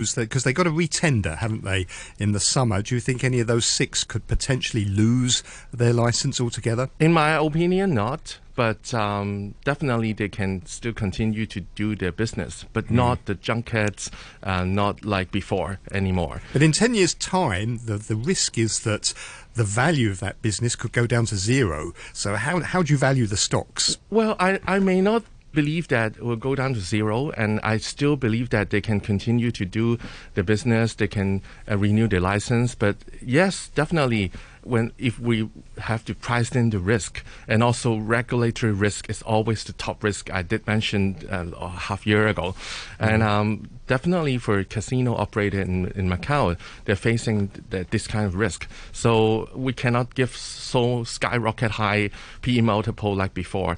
because 0.00 0.44
they 0.44 0.52
got 0.52 0.66
a 0.66 0.70
retender, 0.70 1.38
haven't 1.38 1.64
they, 1.64 1.86
in 2.18 2.32
the 2.32 2.40
summer? 2.40 2.82
Do 2.82 2.94
you 2.94 3.00
think 3.00 3.22
any 3.22 3.40
of 3.40 3.46
those 3.46 3.66
six 3.66 4.04
could 4.04 4.26
potentially 4.26 4.84
lose 4.84 5.42
their 5.72 5.92
license 5.92 6.40
altogether? 6.40 6.90
In 6.98 7.12
my 7.12 7.32
opinion, 7.36 7.94
not. 7.94 8.38
But 8.56 8.92
um, 8.92 9.54
definitely, 9.64 10.12
they 10.12 10.28
can 10.28 10.66
still 10.66 10.92
continue 10.92 11.46
to 11.46 11.60
do 11.60 11.96
their 11.96 12.12
business, 12.12 12.66
but 12.74 12.88
mm. 12.88 12.90
not 12.90 13.24
the 13.24 13.34
junkets, 13.34 14.10
uh, 14.42 14.64
not 14.64 15.02
like 15.02 15.30
before 15.30 15.78
anymore. 15.92 16.42
But 16.52 16.62
in 16.62 16.72
10 16.72 16.94
years' 16.94 17.14
time, 17.14 17.80
the, 17.86 17.96
the 17.96 18.16
risk 18.16 18.58
is 18.58 18.80
that 18.80 19.14
the 19.54 19.64
value 19.64 20.10
of 20.10 20.20
that 20.20 20.42
business 20.42 20.76
could 20.76 20.92
go 20.92 21.06
down 21.06 21.24
to 21.26 21.36
zero. 21.36 21.92
So, 22.12 22.34
how, 22.34 22.60
how 22.60 22.82
do 22.82 22.92
you 22.92 22.98
value 22.98 23.26
the 23.26 23.38
stocks? 23.38 23.96
Well, 24.10 24.36
I, 24.38 24.60
I 24.66 24.78
may 24.78 25.00
not 25.00 25.24
believe 25.52 25.88
that 25.88 26.16
it 26.16 26.22
will 26.22 26.36
go 26.36 26.54
down 26.54 26.74
to 26.74 26.80
zero, 26.80 27.30
and 27.30 27.60
I 27.62 27.78
still 27.78 28.16
believe 28.16 28.50
that 28.50 28.70
they 28.70 28.80
can 28.80 29.00
continue 29.00 29.50
to 29.52 29.64
do 29.64 29.98
the 30.34 30.42
business, 30.42 30.94
they 30.94 31.08
can 31.08 31.42
uh, 31.70 31.76
renew 31.76 32.08
their 32.08 32.20
license. 32.20 32.74
But 32.74 32.96
yes, 33.20 33.68
definitely, 33.74 34.32
when 34.62 34.92
if 34.98 35.18
we 35.18 35.48
have 35.78 36.04
to 36.04 36.14
price 36.14 36.52
in 36.52 36.70
the 36.70 36.78
risk, 36.78 37.24
and 37.48 37.62
also 37.62 37.96
regulatory 37.96 38.72
risk 38.72 39.08
is 39.08 39.22
always 39.22 39.64
the 39.64 39.72
top 39.72 40.04
risk. 40.04 40.30
I 40.32 40.42
did 40.42 40.66
mention 40.66 41.16
uh, 41.30 41.68
half 41.68 42.06
year 42.06 42.28
ago, 42.28 42.52
mm-hmm. 42.52 43.04
and 43.04 43.22
um, 43.22 43.70
definitely 43.86 44.38
for 44.38 44.62
casino 44.64 45.14
operator 45.16 45.60
in, 45.60 45.86
in 45.92 46.08
Macau, 46.08 46.56
they're 46.84 46.96
facing 46.96 47.50
the, 47.70 47.86
this 47.90 48.06
kind 48.06 48.26
of 48.26 48.34
risk. 48.34 48.68
So 48.92 49.48
we 49.54 49.72
cannot 49.72 50.14
give 50.14 50.36
so 50.36 51.04
skyrocket 51.04 51.72
high 51.72 52.10
PE 52.42 52.60
multiple 52.60 53.14
like 53.14 53.34
before, 53.34 53.76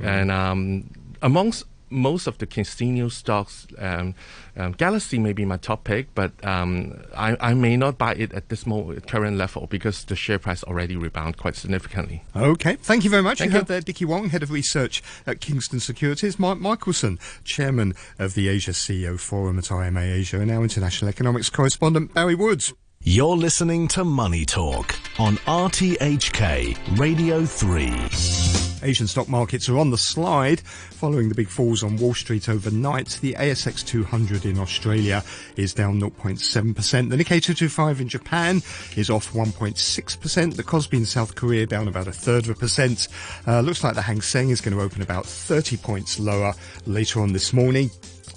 mm-hmm. 0.00 0.06
and 0.06 0.30
um, 0.30 0.90
amongst 1.24 1.64
most 1.90 2.26
of 2.26 2.38
the 2.38 2.46
casino 2.46 3.08
stocks, 3.08 3.66
um, 3.78 4.14
um, 4.56 4.72
Galaxy 4.72 5.18
may 5.18 5.32
be 5.32 5.44
my 5.44 5.56
top 5.56 5.84
pick, 5.84 6.14
but 6.14 6.32
um, 6.44 7.02
I, 7.16 7.36
I, 7.40 7.54
may 7.54 7.76
not 7.76 7.98
buy 7.98 8.14
it 8.14 8.32
at 8.32 8.48
this 8.48 8.66
moment, 8.66 9.06
current 9.06 9.36
level 9.36 9.66
because 9.66 10.04
the 10.04 10.16
share 10.16 10.38
price 10.38 10.64
already 10.64 10.96
rebound 10.96 11.36
quite 11.36 11.56
significantly. 11.56 12.24
Okay, 12.34 12.74
thank 12.76 13.04
you 13.04 13.10
very 13.10 13.22
much. 13.22 13.38
Thank 13.38 13.52
you 13.52 13.58
heard 13.58 13.68
there 13.68 13.80
Dickie 13.80 14.04
Wong, 14.04 14.30
head 14.30 14.42
of 14.42 14.50
research 14.50 15.02
at 15.26 15.40
Kingston 15.40 15.80
Securities, 15.80 16.38
Mike 16.38 16.58
Michelson, 16.58 17.18
chairman 17.44 17.94
of 18.18 18.34
the 18.34 18.48
Asia 18.48 18.72
CEO 18.72 19.18
Forum 19.18 19.58
at 19.58 19.70
IMA 19.70 20.00
Asia, 20.00 20.40
and 20.40 20.50
our 20.50 20.62
international 20.62 21.08
economics 21.08 21.48
correspondent 21.48 22.12
Barry 22.12 22.34
Woods. 22.34 22.74
You're 23.06 23.36
listening 23.36 23.86
to 23.88 24.02
Money 24.02 24.46
Talk 24.46 24.94
on 25.18 25.36
RTHK 25.36 26.98
Radio 26.98 27.44
3. 27.44 28.88
Asian 28.88 29.06
stock 29.06 29.28
markets 29.28 29.68
are 29.68 29.76
on 29.76 29.90
the 29.90 29.98
slide 29.98 30.60
following 30.60 31.28
the 31.28 31.34
big 31.34 31.48
falls 31.48 31.82
on 31.82 31.98
Wall 31.98 32.14
Street 32.14 32.48
overnight. 32.48 33.18
The 33.20 33.34
ASX 33.34 33.86
200 33.86 34.46
in 34.46 34.58
Australia 34.58 35.22
is 35.56 35.74
down 35.74 36.00
0.7%. 36.00 37.10
The 37.10 37.16
Nikkei 37.16 37.42
225 37.42 38.00
in 38.00 38.08
Japan 38.08 38.62
is 38.96 39.10
off 39.10 39.34
1.6%. 39.34 40.56
The 40.56 40.64
Kospi 40.64 40.94
in 40.94 41.04
South 41.04 41.34
Korea 41.34 41.66
down 41.66 41.88
about 41.88 42.08
a 42.08 42.12
third 42.12 42.44
of 42.44 42.50
a 42.50 42.54
percent. 42.54 43.08
Uh, 43.46 43.60
looks 43.60 43.84
like 43.84 43.96
the 43.96 44.02
Hang 44.02 44.22
Seng 44.22 44.48
is 44.48 44.62
going 44.62 44.74
to 44.74 44.82
open 44.82 45.02
about 45.02 45.26
30 45.26 45.76
points 45.76 46.18
lower 46.18 46.54
later 46.86 47.20
on 47.20 47.34
this 47.34 47.52
morning. 47.52 47.90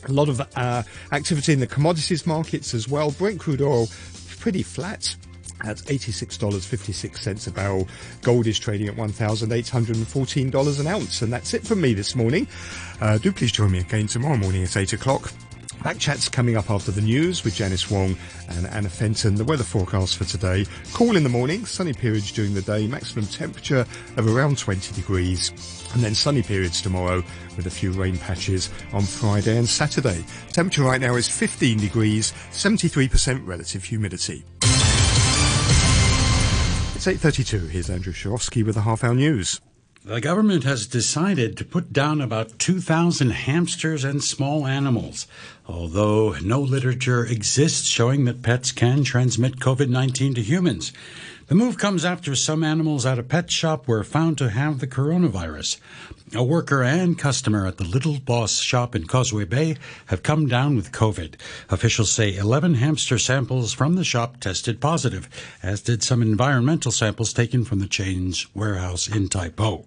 A 0.10 0.12
lot 0.12 0.30
of 0.30 0.42
uh, 0.56 0.84
activity 1.12 1.54
in 1.54 1.60
the 1.60 1.68
commodities 1.68 2.28
markets 2.28 2.74
as 2.74 2.88
well. 2.88 3.12
Brent 3.12 3.40
crude 3.40 3.62
oil 3.62 3.88
pretty 4.40 4.64
flat 4.64 5.16
at 5.64 5.78
$86.56 5.78 7.48
a 7.48 7.52
barrel. 7.52 7.88
Gold 8.22 8.48
is 8.48 8.60
trading 8.60 8.88
at 8.88 8.96
$1,814 8.96 10.80
an 10.80 10.88
ounce. 10.88 11.22
And 11.22 11.34
that's 11.34 11.54
it 11.54 11.66
from 11.66 11.82
me 11.82 11.94
this 11.94 12.16
morning. 12.16 12.48
Uh, 13.02 13.18
do 13.18 13.32
please 13.32 13.52
join 13.52 13.72
me 13.72 13.80
again 13.80 14.08
tomorrow 14.08 14.38
morning 14.38 14.64
at 14.64 14.78
8 14.78 14.94
o'clock. 14.94 15.32
Back 15.88 16.00
chats 16.00 16.28
coming 16.28 16.58
up 16.58 16.70
after 16.70 16.92
the 16.92 17.00
news 17.00 17.46
with 17.46 17.56
Janice 17.56 17.90
Wong 17.90 18.18
and 18.50 18.68
Anna 18.68 18.90
Fenton. 18.90 19.36
The 19.36 19.46
weather 19.46 19.64
forecast 19.64 20.18
for 20.18 20.26
today. 20.26 20.66
Cool 20.92 21.16
in 21.16 21.24
the 21.24 21.30
morning, 21.30 21.66
sunny 21.66 21.94
periods 21.94 22.30
during 22.30 22.54
the 22.54 22.62
day, 22.62 22.88
maximum 22.88 23.26
temperature 23.26 23.86
of 24.18 24.28
around 24.28 24.58
20 24.58 24.94
degrees. 24.94 25.54
And 25.94 26.04
then 26.04 26.14
sunny 26.14 26.44
periods 26.44 26.82
tomorrow 26.82 27.24
with 27.56 27.68
a 27.68 27.70
few 27.70 27.94
rain 27.94 28.18
patches 28.18 28.70
on 28.92 29.04
Friday 29.04 29.58
and 29.58 29.66
Saturday. 29.66 30.26
Temperature 30.52 30.84
right 30.84 31.00
now 31.00 31.16
is 31.16 31.30
15 31.30 31.78
degrees, 31.78 32.34
73% 32.52 33.48
relative 33.48 33.86
humidity. 33.86 34.44
It's 36.96 37.08
8.32. 37.08 37.70
Here's 37.70 37.90
Andrew 37.90 38.12
Shorosky 38.12 38.66
with 38.66 38.76
the 38.76 38.82
Half 38.82 39.06
Hour 39.06 39.16
News. 39.16 39.62
The 40.08 40.22
government 40.22 40.64
has 40.64 40.88
decided 40.88 41.58
to 41.58 41.66
put 41.66 41.92
down 41.92 42.22
about 42.22 42.60
2,000 42.60 43.30
hamsters 43.32 44.06
and 44.06 44.24
small 44.24 44.66
animals, 44.66 45.28
although 45.68 46.38
no 46.42 46.62
literature 46.62 47.26
exists 47.26 47.90
showing 47.90 48.24
that 48.24 48.42
pets 48.42 48.72
can 48.72 49.04
transmit 49.04 49.60
COVID 49.60 49.90
19 49.90 50.36
to 50.36 50.42
humans. 50.42 50.94
The 51.48 51.56
move 51.56 51.78
comes 51.78 52.04
after 52.04 52.36
some 52.36 52.62
animals 52.62 53.06
at 53.06 53.18
a 53.18 53.24
pet 53.24 53.50
shop 53.50 53.88
were 53.88 54.04
found 54.04 54.38
to 54.40 54.50
have 54.50 54.80
the 54.80 54.88
coronavirus. 54.88 55.80
A 56.36 56.44
worker 56.44 56.84
and 56.84 57.18
customer 57.18 57.66
at 57.66 57.78
the 57.78 57.86
Little 57.86 58.20
Boss 58.20 58.60
shop 58.60 58.94
in 58.94 59.08
Causeway 59.08 59.46
Bay 59.46 59.78
have 60.08 60.24
come 60.24 60.48
down 60.48 60.76
with 60.76 60.92
COVID. 60.92 61.36
Officials 61.70 62.12
say 62.12 62.36
11 62.36 62.74
hamster 62.74 63.18
samples 63.18 63.72
from 63.72 63.96
the 63.96 64.04
shop 64.04 64.42
tested 64.42 64.82
positive, 64.82 65.30
as 65.64 65.80
did 65.80 66.04
some 66.04 66.22
environmental 66.22 66.92
samples 66.92 67.32
taken 67.32 67.64
from 67.64 67.80
the 67.80 67.88
chain's 67.88 68.54
warehouse 68.54 69.08
in 69.08 69.30
Tai 69.30 69.48
Po. 69.52 69.86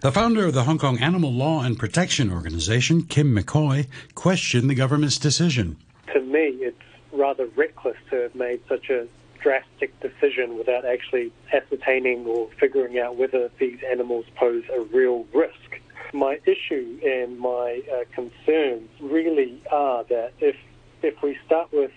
The 0.00 0.10
founder 0.10 0.46
of 0.46 0.54
the 0.54 0.64
Hong 0.64 0.78
Kong 0.78 0.98
Animal 0.98 1.32
Law 1.32 1.62
and 1.62 1.78
Protection 1.78 2.32
Organization, 2.32 3.04
Kim 3.04 3.32
McCoy, 3.32 3.86
questioned 4.16 4.68
the 4.68 4.74
government's 4.74 5.18
decision. 5.18 5.76
To 6.12 6.20
me, 6.20 6.48
it's 6.62 6.82
rather 7.12 7.46
reckless 7.54 7.96
to 8.10 8.22
have 8.22 8.34
made 8.34 8.60
such 8.68 8.90
a 8.90 9.06
drastic 9.42 9.98
decision 10.00 10.56
without 10.56 10.84
actually 10.84 11.32
ascertaining 11.52 12.26
or 12.26 12.48
figuring 12.58 12.98
out 12.98 13.16
whether 13.16 13.50
these 13.58 13.78
animals 13.90 14.24
pose 14.36 14.64
a 14.74 14.80
real 14.80 15.26
risk. 15.34 15.80
My 16.12 16.38
issue 16.44 16.98
and 17.04 17.38
my 17.38 17.82
uh, 17.92 18.04
concerns 18.14 18.90
really 19.00 19.62
are 19.70 20.04
that 20.04 20.32
if 20.40 20.56
if 21.02 21.22
we 21.22 21.38
start 21.46 21.72
with 21.72 21.92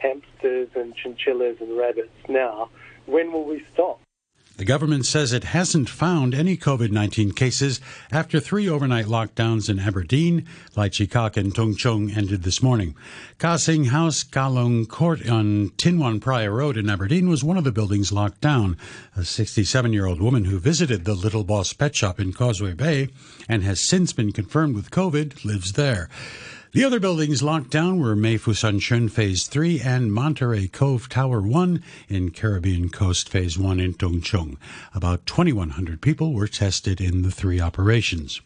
hamsters 0.00 0.68
and 0.74 0.94
chinchillas 0.94 1.56
and 1.60 1.76
rabbits 1.76 2.14
now, 2.28 2.70
when 3.06 3.32
will 3.32 3.44
we 3.44 3.62
stop? 3.74 4.00
The 4.56 4.64
government 4.64 5.04
says 5.04 5.34
it 5.34 5.44
hasn't 5.44 5.86
found 5.86 6.34
any 6.34 6.56
COVID 6.56 6.90
19 6.90 7.32
cases 7.32 7.78
after 8.10 8.40
three 8.40 8.66
overnight 8.66 9.04
lockdowns 9.04 9.68
in 9.68 9.78
Aberdeen, 9.78 10.46
Lai 10.74 10.88
Chi 10.88 11.04
Kok, 11.04 11.36
and 11.36 11.54
Tung 11.54 11.76
Chung 11.76 12.10
ended 12.10 12.42
this 12.42 12.62
morning. 12.62 12.94
Ka 13.38 13.56
Sing 13.56 13.86
House, 13.86 14.22
Ka 14.22 14.48
Lung 14.48 14.86
Court 14.86 15.28
on 15.28 15.72
Tin 15.76 15.98
Wan 15.98 16.20
Praya 16.20 16.50
Road 16.50 16.78
in 16.78 16.88
Aberdeen 16.88 17.28
was 17.28 17.44
one 17.44 17.58
of 17.58 17.64
the 17.64 17.72
buildings 17.72 18.12
locked 18.12 18.40
down. 18.40 18.78
A 19.14 19.26
67 19.26 19.92
year 19.92 20.06
old 20.06 20.22
woman 20.22 20.46
who 20.46 20.58
visited 20.58 21.04
the 21.04 21.14
Little 21.14 21.44
Boss 21.44 21.74
Pet 21.74 21.94
Shop 21.94 22.18
in 22.18 22.32
Causeway 22.32 22.72
Bay 22.72 23.08
and 23.50 23.62
has 23.62 23.86
since 23.86 24.14
been 24.14 24.32
confirmed 24.32 24.74
with 24.74 24.90
COVID 24.90 25.44
lives 25.44 25.74
there. 25.74 26.08
The 26.76 26.84
other 26.84 27.00
buildings 27.00 27.42
locked 27.42 27.70
down 27.70 28.00
were 28.00 28.14
Mei 28.14 28.36
Foo 28.36 28.52
Sun 28.52 28.80
Phase 29.08 29.46
3 29.46 29.80
and 29.80 30.12
Monterey 30.12 30.68
Cove 30.68 31.08
Tower 31.08 31.40
1 31.40 31.82
in 32.10 32.32
Caribbean 32.32 32.90
Coast 32.90 33.30
Phase 33.30 33.58
1 33.58 33.80
in 33.80 33.94
Tung 33.94 34.20
Chung. 34.20 34.58
About 34.92 35.24
2,100 35.24 36.02
people 36.02 36.34
were 36.34 36.46
tested 36.46 37.00
in 37.00 37.22
the 37.22 37.30
three 37.30 37.58
operations. 37.62 38.42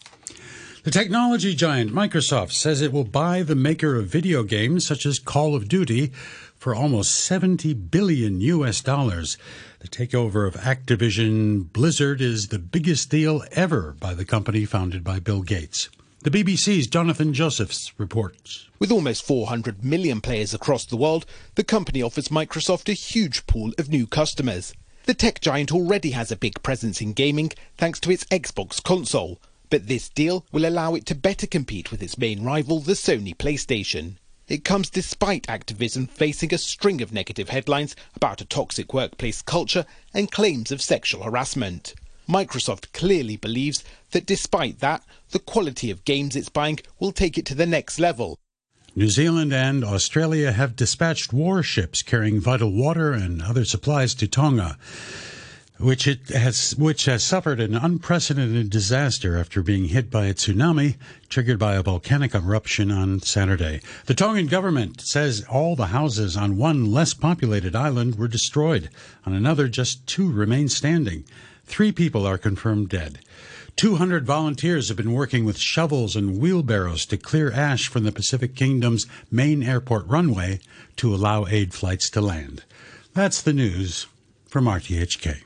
The 0.85 0.93
technology 0.93 1.57
giant 1.57 1.93
Microsoft 1.93 2.53
says 2.53 2.81
it 2.81 2.93
will 2.93 3.03
buy 3.03 3.43
the 3.43 3.57
maker 3.57 3.97
of 3.97 4.07
video 4.07 4.45
games 4.45 4.87
such 4.87 5.07
as 5.07 5.19
Call 5.19 5.57
of 5.57 5.69
Duty 5.69 6.13
for 6.55 6.73
almost 6.73 7.17
70 7.17 7.75
billion 7.75 8.41
US 8.43 8.81
dollars. 8.81 9.39
The 9.81 9.89
takeover 9.89 10.47
of 10.47 10.55
Activision 10.55 11.73
Blizzard 11.73 12.21
is 12.21 12.47
the 12.47 12.61
biggest 12.61 13.11
deal 13.11 13.43
ever 13.51 13.97
by 13.99 14.15
the 14.15 14.25
company 14.25 14.67
founded 14.67 15.03
by 15.03 15.19
Bill 15.19 15.43
Gates. 15.43 15.89
The 16.23 16.31
BBC's 16.31 16.87
Jonathan 16.87 17.33
Josephs 17.33 17.95
reports. 17.97 18.69
With 18.79 18.93
almost 18.93 19.25
400 19.25 19.83
million 19.83 20.21
players 20.21 20.53
across 20.53 20.85
the 20.85 20.99
world, 20.99 21.25
the 21.55 21.65
company 21.65 22.03
offers 22.03 22.29
Microsoft 22.29 22.91
a 22.91 22.93
huge 22.93 23.47
pool 23.47 23.73
of 23.79 23.89
new 23.89 24.07
customers. 24.07 24.75
The 25.07 25.15
tech 25.15 25.41
giant 25.41 25.73
already 25.73 26.11
has 26.11 26.31
a 26.31 26.37
big 26.37 26.63
presence 26.63 27.01
in 27.01 27.15
gaming 27.15 27.53
thanks 27.79 27.99
to 28.01 28.11
its 28.11 28.25
Xbox 28.25 28.83
console, 28.83 29.41
but 29.71 29.87
this 29.87 30.11
deal 30.11 30.45
will 30.53 30.67
allow 30.67 30.95
it 30.95 31.07
to 31.07 31.15
better 31.15 31.47
compete 31.47 31.91
with 31.91 32.03
its 32.03 32.19
main 32.19 32.45
rival, 32.45 32.81
the 32.81 32.93
Sony 32.93 33.35
PlayStation. 33.35 34.17
It 34.47 34.63
comes 34.63 34.91
despite 34.91 35.47
Activision 35.47 36.11
facing 36.11 36.53
a 36.53 36.59
string 36.59 37.01
of 37.01 37.15
negative 37.15 37.49
headlines 37.49 37.97
about 38.15 38.43
a 38.43 38.45
toxic 38.45 38.93
workplace 38.93 39.41
culture 39.41 39.87
and 40.13 40.31
claims 40.31 40.71
of 40.71 40.83
sexual 40.83 41.23
harassment. 41.23 41.95
Microsoft 42.31 42.93
clearly 42.93 43.37
believes 43.37 43.83
that 44.13 44.25
despite 44.25 44.79
that, 44.79 45.03
the 45.31 45.41
quality 45.41 45.91
of 45.91 46.05
games 46.05 46.37
it's 46.37 46.49
buying 46.49 46.79
will 47.01 47.13
take 47.13 47.37
it 47.37 47.45
to 47.47 47.55
the 47.55 47.67
next 47.67 47.99
level. 47.99 48.39
New 48.95 49.09
Zealand 49.09 49.53
and 49.53 49.85
Australia 49.85 50.53
have 50.53 50.77
dispatched 50.77 51.33
warships 51.33 52.03
carrying 52.03 52.41
vital 52.41 52.73
water 52.73 53.13
and 53.13 53.43
other 53.43 53.65
supplies 53.65 54.15
to 54.15 54.29
Tonga. 54.29 54.79
which 55.81 56.07
it 56.07 56.29
has 56.29 56.77
which 56.77 57.07
has 57.07 57.25
suffered 57.25 57.59
an 57.59 57.75
unprecedented 57.75 58.69
disaster 58.69 59.39
after 59.39 59.63
being 59.63 59.87
hit 59.87 60.11
by 60.11 60.27
a 60.27 60.35
tsunami 60.35 60.97
triggered 61.31 61.59
by 61.59 61.75
a 61.75 61.83
volcanic 61.83 62.35
eruption 62.35 62.91
on 62.91 63.21
Saturday. 63.21 63.81
The 64.05 64.15
Tongan 64.15 64.47
government 64.47 65.01
says 65.01 65.45
all 65.49 65.77
the 65.77 65.87
houses 65.87 66.37
on 66.37 66.59
one 66.59 66.93
less 66.93 67.15
populated 67.15 67.75
island 67.75 68.17
were 68.17 68.29
destroyed. 68.29 68.91
On 69.25 69.33
another, 69.33 69.69
just 69.69 70.07
two 70.07 70.31
remain 70.31 70.69
standing. 70.69 71.25
Three 71.71 71.93
people 71.93 72.27
are 72.27 72.37
confirmed 72.37 72.89
dead. 72.89 73.21
200 73.77 74.27
volunteers 74.27 74.89
have 74.89 74.97
been 74.97 75.13
working 75.13 75.45
with 75.45 75.57
shovels 75.57 76.17
and 76.17 76.41
wheelbarrows 76.41 77.07
to 77.07 77.17
clear 77.17 77.53
ash 77.53 77.87
from 77.87 78.03
the 78.03 78.11
Pacific 78.11 78.57
Kingdom's 78.57 79.07
main 79.31 79.63
airport 79.63 80.05
runway 80.09 80.59
to 80.97 81.15
allow 81.15 81.47
aid 81.47 81.73
flights 81.73 82.11
to 82.11 82.21
land. 82.21 82.65
That's 83.15 83.41
the 83.41 83.53
news 83.53 84.09
from 84.49 84.65
RTHK. 84.65 85.43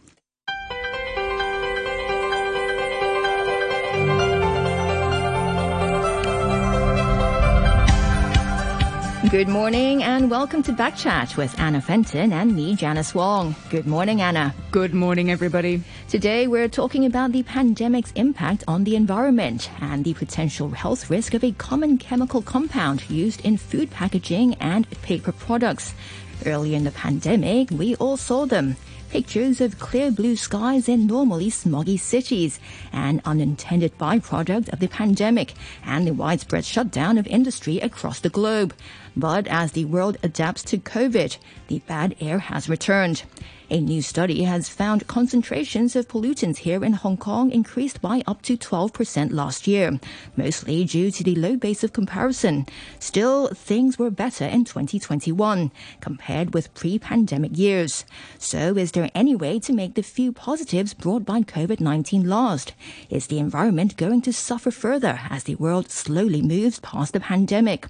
Good 9.35 9.49
morning 9.49 10.05
and 10.05 10.31
welcome 10.31 10.63
to 10.63 10.73
Backchat 10.73 11.37
with 11.37 11.59
Anna 11.59 11.81
Fenton 11.81 12.33
and 12.33 12.55
me, 12.55 12.77
Janice 12.77 13.17
Wong. 13.17 13.57
Good 13.69 13.85
morning, 13.85 14.21
Anna. 14.21 14.55
Good 14.71 14.95
morning, 14.95 15.29
everybody. 15.29 15.83
Today 16.09 16.47
we're 16.47 16.69
talking 16.69 17.05
about 17.05 17.33
the 17.33 17.43
pandemic's 17.43 18.13
impact 18.13 18.63
on 18.69 18.85
the 18.85 18.95
environment 18.95 19.73
and 19.81 20.05
the 20.05 20.15
potential 20.15 20.71
health 20.71 21.11
risk 21.11 21.35
of 21.35 21.43
a 21.43 21.51
common 21.51 21.99
chemical 21.99 22.43
compound 22.43 23.11
used 23.11 23.45
in 23.45 23.57
food 23.57 23.91
packaging 23.91 24.55
and 24.61 24.89
paper 25.03 25.33
products. 25.33 25.95
Early 26.47 26.77
in 26.77 26.85
the 26.85 26.93
pandemic, 26.93 27.73
we 27.73 27.97
all 27.97 28.17
saw 28.17 28.47
them 28.47 28.77
pictures 29.15 29.61
of 29.61 29.79
clear 29.79 30.11
blue 30.11 30.35
skies 30.35 30.89
in 30.89 31.07
normally 31.07 31.49
smoggy 31.49 31.99
cities, 31.99 32.59
an 32.93 33.23
unintended 33.25 33.97
byproduct 33.97 34.73
of 34.73 34.81
the 34.81 34.89
pandemic 34.89 35.55
and 35.85 36.05
the 36.05 36.13
widespread 36.13 36.65
shutdown 36.65 37.17
of 37.17 37.27
industry 37.29 37.79
across 37.79 38.19
the 38.19 38.29
globe. 38.29 38.75
But 39.17 39.47
as 39.49 39.73
the 39.73 39.85
world 39.85 40.17
adapts 40.23 40.63
to 40.65 40.79
COVID, 40.79 41.37
the 41.69 41.79
bad 41.81 42.17
air 42.21 42.39
has 42.39 42.69
returned. 42.69 43.23
A 43.71 43.81
new 43.81 44.03
study 44.03 44.43
has 44.43 44.69
found 44.69 45.07
concentrations 45.07 45.97
of 45.97 46.07
pollutants 46.07 46.59
here 46.59 46.85
in 46.85 46.93
Hong 46.93 47.17
Kong 47.17 47.51
increased 47.51 48.03
by 48.03 48.23
up 48.27 48.43
to 48.43 48.59
12% 48.59 49.33
last 49.33 49.67
year, 49.67 49.99
mostly 50.37 50.85
due 50.85 51.11
to 51.11 51.25
the 51.25 51.35
low 51.35 51.57
base 51.57 51.83
of 51.83 51.95
comparison. 51.95 52.67
Still, 52.99 53.49
things 53.49 53.99
were 53.99 54.11
better 54.11 54.45
in 54.45 54.67
2021 54.67 55.73
compared 56.03 56.53
with 56.53 56.75
pre-pandemic 56.75 57.57
years. 57.57 58.05
So, 58.39 58.77
is 58.77 58.93
there 58.93 59.11
any 59.15 59.35
way 59.35 59.59
to 59.61 59.73
make 59.73 59.95
the 59.95 60.03
few 60.03 60.31
positives 60.31 60.93
brought 60.93 61.25
by 61.25 61.41
COVID-19 61.41 62.27
last? 62.27 62.75
Is 63.09 63.29
the 63.29 63.39
environment 63.39 63.97
going 63.97 64.21
to 64.23 64.33
suffer 64.33 64.71
further 64.71 65.21
as 65.31 65.45
the 65.45 65.55
world 65.55 65.91
slowly 65.91 66.43
moves 66.43 66.81
past 66.81 67.15
the 67.15 67.21
pandemic? 67.21 67.89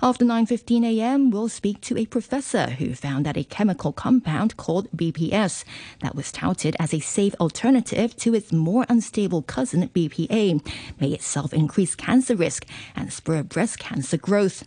After 0.00 0.24
9:15 0.58 0.84
a.m., 0.84 1.30
we'll 1.30 1.48
speak 1.48 1.80
to 1.80 1.96
a 1.96 2.06
professor 2.06 2.70
who 2.70 2.94
found 2.94 3.24
that 3.24 3.36
a 3.36 3.44
chemical 3.44 3.92
compound 3.92 4.56
called 4.56 4.90
BPS 4.90 5.64
that 6.00 6.16
was 6.16 6.32
touted 6.32 6.74
as 6.80 6.92
a 6.92 6.98
safe 6.98 7.34
alternative 7.38 8.16
to 8.16 8.34
its 8.34 8.52
more 8.52 8.84
unstable 8.88 9.42
cousin 9.42 9.88
BPA 9.88 10.60
may 11.00 11.10
itself 11.10 11.52
increase 11.54 11.94
cancer 11.94 12.34
risk 12.34 12.66
and 12.96 13.12
spur 13.12 13.44
breast 13.44 13.78
cancer 13.78 14.16
growth. 14.16 14.64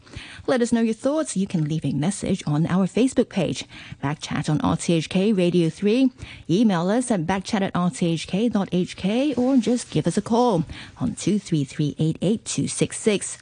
Let 0.47 0.61
us 0.61 0.71
know 0.71 0.81
your 0.81 0.93
thoughts. 0.93 1.35
You 1.35 1.45
can 1.45 1.65
leave 1.65 1.85
a 1.85 1.91
message 1.91 2.41
on 2.47 2.65
our 2.67 2.87
Facebook 2.87 3.27
page, 3.27 3.65
Backchat 4.01 4.49
on 4.49 4.59
RTHK 4.59 5.37
Radio 5.37 5.69
3. 5.69 6.09
Email 6.49 6.89
us 6.89 7.11
at 7.11 7.25
backchat 7.25 7.61
at 7.61 7.73
rthk.hk 7.73 9.37
or 9.37 9.57
just 9.57 9.89
give 9.89 10.07
us 10.07 10.15
a 10.15 10.21
call 10.21 10.63
on 10.99 11.15
233 11.15 11.95
88266. 11.99 13.37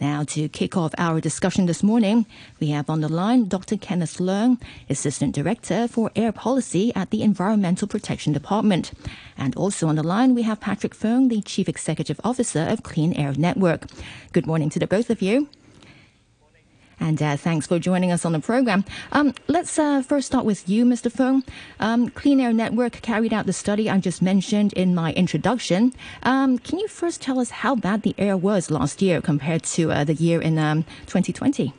Now, 0.00 0.22
to 0.24 0.48
kick 0.48 0.76
off 0.76 0.94
our 0.96 1.20
discussion 1.20 1.66
this 1.66 1.82
morning, 1.82 2.26
we 2.60 2.68
have 2.68 2.88
on 2.88 3.00
the 3.00 3.08
line 3.08 3.48
Dr. 3.48 3.76
Kenneth 3.76 4.18
Leung, 4.18 4.60
Assistant 4.88 5.34
Director 5.34 5.88
for 5.88 6.12
Air 6.14 6.30
Policy 6.30 6.94
at 6.94 7.10
the 7.10 7.22
Environmental 7.22 7.88
Protection 7.88 8.32
Department. 8.32 8.92
And 9.36 9.56
also 9.56 9.88
on 9.88 9.96
the 9.96 10.04
line, 10.04 10.36
we 10.36 10.42
have 10.42 10.60
Patrick 10.60 10.94
Fung, 10.94 11.28
the 11.28 11.42
Chief 11.42 11.68
Executive 11.68 12.20
Officer 12.22 12.60
of 12.60 12.84
Clean 12.84 13.12
Air 13.14 13.32
Network. 13.36 13.86
Good 14.32 14.46
morning 14.46 14.70
to 14.70 14.78
the 14.78 14.86
both 14.86 15.10
of 15.10 15.20
you. 15.20 15.48
And 17.00 17.22
uh, 17.22 17.36
thanks 17.36 17.66
for 17.66 17.78
joining 17.78 18.10
us 18.10 18.24
on 18.24 18.32
the 18.32 18.40
program. 18.40 18.84
Um, 19.12 19.34
let's 19.46 19.78
uh, 19.78 20.02
first 20.02 20.26
start 20.26 20.44
with 20.44 20.68
you, 20.68 20.84
Mr. 20.84 21.10
Fung. 21.10 21.44
Um, 21.80 22.10
Clean 22.10 22.40
Air 22.40 22.52
Network 22.52 23.00
carried 23.02 23.32
out 23.32 23.46
the 23.46 23.52
study 23.52 23.88
I 23.88 23.98
just 23.98 24.20
mentioned 24.20 24.72
in 24.72 24.94
my 24.94 25.12
introduction. 25.12 25.92
Um, 26.22 26.58
can 26.58 26.78
you 26.78 26.88
first 26.88 27.22
tell 27.22 27.38
us 27.38 27.50
how 27.50 27.74
bad 27.74 28.02
the 28.02 28.14
air 28.18 28.36
was 28.36 28.70
last 28.70 29.00
year 29.00 29.20
compared 29.20 29.62
to 29.64 29.92
uh, 29.92 30.04
the 30.04 30.14
year 30.14 30.40
in 30.40 30.56
2020? 30.56 31.72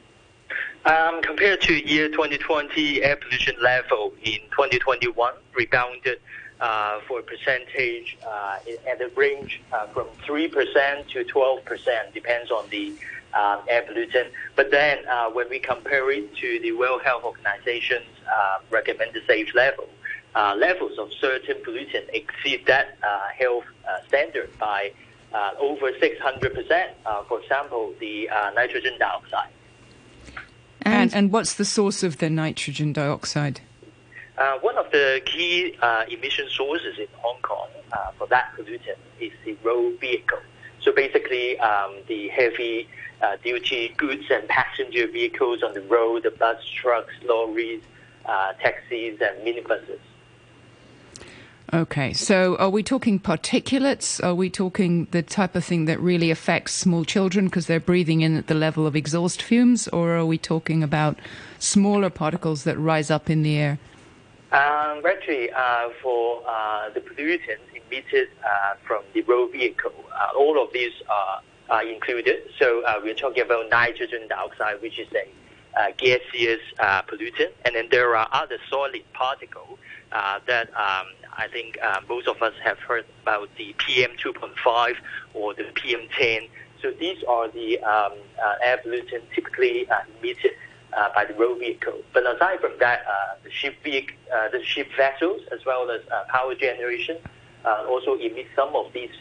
Um, 0.86 1.22
compared 1.22 1.62
to 1.62 1.74
year 1.74 2.08
2020, 2.10 3.04
air 3.04 3.18
pollution 3.18 3.56
level 3.62 4.14
in 4.24 4.40
2021 4.52 5.34
rebounded 5.54 6.20
uh, 6.62 7.00
for 7.08 7.22
percentage 7.22 8.18
uh, 8.26 8.60
at 8.90 9.02
a 9.02 9.10
range 9.16 9.62
uh, 9.72 9.88
from 9.88 10.08
3% 10.26 11.08
to 11.10 11.24
12%, 11.24 12.14
depends 12.14 12.50
on 12.52 12.68
the 12.70 12.94
um, 13.34 13.62
air 13.68 13.84
pollutant. 13.84 14.30
But 14.56 14.72
then 14.72 15.08
uh, 15.08 15.30
when 15.30 15.50
we 15.50 15.60
compare 15.60 16.10
it 16.12 16.36
to 16.38 16.60
the 16.60 16.72
World 16.74 17.02
Health 17.02 17.24
Organization's 17.24 18.06
uh, 18.32 18.60
recommended 18.70 19.24
safe 19.28 19.54
level, 19.56 19.90
uh, 20.36 20.56
levels 20.56 20.98
of 21.00 21.12
certain 21.14 21.58
pollutants 21.64 22.10
exceed 22.14 22.66
that 22.68 22.98
uh, 23.04 23.28
health 23.38 23.66
uh, 23.88 23.98
standard 24.08 24.50
by 24.60 24.92
uh, 25.34 25.52
over 25.60 25.92
600%. 25.92 26.90
for 27.28 27.42
example, 27.42 27.94
the 28.00 28.30
nitrogen 28.56 28.94
dioxide. 29.00 29.50
And, 30.82 31.14
and 31.14 31.32
what's 31.32 31.56
the 31.56 31.66
source 31.66 32.04
of 32.04 32.18
the 32.18 32.30
nitrogen 32.30 32.94
dioxide? 32.94 33.62
one 34.62 34.78
of 34.78 34.90
the 34.92 35.22
key 35.26 35.76
emission 36.10 36.48
sources 36.50 36.98
in 36.98 37.08
Hong 37.18 37.42
Kong 37.42 37.68
for 38.18 38.28
that 38.28 38.54
pollutant 38.56 38.98
is 39.20 39.32
the 39.46 39.56
road 39.64 40.00
vehicle. 40.00 40.40
So 40.82 40.92
basically, 40.92 41.60
um, 41.60 41.96
the 42.08 42.30
heavy 42.30 42.88
uh, 43.22 43.38
duty 43.44 43.94
goods 43.98 44.26
and 44.30 44.48
passenger 44.48 45.08
vehicles 45.08 45.64
on 45.64 45.74
the 45.74 45.82
road, 45.82 46.24
the 46.24 46.32
bus, 46.32 46.64
trucks, 46.66 47.14
lorries, 47.24 47.82
uh, 48.26 48.54
taxis, 48.54 49.20
and 49.22 49.46
minibuses. 49.46 50.00
Okay, 51.72 52.14
so 52.14 52.56
are 52.56 52.70
we 52.70 52.82
talking 52.82 53.20
particulates? 53.20 54.24
Are 54.24 54.34
we 54.34 54.50
talking 54.50 55.08
the 55.12 55.22
type 55.22 55.56
of 55.56 55.64
thing 55.64 55.86
that 55.86 56.00
really 56.00 56.32
affects 56.32 56.74
small 56.74 57.06
children 57.06 57.46
because 57.46 57.68
they're 57.68 57.80
breathing 57.80 58.22
in 58.22 58.36
at 58.36 58.48
the 58.48 58.56
level 58.56 58.88
of 58.88 58.96
exhaust 58.96 59.40
fumes, 59.42 59.88
or 59.90 60.16
are 60.16 60.26
we 60.26 60.40
talking 60.40 60.82
about 60.82 61.20
smaller 61.60 62.10
particles 62.10 62.64
that 62.64 62.76
rise 62.80 63.12
up 63.12 63.30
in 63.30 63.44
the 63.44 63.56
air? 63.56 63.78
Um, 64.52 65.06
actually, 65.06 65.52
uh, 65.52 65.90
for 66.02 66.42
uh, 66.48 66.90
the 66.90 67.02
pollutants 67.02 67.70
emitted 67.90 68.30
uh, 68.44 68.76
from 68.86 69.04
the 69.14 69.22
road 69.22 69.52
vehicle, 69.52 69.94
uh, 70.14 70.38
all 70.38 70.62
of 70.62 70.72
these 70.74 70.94
are 71.10 71.42
uh, 71.70 71.82
included. 71.82 72.42
So 72.58 72.84
uh, 72.86 73.00
we're 73.04 73.14
talking 73.14 73.44
about 73.44 73.70
nitrogen 73.70 74.28
dioxide, 74.28 74.82
which 74.82 75.00
is 75.00 75.08
a 75.14 75.28
uh, 75.80 75.92
gaseous 75.98 76.62
uh, 76.80 77.02
pollutant, 77.04 77.52
and 77.64 77.76
then 77.76 77.88
there 77.92 78.16
are 78.16 78.28
other 78.32 78.58
solid 78.70 79.04
particles 79.14 79.78
uh, 80.12 80.40
that 80.48 80.68
um, 80.70 81.06
I 81.38 81.48
think 81.52 81.78
most 82.08 82.28
of 82.28 82.42
us 82.42 82.54
have 82.64 82.80
heard 82.80 83.06
about 83.22 83.50
the 83.58 83.76
PM 83.78 84.12
2.5 84.18 84.96
or 85.34 85.54
the 85.54 85.66
PM 85.76 86.02
10. 86.18 86.48
So 86.82 86.92
these 86.92 87.24
are 87.28 87.50
the 87.50 87.80
um, 87.82 88.14
air 88.64 88.82
pollutants 88.84 89.32
typically 89.36 89.88
emitted 90.20 90.52
by 91.14 91.26
the 91.26 91.36
road 91.36 91.60
vehicle. 91.60 92.02
But 92.14 92.26
aside 92.26 92.60
from 92.60 92.74
that, 92.80 93.06
the 93.44 93.52
ship 93.52 93.76
vehicle, 93.84 94.18
the 94.52 94.64
ship 94.64 94.88
vessels 94.98 95.42
as 95.52 95.64
well 95.66 95.92
as 95.92 96.02
power 96.30 96.56
generation 96.56 97.18
also 97.66 98.16
emit 98.16 98.48
some 98.56 98.76
of 98.76 98.92
these 98.94 99.12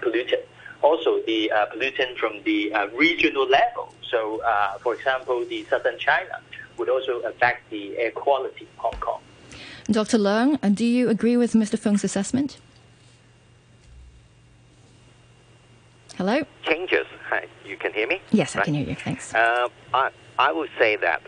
pollutants 0.00 0.48
also 0.84 1.20
the 1.26 1.50
uh, 1.50 1.66
pollutant 1.72 2.16
from 2.18 2.42
the 2.44 2.72
uh, 2.72 2.86
regional 2.88 3.48
level. 3.48 3.92
So, 4.10 4.42
uh, 4.42 4.78
for 4.78 4.94
example, 4.94 5.44
the 5.46 5.64
southern 5.64 5.98
China 5.98 6.40
would 6.76 6.90
also 6.90 7.20
affect 7.20 7.70
the 7.70 7.96
air 7.96 8.10
quality 8.10 8.66
in 8.72 8.76
Hong 8.76 8.98
Kong. 9.00 9.20
Dr. 9.86 10.18
Leung, 10.18 10.58
uh, 10.62 10.68
do 10.68 10.84
you 10.84 11.08
agree 11.08 11.36
with 11.36 11.52
Mr. 11.54 11.78
Fung's 11.78 12.04
assessment? 12.04 12.58
Hello? 16.16 16.44
Changes. 16.62 17.06
Hi, 17.28 17.46
you 17.64 17.76
can 17.76 17.92
hear 17.92 18.06
me? 18.06 18.20
Yes, 18.30 18.54
right? 18.54 18.62
I 18.62 18.64
can 18.66 18.74
hear 18.74 18.86
you. 18.86 18.94
Thanks. 18.94 19.34
Uh, 19.34 19.68
I, 19.92 20.10
I 20.38 20.52
would 20.52 20.70
say 20.78 20.96
that 20.96 21.22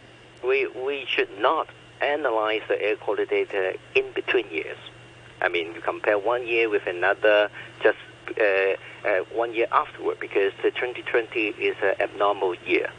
we, 0.45 0.67
we 0.69 1.07
should 1.09 1.31
not 1.41 1.69
analyze 2.01 2.63
the 2.69 2.81
air 2.81 2.97
quality 2.97 3.45
data 3.45 3.79
in 3.95 4.13
between 4.13 4.49
years. 4.51 4.79
I 5.41 5.49
mean, 5.49 5.75
you 5.75 5.81
compare 5.81 6.19
one 6.19 6.47
year 6.47 6.69
with 6.69 6.87
another, 6.87 7.51
just 7.83 7.99
uh, 8.41 8.77
uh, 9.07 9.21
one 9.33 9.55
year 9.55 9.67
afterward 9.71 10.19
because 10.21 10.53
the 10.63 10.71
2020 10.71 11.49
is 11.49 11.77
an 11.83 11.95
abnormal 12.01 12.55
year 12.67 12.91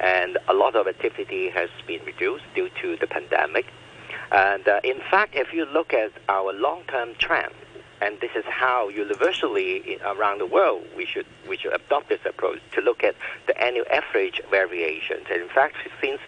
and 0.00 0.38
a 0.48 0.54
lot 0.54 0.74
of 0.74 0.88
activity 0.88 1.48
has 1.50 1.70
been 1.86 2.04
reduced 2.04 2.44
due 2.54 2.68
to 2.80 2.96
the 2.96 3.06
pandemic. 3.06 3.66
And 4.32 4.66
uh, 4.66 4.80
in 4.82 5.00
fact, 5.10 5.34
if 5.34 5.52
you 5.52 5.64
look 5.66 5.92
at 5.92 6.10
our 6.28 6.52
long-term 6.52 7.14
trend, 7.18 7.52
and 8.00 8.18
this 8.20 8.32
is 8.34 8.44
how 8.46 8.88
universally 8.88 9.98
around 10.04 10.38
the 10.38 10.46
world 10.46 10.82
we 10.96 11.06
should 11.06 11.26
we 11.48 11.56
should 11.56 11.72
adopt 11.72 12.08
this 12.08 12.18
approach 12.26 12.58
to 12.72 12.80
look 12.80 13.04
at 13.04 13.14
the 13.46 13.56
annual 13.62 13.84
average 13.92 14.40
variations. 14.50 15.26
And 15.30 15.42
in 15.42 15.48
fact, 15.48 15.76
since 16.00 16.20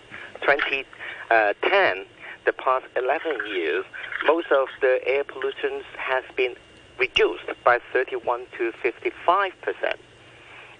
2010, 0.43 0.87
uh, 1.31 2.05
the 2.45 2.53
past 2.53 2.87
11 2.97 3.47
years, 3.47 3.85
most 4.27 4.51
of 4.51 4.69
the 4.81 5.01
air 5.07 5.25
pollutants 5.25 5.85
has 5.97 6.25
been 6.37 6.55
reduced 6.99 7.45
by 7.65 7.79
31 7.93 8.47
to 8.59 8.73
55 8.83 9.53
percent. 9.63 9.99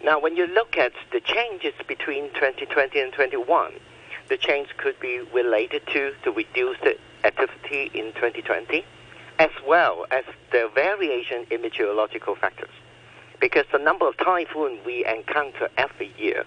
Now, 0.03 0.21
when 0.21 0.37
you 0.37 0.47
look 0.47 0.77
at 0.77 0.93
the 1.13 1.21
changes 1.21 1.73
between 1.89 2.29
2020 2.35 3.01
and 3.01 3.13
21, 3.13 3.73
the 4.29 4.37
change 4.37 4.69
could 4.77 4.99
be 5.01 5.21
related 5.33 5.87
to 5.89 6.13
the 6.25 6.31
reduced 6.31 6.85
activity 7.25 7.91
in 7.95 8.13
2020, 8.13 8.85
as 9.39 9.51
well 9.67 10.05
as 10.11 10.25
the 10.53 10.69
variation 10.75 11.47
in 11.51 11.63
meteorological 11.63 12.35
factors. 12.35 12.71
Because 13.41 13.65
the 13.73 13.79
number 13.79 14.07
of 14.07 14.17
typhoons 14.19 14.79
we 14.85 15.05
encounter 15.07 15.69
every 15.77 16.13
year 16.19 16.45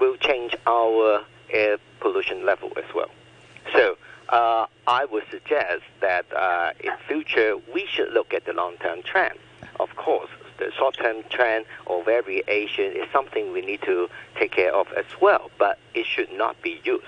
will 0.00 0.16
change 0.16 0.56
our 0.66 1.24
air 1.50 1.76
pollution 2.00 2.44
level 2.44 2.72
as 2.76 2.94
well. 2.94 3.10
So 3.72 3.96
uh, 4.28 4.66
I 4.86 5.04
would 5.06 5.24
suggest 5.30 5.82
that 6.00 6.26
uh, 6.34 6.72
in 6.80 6.92
future 7.06 7.56
we 7.72 7.86
should 7.86 8.12
look 8.12 8.34
at 8.34 8.44
the 8.44 8.52
long-term 8.52 9.02
trend. 9.02 9.38
Of 9.80 9.96
course, 9.96 10.30
the 10.58 10.70
short-term 10.72 11.24
trend 11.30 11.66
or 11.86 12.04
variation 12.04 12.92
is 12.92 13.06
something 13.12 13.52
we 13.52 13.60
need 13.60 13.82
to 13.82 14.08
take 14.36 14.52
care 14.52 14.74
of 14.74 14.92
as 14.92 15.06
well, 15.20 15.50
but 15.58 15.78
it 15.94 16.06
should 16.06 16.32
not 16.32 16.60
be 16.62 16.80
used 16.84 17.04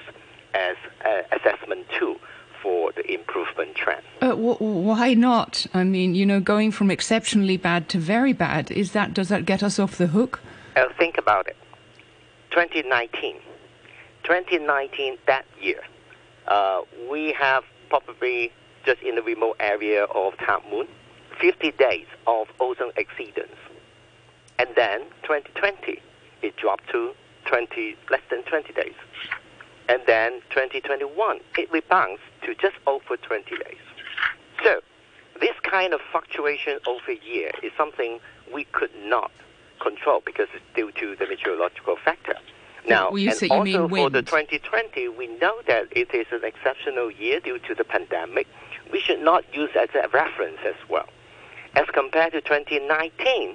as 0.55 0.77
an 1.05 1.25
assessment 1.33 1.87
tool 1.99 2.17
for 2.63 2.91
the 2.93 3.13
improvement 3.13 3.75
trend. 3.75 4.03
Uh, 4.21 4.33
wh- 4.33 4.61
why 4.61 5.15
not? 5.15 5.67
I 5.73 5.85
mean, 5.85 6.15
you 6.15 6.27
know, 6.27 6.41
going 6.41 6.73
from 6.73 6.91
exceptionally 6.91 7.57
bad 7.57 7.89
to 7.91 7.99
very 7.99 8.33
bad, 8.33 8.71
is 8.71 8.93
that 8.93 9.15
does 9.15 9.29
that 9.29 9.45
get 9.45 9.63
us 9.63 9.79
off 9.79 9.97
the 9.97 10.09
hook? 10.09 10.41
Uh, 10.75 10.87
think 10.99 11.19
about 11.19 11.47
it. 11.47 11.57
2019, 12.51 13.37
2019 14.25 15.19
that 15.27 15.45
year, 15.61 15.81
uh, 16.49 16.83
we 17.11 17.33
have 17.33 17.65
probably 17.89 18.53
just 18.85 19.03
in 19.03 19.17
the 19.17 19.23
remote 19.23 19.57
area 19.61 20.05
of 20.05 20.37
Tap 20.39 20.63
Mun, 20.71 20.87
50 21.41 21.73
days 21.73 22.07
of 22.27 22.49
ozone 22.61 22.93
exceedance. 22.93 23.57
And 24.59 24.69
then 24.77 25.01
2020, 25.23 26.01
it 26.43 26.57
dropped 26.57 26.89
to 26.91 27.13
20, 27.47 27.97
less 28.11 28.21
than 28.31 28.43
20 28.45 28.73
days. 28.73 28.95
And 29.89 30.03
then 30.07 30.41
2021, 30.51 31.41
it 31.59 31.71
rebounds 31.71 32.21
to 32.45 32.55
just 32.55 32.77
over 32.87 33.17
20 33.17 33.45
days. 33.57 33.77
So 34.65 34.81
this 35.41 35.55
kind 35.63 35.93
of 35.93 36.01
fluctuation 36.11 36.79
over 36.87 37.13
a 37.13 37.21
year 37.25 37.51
is 37.63 37.73
something 37.77 38.19
we 38.53 38.65
could 38.65 38.91
not 39.05 39.31
control 39.81 40.23
because 40.25 40.49
it's 40.55 40.65
due 40.75 40.91
to 40.93 41.17
the 41.17 41.27
meteorological 41.29 41.97
factor. 42.05 42.35
Now, 42.89 43.11
well, 43.11 43.19
you 43.19 43.31
and 43.31 43.39
say 43.39 43.47
you 43.47 43.53
also 43.53 43.89
mean 43.89 43.89
for 43.89 44.11
the 44.11 44.23
2020, 44.23 45.09
we 45.09 45.27
know 45.39 45.61
that 45.67 45.89
it 45.91 46.15
is 46.15 46.27
an 46.31 46.45
exceptional 46.45 47.11
year 47.11 47.41
due 47.41 47.59
to 47.61 47.75
the 47.75 47.85
pandemic. 47.85 48.47
We 48.93 49.01
should 49.01 49.21
not 49.21 49.45
use 49.55 49.71
as 49.79 49.89
a 49.95 50.09
reference 50.09 50.59
as 50.65 50.77
well. 50.89 51.09
As 51.75 51.87
compared 51.93 52.33
to 52.33 52.41
2019, 52.41 53.55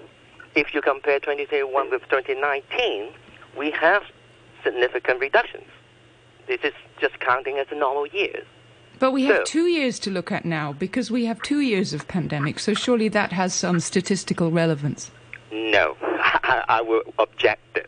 if 0.55 0.73
you 0.73 0.81
compare 0.81 1.19
2021 1.19 1.89
with 1.89 2.01
2019, 2.09 3.09
we 3.57 3.71
have 3.71 4.03
significant 4.63 5.19
reductions. 5.19 5.67
This 6.47 6.59
is 6.63 6.73
just 6.99 7.19
counting 7.19 7.57
as 7.57 7.67
a 7.71 7.75
normal 7.75 8.07
year. 8.07 8.43
But 8.99 9.11
we 9.13 9.25
have 9.25 9.37
So- 9.37 9.43
two 9.45 9.67
years 9.67 9.97
to 9.99 10.11
look 10.11 10.31
at 10.31 10.45
now 10.45 10.73
because 10.73 11.09
we 11.09 11.25
have 11.25 11.41
two 11.41 11.61
years 11.61 11.93
of 11.93 12.07
pandemic. 12.07 12.59
So 12.59 12.73
surely 12.73 13.07
that 13.09 13.31
has 13.31 13.53
some 13.53 13.79
statistical 13.79 14.51
relevance. 14.51 15.09
No, 15.51 15.97
I, 16.01 16.63
I 16.67 16.81
will 16.81 17.01
object 17.17 17.61
this. 17.73 17.87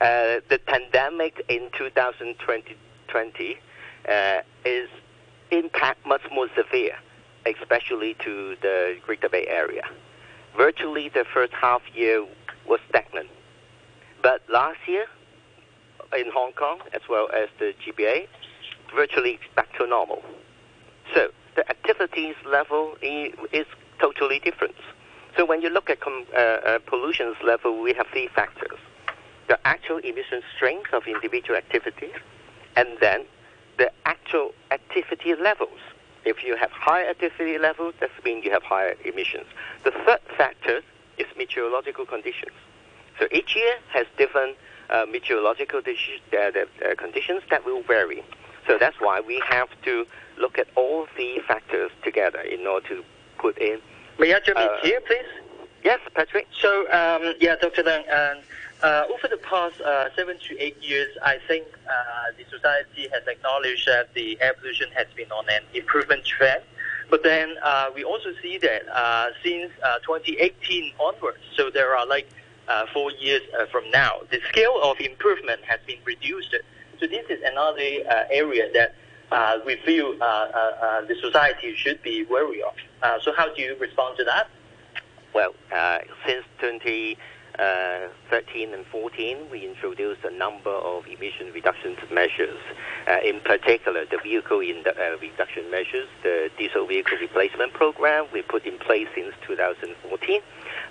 Uh, 0.00 0.40
the 0.48 0.58
pandemic 0.66 1.44
in 1.48 1.68
2020 1.76 3.58
uh, 4.08 4.40
is 4.64 4.88
impact 5.50 6.06
much 6.06 6.22
more 6.32 6.48
severe, 6.56 6.96
especially 7.44 8.14
to 8.24 8.56
the 8.62 8.96
Greater 9.04 9.28
Bay 9.28 9.46
Area. 9.46 9.82
Virtually, 10.56 11.08
the 11.10 11.24
first 11.34 11.52
half 11.52 11.82
year 11.94 12.26
was 12.66 12.80
stagnant, 12.88 13.28
but 14.22 14.40
last 14.48 14.78
year 14.86 15.06
in 16.16 16.30
Hong 16.32 16.52
Kong 16.52 16.80
as 16.92 17.02
well 17.08 17.28
as 17.34 17.48
the 17.58 17.74
GBA, 17.84 18.26
virtually 18.94 19.38
back 19.54 19.72
to 19.78 19.86
normal. 19.86 20.22
So 21.14 21.28
the 21.56 21.68
activities 21.68 22.34
level 22.46 22.96
is 23.02 23.66
totally 24.00 24.38
different. 24.38 24.74
So 25.36 25.44
when 25.44 25.62
you 25.62 25.68
look 25.68 25.90
at 25.90 26.00
com- 26.00 26.26
uh, 26.34 26.38
uh, 26.38 26.78
pollution 26.86 27.34
level, 27.44 27.80
we 27.80 27.92
have 27.94 28.06
three 28.12 28.28
factors: 28.34 28.78
the 29.50 29.58
actual 29.66 29.98
emission 29.98 30.42
strength 30.54 30.94
of 30.94 31.02
individual 31.08 31.56
activities, 31.58 32.14
and 32.76 32.88
then 33.00 33.24
the 33.78 33.90
actual 34.06 34.54
activity 34.70 35.34
levels. 35.34 35.80
If 36.24 36.44
you 36.44 36.54
have 36.56 36.70
higher 36.70 37.08
activity 37.10 37.58
levels, 37.58 37.94
that 37.98 38.10
means 38.24 38.44
you 38.44 38.52
have 38.52 38.62
higher 38.62 38.94
emissions. 39.04 39.46
The 39.82 39.90
third 40.06 40.20
factor 40.38 40.82
is 41.18 41.26
meteorological 41.36 42.06
conditions. 42.06 42.52
So 43.18 43.26
each 43.32 43.56
year 43.56 43.74
has 43.88 44.06
different 44.16 44.56
uh, 44.88 45.06
meteorological 45.10 45.80
uh, 45.80 45.82
the, 46.30 46.68
uh, 46.84 46.94
conditions 46.94 47.42
that 47.50 47.64
will 47.66 47.82
vary. 47.82 48.22
So 48.68 48.78
that's 48.78 49.00
why 49.00 49.20
we 49.20 49.42
have 49.48 49.68
to 49.82 50.06
look 50.38 50.58
at 50.58 50.68
all 50.76 51.08
the 51.16 51.40
factors 51.48 51.90
together 52.04 52.40
in 52.40 52.68
order 52.68 52.86
to 52.88 53.04
put 53.38 53.58
in. 53.58 53.80
May 54.20 54.32
I 54.32 54.38
jump 54.38 54.58
Uh, 54.58 54.76
in 54.84 54.88
here, 54.88 55.00
please? 55.00 55.26
Yes, 55.82 55.98
Patrick. 56.14 56.46
So, 56.60 56.82
um, 56.92 57.34
yeah, 57.40 57.56
Dr. 57.56 57.82
Leung, 57.82 58.04
um, 58.12 58.38
uh, 58.82 59.04
over 59.12 59.28
the 59.28 59.36
past 59.36 59.80
uh, 59.80 60.08
seven 60.16 60.38
to 60.38 60.58
eight 60.58 60.76
years, 60.82 61.08
I 61.22 61.38
think 61.46 61.66
uh, 61.86 61.92
the 62.38 62.44
society 62.50 63.08
has 63.12 63.26
acknowledged 63.26 63.86
that 63.86 64.12
the 64.14 64.40
air 64.40 64.54
pollution 64.54 64.88
has 64.92 65.06
been 65.14 65.30
on 65.30 65.48
an 65.50 65.62
improvement 65.74 66.24
trend. 66.24 66.62
But 67.10 67.22
then 67.22 67.56
uh, 67.62 67.90
we 67.94 68.04
also 68.04 68.32
see 68.40 68.58
that 68.58 68.88
uh, 68.88 69.30
since 69.42 69.70
uh, 69.82 69.98
2018 69.98 70.94
onwards, 70.98 71.38
so 71.56 71.70
there 71.70 71.96
are 71.96 72.06
like 72.06 72.28
four 72.94 73.10
years 73.12 73.42
from 73.70 73.90
now, 73.90 74.20
the 74.30 74.40
scale 74.48 74.80
of 74.82 75.00
improvement 75.00 75.60
has 75.64 75.80
been 75.86 75.98
reduced. 76.04 76.54
So 77.00 77.06
this 77.06 77.26
is 77.28 77.40
another 77.44 77.80
area 78.30 78.70
that 78.72 78.94
we 79.66 79.76
feel 79.84 80.16
the 80.16 81.16
society 81.20 81.74
should 81.74 82.00
be 82.02 82.24
wary 82.24 82.62
of. 82.62 82.74
So 83.22 83.32
how 83.36 83.52
do 83.52 83.60
you 83.60 83.76
respond 83.76 84.16
to 84.18 84.24
that? 84.24 84.48
Well, 85.34 85.54
uh, 87.60 88.08
since 88.30 88.46
2013 88.50 88.74
and 88.74 88.86
14, 88.86 89.50
we 89.50 89.66
introduced 89.66 90.24
a 90.24 90.30
number 90.30 90.70
of 90.70 91.06
emission 91.06 91.52
reduction 91.52 91.96
measures. 92.10 92.58
Uh, 93.06 93.18
in 93.24 93.40
particular, 93.40 94.04
the 94.10 94.18
vehicle 94.22 94.60
in 94.60 94.82
the, 94.84 94.96
uh, 94.96 95.18
reduction 95.20 95.70
measures, 95.70 96.08
the 96.22 96.50
diesel 96.58 96.86
vehicle 96.86 97.18
replacement 97.20 97.72
program 97.74 98.26
we 98.32 98.42
put 98.42 98.64
in 98.64 98.78
place 98.78 99.08
since 99.14 99.34
2014. 99.46 100.40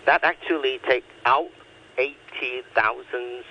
That 0.05 0.23
actually 0.23 0.79
take 0.87 1.05
out 1.25 1.49
80,000 1.97 3.43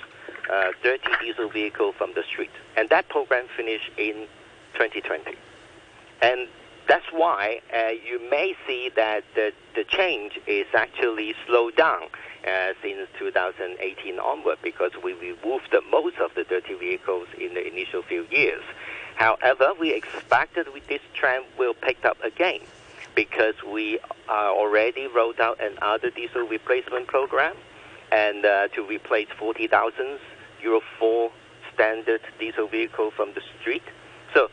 uh, 0.50 0.72
dirty 0.82 1.10
diesel 1.20 1.48
vehicle 1.48 1.92
from 1.92 2.12
the 2.14 2.22
street, 2.22 2.50
and 2.76 2.88
that 2.90 3.08
program 3.08 3.46
finished 3.56 3.90
in 3.96 4.26
2020. 4.74 5.36
And 6.22 6.48
that's 6.88 7.06
why 7.12 7.60
uh, 7.74 7.88
you 7.88 8.18
may 8.30 8.54
see 8.66 8.90
that 8.96 9.24
the, 9.34 9.52
the 9.74 9.84
change 9.84 10.38
is 10.46 10.66
actually 10.74 11.34
slowed 11.46 11.76
down 11.76 12.02
uh, 12.46 12.72
since 12.82 13.08
2018 13.18 14.18
onward 14.18 14.58
because 14.62 14.92
we 15.02 15.12
removed 15.14 15.74
most 15.90 16.16
of 16.18 16.34
the 16.34 16.44
dirty 16.44 16.74
vehicles 16.74 17.28
in 17.38 17.54
the 17.54 17.66
initial 17.66 18.02
few 18.02 18.26
years. 18.30 18.62
However, 19.16 19.72
we 19.78 19.92
expected 19.92 20.72
with 20.72 20.86
this 20.86 21.00
trend 21.14 21.44
will 21.58 21.74
pick 21.74 22.04
up 22.04 22.22
again 22.22 22.60
because 23.14 23.54
we 23.64 23.98
uh, 24.28 24.32
already 24.32 25.08
rolled 25.08 25.40
out 25.40 25.58
another 25.60 26.10
diesel 26.10 26.42
replacement 26.46 27.08
program 27.08 27.56
and 28.12 28.44
uh, 28.44 28.68
to 28.68 28.86
replace 28.86 29.28
40,000 29.38 30.18
Euro 30.62 30.80
4 30.98 31.32
standard 31.74 32.20
diesel 32.38 32.68
vehicle 32.68 33.10
from 33.10 33.32
the 33.34 33.42
street. 33.60 33.82
So 34.34 34.50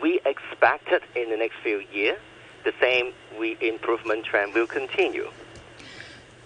we 0.00 0.20
expected 0.24 1.02
in 1.16 1.30
the 1.30 1.36
next 1.36 1.56
few 1.62 1.82
years 1.92 2.20
the 2.64 2.72
same 2.80 3.12
improvement 3.60 4.24
trend 4.24 4.54
will 4.54 4.66
continue. 4.66 5.28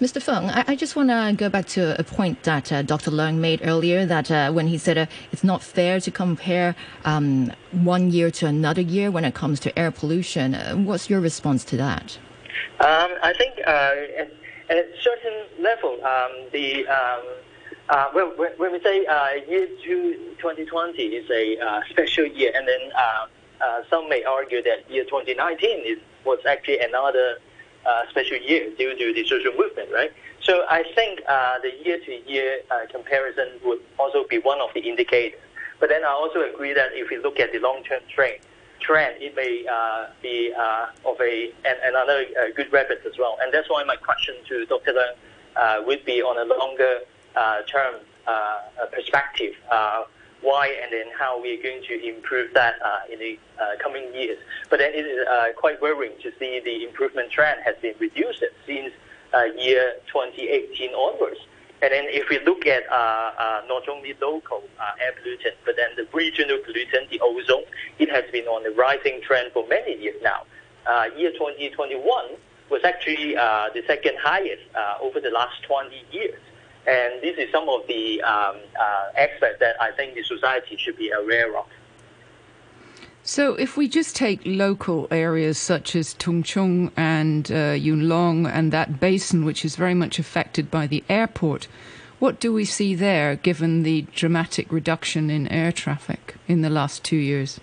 Mr. 0.00 0.22
Fung, 0.22 0.48
I, 0.48 0.64
I 0.68 0.76
just 0.76 0.94
want 0.94 1.08
to 1.08 1.34
go 1.36 1.48
back 1.48 1.66
to 1.68 1.98
a 1.98 2.04
point 2.04 2.44
that 2.44 2.70
uh, 2.70 2.82
Dr. 2.82 3.10
Leung 3.10 3.38
made 3.38 3.60
earlier 3.64 4.06
that 4.06 4.30
uh, 4.30 4.52
when 4.52 4.68
he 4.68 4.78
said 4.78 4.96
uh, 4.96 5.06
it's 5.32 5.42
not 5.42 5.60
fair 5.60 5.98
to 5.98 6.10
compare 6.12 6.76
um, 7.04 7.50
one 7.72 8.12
year 8.12 8.30
to 8.30 8.46
another 8.46 8.80
year 8.80 9.10
when 9.10 9.24
it 9.24 9.34
comes 9.34 9.58
to 9.58 9.76
air 9.76 9.90
pollution. 9.90 10.54
Uh, 10.54 10.76
what's 10.76 11.10
your 11.10 11.18
response 11.18 11.64
to 11.64 11.76
that? 11.78 12.16
Um, 12.78 13.10
I 13.24 13.34
think 13.36 13.54
uh, 13.66 13.94
at, 14.18 14.32
at 14.70 14.76
a 14.76 14.86
certain 15.02 15.64
level, 15.64 15.98
um, 16.04 16.30
the 16.52 16.86
um, 16.86 17.22
uh, 17.88 18.08
when, 18.12 18.26
when 18.56 18.70
we 18.70 18.80
say 18.80 19.00
year 19.48 19.66
two, 19.82 20.14
2020 20.38 21.02
is 21.02 21.28
a 21.28 21.82
special 21.90 22.24
year, 22.24 22.52
and 22.54 22.68
then 22.68 22.92
some 23.90 24.08
may 24.08 24.22
argue 24.22 24.62
that 24.62 24.88
year 24.88 25.02
2019 25.04 25.80
is, 25.84 25.98
was 26.24 26.38
actually 26.46 26.78
another 26.78 27.38
special 28.10 28.38
year 28.38 28.70
due 28.76 28.96
to 28.96 29.12
the 29.14 29.24
social 29.26 29.52
movement, 29.52 29.90
right? 29.92 30.12
So 30.42 30.64
I 30.68 30.82
think 30.94 31.20
uh, 31.28 31.58
the 31.60 31.72
year-to-year 31.84 32.60
uh, 32.70 32.86
comparison 32.90 33.48
would 33.64 33.80
also 33.98 34.24
be 34.28 34.38
one 34.38 34.60
of 34.60 34.70
the 34.74 34.80
indicators. 34.80 35.40
But 35.80 35.90
then 35.90 36.04
I 36.04 36.08
also 36.08 36.40
agree 36.40 36.72
that 36.72 36.88
if 36.92 37.10
we 37.10 37.18
look 37.18 37.38
at 37.38 37.52
the 37.52 37.58
long-term 37.58 38.00
trend, 38.08 38.38
trend, 38.80 39.20
it 39.20 39.36
may 39.36 39.64
uh, 39.70 40.06
be 40.22 40.52
uh, 40.58 40.86
of 41.04 41.20
a 41.20 41.52
an, 41.64 41.76
another 41.84 42.24
uh, 42.40 42.46
good 42.56 42.72
reference 42.72 43.02
as 43.06 43.18
well. 43.18 43.36
And 43.42 43.52
that's 43.52 43.68
why 43.68 43.84
my 43.84 43.96
question 43.96 44.36
to 44.48 44.64
Dr. 44.66 44.92
Leung 44.92 45.12
uh, 45.56 45.82
would 45.86 46.04
be 46.04 46.22
on 46.22 46.38
a 46.38 46.54
longer 46.54 47.00
uh, 47.36 47.62
term 47.62 47.96
uh, 48.26 48.86
perspective. 48.92 49.54
Why 50.42 50.68
and 50.82 50.92
then 50.92 51.06
how 51.18 51.40
we 51.40 51.58
are 51.58 51.62
going 51.62 51.82
to 51.82 52.08
improve 52.08 52.52
that 52.54 52.76
in 53.10 53.18
the 53.18 53.38
coming 53.82 54.12
years. 54.14 54.38
But 54.70 54.78
then 54.78 54.92
it 54.94 55.06
is 55.06 55.26
quite 55.56 55.80
worrying 55.80 56.12
to 56.22 56.32
see 56.38 56.60
the 56.64 56.84
improvement 56.84 57.30
trend 57.30 57.60
has 57.64 57.76
been 57.82 57.94
reduced 57.98 58.44
since 58.66 58.92
year 59.56 59.94
2018 60.12 60.94
onwards. 60.94 61.40
And 61.80 61.92
then 61.92 62.06
if 62.08 62.28
we 62.28 62.40
look 62.44 62.66
at 62.66 62.90
uh, 62.90 63.30
uh, 63.38 63.62
not 63.68 63.88
only 63.88 64.14
local 64.20 64.62
uh, 64.80 64.90
air 65.00 65.12
pollutant, 65.12 65.54
but 65.64 65.76
then 65.76 65.90
the 65.96 66.08
regional 66.12 66.58
pollutant, 66.58 67.08
the 67.10 67.20
ozone, 67.22 67.64
it 67.98 68.10
has 68.10 68.24
been 68.32 68.46
on 68.46 68.66
a 68.66 68.74
rising 68.74 69.20
trend 69.22 69.52
for 69.52 69.66
many 69.68 69.96
years 69.96 70.20
now. 70.22 70.42
Uh, 70.86 71.06
year 71.16 71.30
2021 71.32 72.02
was 72.70 72.82
actually 72.84 73.36
uh, 73.36 73.68
the 73.74 73.82
second 73.86 74.16
highest 74.18 74.62
uh, 74.74 74.94
over 75.00 75.20
the 75.20 75.30
last 75.30 75.62
20 75.62 76.04
years. 76.10 76.40
And 76.88 77.20
this 77.20 77.36
is 77.36 77.52
some 77.52 77.68
of 77.68 77.86
the 77.86 78.22
um, 78.22 78.56
aspects 79.14 79.60
that 79.60 79.76
I 79.78 79.90
think 79.92 80.14
the 80.14 80.22
society 80.22 80.78
should 80.78 80.96
be 80.96 81.10
aware 81.10 81.54
of. 81.58 81.66
So, 83.22 83.54
if 83.56 83.76
we 83.76 83.88
just 83.88 84.16
take 84.16 84.40
local 84.46 85.06
areas 85.10 85.58
such 85.58 85.94
as 85.94 86.14
Tung 86.14 86.42
Chung 86.42 86.90
and 86.96 87.52
uh, 87.52 87.76
Yuen 87.76 88.08
Long 88.08 88.46
and 88.46 88.72
that 88.72 89.00
basin, 89.00 89.44
which 89.44 89.66
is 89.66 89.76
very 89.76 89.92
much 89.92 90.18
affected 90.18 90.70
by 90.70 90.86
the 90.86 91.04
airport, 91.10 91.68
what 92.20 92.40
do 92.40 92.54
we 92.54 92.64
see 92.64 92.94
there 92.94 93.36
given 93.36 93.82
the 93.82 94.06
dramatic 94.14 94.72
reduction 94.72 95.28
in 95.28 95.46
air 95.48 95.72
traffic 95.72 96.36
in 96.48 96.62
the 96.62 96.70
last 96.70 97.04
two 97.04 97.18
years? 97.18 97.60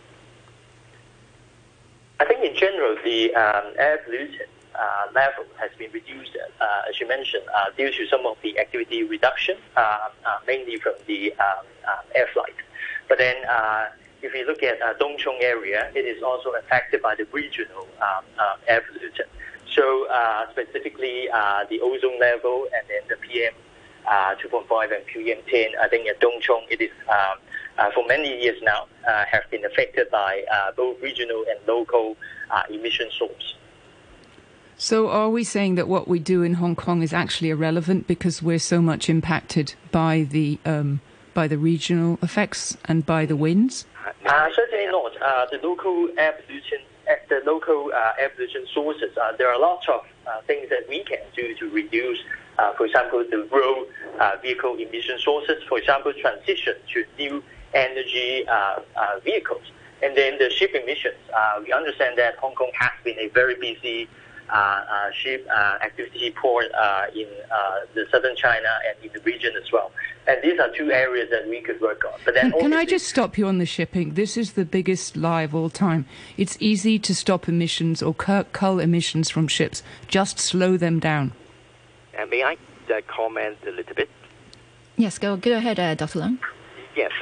I 2.19 2.25
think 2.25 2.45
in 2.45 2.55
general, 2.55 2.95
the 3.03 3.33
um, 3.33 3.73
air 3.79 3.97
pollution 4.05 4.45
uh, 4.79 5.07
level 5.13 5.45
has 5.57 5.71
been 5.77 5.91
reduced, 5.91 6.37
uh, 6.59 6.89
as 6.89 6.99
you 6.99 7.07
mentioned, 7.07 7.43
uh, 7.55 7.69
due 7.77 7.91
to 7.91 8.07
some 8.07 8.25
of 8.25 8.37
the 8.43 8.57
activity 8.59 9.03
reduction, 9.03 9.57
uh, 9.77 10.09
uh, 10.25 10.37
mainly 10.47 10.77
from 10.77 10.93
the 11.07 11.33
um, 11.33 11.65
uh, 11.87 12.01
air 12.15 12.27
flight. 12.33 12.55
But 13.07 13.19
then 13.19 13.35
if 14.25 14.33
you 14.33 14.45
look 14.45 14.63
at 14.63 14.81
uh, 14.81 14.93
Tung 14.93 15.17
Chung 15.17 15.37
area, 15.41 15.91
it 15.93 16.05
is 16.05 16.23
also 16.23 16.49
affected 16.53 17.01
by 17.01 17.15
the 17.15 17.25
regional 17.31 17.87
um, 18.01 18.25
uh, 18.39 18.55
air 18.67 18.81
pollution. 18.81 19.25
So 19.73 20.07
uh, 20.09 20.49
specifically 20.51 21.29
uh, 21.29 21.65
the 21.69 21.79
ozone 21.81 22.19
level 22.19 22.67
and 22.73 22.83
then 22.87 23.01
the 23.07 23.17
PM 23.17 23.53
uh, 24.07 24.35
2.5 24.35 24.95
and 24.95 25.05
PM10, 25.07 25.77
I 25.79 25.87
think 25.89 26.07
at 26.07 26.19
Tung 26.21 26.39
Chung 26.41 26.65
it 26.69 26.81
is 26.81 26.91
um, 27.09 27.37
uh, 27.77 27.91
for 27.91 28.05
many 28.07 28.41
years 28.41 28.61
now 28.63 28.87
have 29.05 29.43
been 29.51 29.65
affected 29.65 30.09
by 30.09 30.43
both 30.75 31.01
regional 31.01 31.43
and 31.49 31.59
local 31.67 32.15
emission 32.69 33.09
source. 33.11 33.55
So, 34.77 35.09
are 35.09 35.29
we 35.29 35.45
saying 35.45 35.75
that 35.75 35.87
what 35.87 36.07
we 36.07 36.19
do 36.19 36.43
in 36.43 36.55
Hong 36.55 36.75
Kong 36.75 37.01
is 37.01 37.13
actually 37.13 37.49
irrelevant 37.49 38.07
because 38.07 38.41
we're 38.41 38.59
so 38.59 38.81
much 38.81 39.09
impacted 39.09 39.73
by 39.91 40.27
the 40.29 40.59
um, 40.65 40.99
by 41.33 41.47
the 41.47 41.57
regional 41.57 42.19
effects 42.21 42.75
and 42.85 43.05
by 43.05 43.25
the 43.25 43.37
winds? 43.37 43.85
Uh, 44.25 44.49
certainly 44.53 44.87
not. 44.87 45.11
Uh, 45.21 45.45
the 45.49 45.59
local 45.65 46.09
air 46.17 46.33
pollution, 46.33 46.79
uh, 47.09 47.13
the 47.29 47.41
local 47.45 47.91
uh, 47.93 48.13
air 48.19 48.29
pollution 48.29 48.65
sources, 48.73 49.15
uh, 49.17 49.31
there 49.37 49.49
are 49.49 49.59
lots 49.59 49.87
of 49.87 50.05
uh, 50.27 50.41
things 50.41 50.69
that 50.69 50.89
we 50.89 51.03
can 51.03 51.19
do 51.35 51.55
to 51.55 51.69
reduce, 51.69 52.19
for 52.77 52.85
example, 52.85 53.23
the 53.29 53.47
road 53.51 53.87
vehicle 54.41 54.75
emission 54.75 55.17
sources. 55.19 55.63
For 55.69 55.77
example, 55.77 56.11
transition 56.19 56.75
to 56.93 57.05
new 57.17 57.43
energy 57.73 58.45
vehicles. 59.23 59.63
And 60.03 60.17
then 60.17 60.37
the 60.37 60.49
ship 60.49 60.71
emissions. 60.75 61.15
we 61.65 61.71
understand 61.71 62.17
that 62.17 62.35
Hong 62.37 62.55
Kong 62.55 62.71
has 62.77 62.91
been 63.05 63.17
a 63.19 63.29
very 63.29 63.55
busy 63.55 64.09
uh, 64.49 64.53
uh, 64.55 65.11
ship 65.11 65.47
uh, 65.49 65.77
activity 65.81 66.31
port 66.31 66.65
in 67.15 67.27
the 67.93 68.05
southern 68.11 68.35
China 68.35 68.67
and 68.87 69.05
in 69.05 69.11
the 69.13 69.19
region 69.21 69.53
as 69.55 69.71
well. 69.71 69.91
And 70.27 70.41
these 70.41 70.59
are 70.59 70.69
two 70.69 70.91
areas 70.91 71.29
that 71.29 71.47
we 71.47 71.61
could 71.61 71.79
work 71.81 72.03
on. 72.05 72.19
But 72.25 72.33
then 72.33 72.51
can, 72.51 72.61
can 72.61 72.73
I 72.73 72.85
just 72.85 73.07
stop 73.07 73.37
you 73.37 73.47
on 73.47 73.59
the 73.59 73.65
shipping? 73.65 74.15
This 74.15 74.37
is 74.37 74.53
the 74.53 74.65
biggest 74.65 75.15
lie 75.15 75.43
of 75.43 75.53
all 75.53 75.69
time. 75.69 76.05
It's 76.37 76.57
easy 76.59 76.97
to 76.99 77.13
stop 77.13 77.47
emissions 77.47 78.01
or 78.01 78.13
cull 78.13 78.79
emissions 78.79 79.29
from 79.29 79.47
ships. 79.47 79.83
Just 80.07 80.39
slow 80.39 80.77
them 80.77 80.99
down. 80.99 81.33
Uh, 82.17 82.25
may 82.25 82.43
I 82.43 82.57
uh, 82.89 83.01
comment 83.07 83.57
a 83.67 83.71
little 83.71 83.95
bit? 83.95 84.09
Yes, 84.97 85.17
go, 85.17 85.35
go 85.35 85.57
ahead, 85.57 85.79
uh, 85.79 85.95
Dr. 85.95 86.19
Leung. 86.19 86.39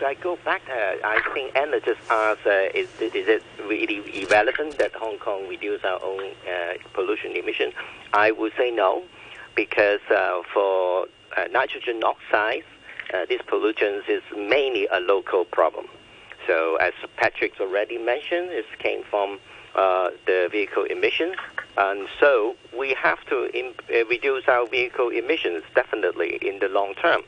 Yes, 0.03 0.17
I 0.17 0.21
go 0.21 0.37
back. 0.43 0.63
Uh, 0.69 0.95
I 1.05 1.21
think 1.33 1.55
Anna 1.55 1.79
just 1.79 1.99
asked, 2.09 2.45
uh, 2.45 2.67
is, 2.73 2.89
is 2.99 3.27
it 3.27 3.43
really 3.67 4.23
irrelevant 4.23 4.77
that 4.77 4.93
Hong 4.95 5.17
Kong 5.17 5.47
reduce 5.47 5.83
our 5.83 6.01
own 6.03 6.31
uh, 6.45 6.73
pollution 6.93 7.31
emission? 7.35 7.71
I 8.11 8.31
would 8.31 8.51
say 8.57 8.69
no, 8.69 9.03
because 9.55 10.01
uh, 10.11 10.41
for 10.53 11.07
uh, 11.37 11.45
nitrogen 11.51 12.03
oxides, 12.03 12.65
uh, 13.13 13.25
these 13.29 13.41
pollutants 13.41 14.09
is 14.09 14.23
mainly 14.35 14.87
a 14.87 14.99
local 14.99 15.45
problem. 15.45 15.87
So 16.47 16.75
as 16.77 16.93
Patrick's 17.15 17.59
already 17.61 17.97
mentioned, 17.97 18.49
it 18.49 18.65
came 18.79 19.03
from 19.09 19.39
the 19.73 20.49
vehicle 20.51 20.83
emissions. 20.83 21.35
And 21.77 22.07
so 22.19 22.55
we 22.77 22.93
have 23.01 23.23
to 23.27 23.49
reduce 24.09 24.47
our 24.47 24.67
vehicle 24.67 25.09
emissions 25.09 25.63
definitely 25.73 26.37
in 26.41 26.59
the 26.59 26.67
long 26.67 26.93
term. 26.95 27.21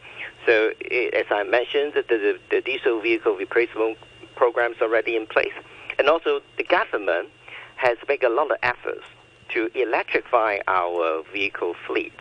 So, 0.45 0.71
as 1.13 1.25
I 1.31 1.43
mentioned, 1.43 1.93
the, 1.95 2.03
the, 2.07 2.37
the 2.49 2.61
diesel 2.61 3.01
vehicle 3.01 3.35
replacement 3.35 3.97
program 4.35 4.73
is 4.73 4.81
already 4.81 5.15
in 5.15 5.25
place. 5.25 5.53
And 5.97 6.07
also, 6.09 6.41
the 6.57 6.63
government 6.63 7.29
has 7.77 7.97
made 8.07 8.23
a 8.23 8.29
lot 8.29 8.51
of 8.51 8.57
efforts 8.61 9.03
to 9.49 9.69
electrify 9.75 10.59
our 10.67 11.23
vehicle 11.33 11.75
fleet. 11.87 12.13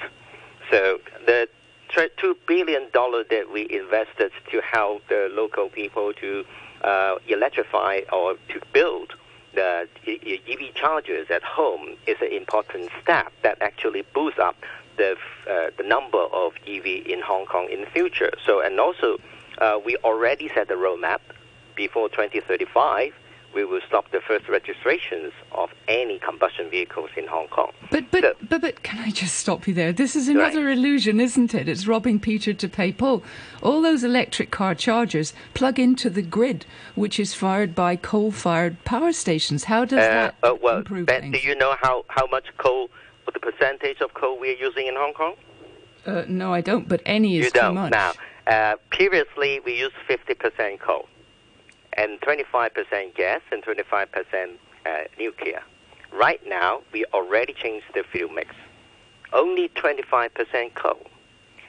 So, 0.70 0.98
the 1.26 1.48
$2 1.90 2.34
billion 2.46 2.88
that 2.92 3.46
we 3.52 3.68
invested 3.70 4.32
to 4.50 4.60
help 4.60 5.06
the 5.08 5.28
local 5.32 5.68
people 5.68 6.12
to 6.14 6.44
uh, 6.82 7.16
electrify 7.28 8.00
or 8.12 8.34
to 8.48 8.60
build 8.72 9.14
the 9.54 9.88
EV 10.06 10.74
chargers 10.74 11.28
at 11.30 11.42
home 11.42 11.96
is 12.06 12.16
an 12.20 12.32
important 12.32 12.90
step 13.02 13.32
that 13.42 13.56
actually 13.60 14.02
boosts 14.14 14.40
up 14.40 14.56
the 14.96 15.16
uh, 15.48 15.70
the 15.76 15.83
number 15.83 16.18
of 16.18 16.54
EV 16.66 16.87
in 17.07 17.20
Hong 17.20 17.46
Kong 17.46 17.68
in 17.70 17.80
the 17.80 17.87
future. 17.87 18.33
So 18.44 18.61
and 18.61 18.78
also 18.80 19.18
uh, 19.59 19.78
we 19.85 19.96
already 19.98 20.48
set 20.54 20.68
the 20.68 20.74
roadmap 20.74 21.20
before 21.76 22.09
2035. 22.09 23.14
We 23.54 23.64
will 23.64 23.80
stop 23.87 24.11
the 24.11 24.20
first 24.20 24.48
registrations 24.48 25.33
of 25.52 25.70
any 25.87 26.18
combustion 26.18 26.68
vehicles 26.70 27.11
in 27.16 27.28
Hong 27.28 27.46
Kong. 27.46 27.70
But 27.88 28.11
but, 28.11 28.22
so, 28.22 28.35
but 28.48 28.61
but 28.61 28.83
can 28.83 28.98
I 28.98 29.11
just 29.11 29.37
stop 29.37 29.68
you 29.68 29.74
there? 29.74 29.92
This 29.92 30.16
is 30.16 30.26
another 30.26 30.64
right. 30.64 30.76
illusion, 30.76 31.20
isn't 31.20 31.54
it? 31.54 31.68
It's 31.68 31.87
robbing 31.87 32.18
Peter 32.18 32.52
to 32.52 32.68
pay 32.68 32.90
Paul. 32.92 33.22
All 33.62 33.80
those 33.80 34.02
electric 34.02 34.50
car 34.50 34.74
chargers 34.74 35.35
plug 35.54 35.78
into 35.78 36.11
the 36.11 36.22
grid, 36.22 36.66
which 36.96 37.20
is 37.20 37.33
fired 37.33 37.76
by 37.76 37.94
coal-fired 37.94 38.85
power 38.85 39.12
stations. 39.12 39.64
How 39.64 39.85
does 39.85 40.00
uh, 40.00 40.11
that 40.11 40.35
uh, 40.42 40.57
well, 40.61 40.78
improve 40.78 41.07
ben, 41.07 41.20
things? 41.20 41.40
Do 41.40 41.46
you 41.46 41.54
know 41.54 41.76
how, 41.80 42.04
how 42.09 42.26
much 42.26 42.46
coal 42.57 42.90
the 43.32 43.40
percentage 43.40 44.00
of 44.00 44.14
coal 44.14 44.38
we 44.38 44.50
are 44.50 44.56
using 44.56 44.87
in 44.87 44.94
Hong 44.96 45.14
Kong? 45.14 45.34
Uh, 46.06 46.24
no, 46.28 46.52
I 46.52 46.60
don't, 46.60 46.88
but 46.88 47.00
any 47.06 47.38
is 47.38 47.46
you 47.46 47.50
too 47.50 47.60
don't. 47.60 47.74
much. 47.74 47.92
Now, 47.92 48.12
uh, 48.46 48.76
previously 48.90 49.60
we 49.60 49.78
used 49.78 49.94
50% 50.08 50.80
coal 50.80 51.08
and 51.94 52.20
25% 52.20 53.14
gas 53.14 53.40
and 53.50 53.62
25% 53.62 54.50
uh, 54.87 54.90
nuclear. 55.18 55.62
Right 56.12 56.40
now, 56.46 56.82
we 56.92 57.04
already 57.14 57.54
changed 57.54 57.87
the 57.94 58.04
fuel 58.04 58.30
mix. 58.30 58.54
Only 59.32 59.68
25% 59.70 60.74
coal 60.74 61.06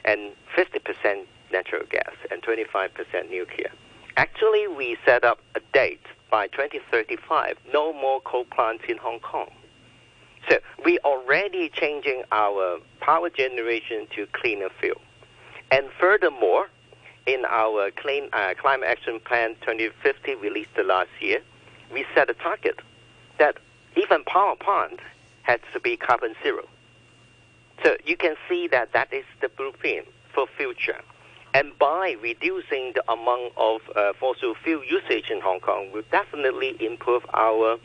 and 0.03 0.33
50% 0.55 1.25
natural 1.51 1.83
gas 1.89 2.11
and 2.29 2.41
25% 2.43 3.29
nuclear. 3.29 3.71
Actually, 4.17 4.67
we 4.67 4.97
set 5.05 5.23
up 5.23 5.39
a 5.55 5.59
date 5.73 6.01
by 6.29 6.47
2035, 6.47 7.57
no 7.73 7.93
more 7.93 8.21
coal 8.21 8.45
plants 8.45 8.83
in 8.87 8.97
Hong 8.97 9.19
Kong. 9.19 9.49
So 10.49 10.59
we 10.83 10.99
already 10.99 11.69
changing 11.69 12.23
our 12.31 12.79
power 12.99 13.29
generation 13.29 14.07
to 14.15 14.27
cleaner 14.33 14.69
fuel. 14.79 15.01
And 15.71 15.87
furthermore, 15.99 16.67
in 17.25 17.43
our 17.45 17.91
clean, 17.91 18.29
uh, 18.33 18.53
climate 18.59 18.87
action 18.87 19.19
plan 19.19 19.55
2050 19.61 20.35
released 20.35 20.77
last 20.83 21.09
year, 21.19 21.39
we 21.91 22.05
set 22.13 22.29
a 22.29 22.33
target 22.35 22.79
that 23.39 23.57
even 23.95 24.23
power 24.25 24.55
plant 24.55 24.99
has 25.43 25.59
to 25.73 25.79
be 25.79 25.97
carbon 25.97 26.35
zero. 26.43 26.67
So 27.83 27.97
you 28.05 28.17
can 28.17 28.35
see 28.47 28.67
that 28.69 28.93
that 28.93 29.11
is 29.13 29.25
the 29.41 29.49
blueprint 29.49 30.07
for 30.33 30.45
future. 30.57 31.01
And 31.53 31.77
by 31.79 32.15
reducing 32.21 32.93
the 32.95 33.03
amount 33.11 33.53
of 33.55 33.81
uh, 33.95 34.13
fossil 34.19 34.55
fuel 34.63 34.83
usage 34.83 35.29
in 35.29 35.39
Hong 35.41 35.59
Kong, 35.61 35.87
we 35.87 36.01
will 36.01 36.07
definitely 36.11 36.75
improve 36.79 37.23
our 37.33 37.77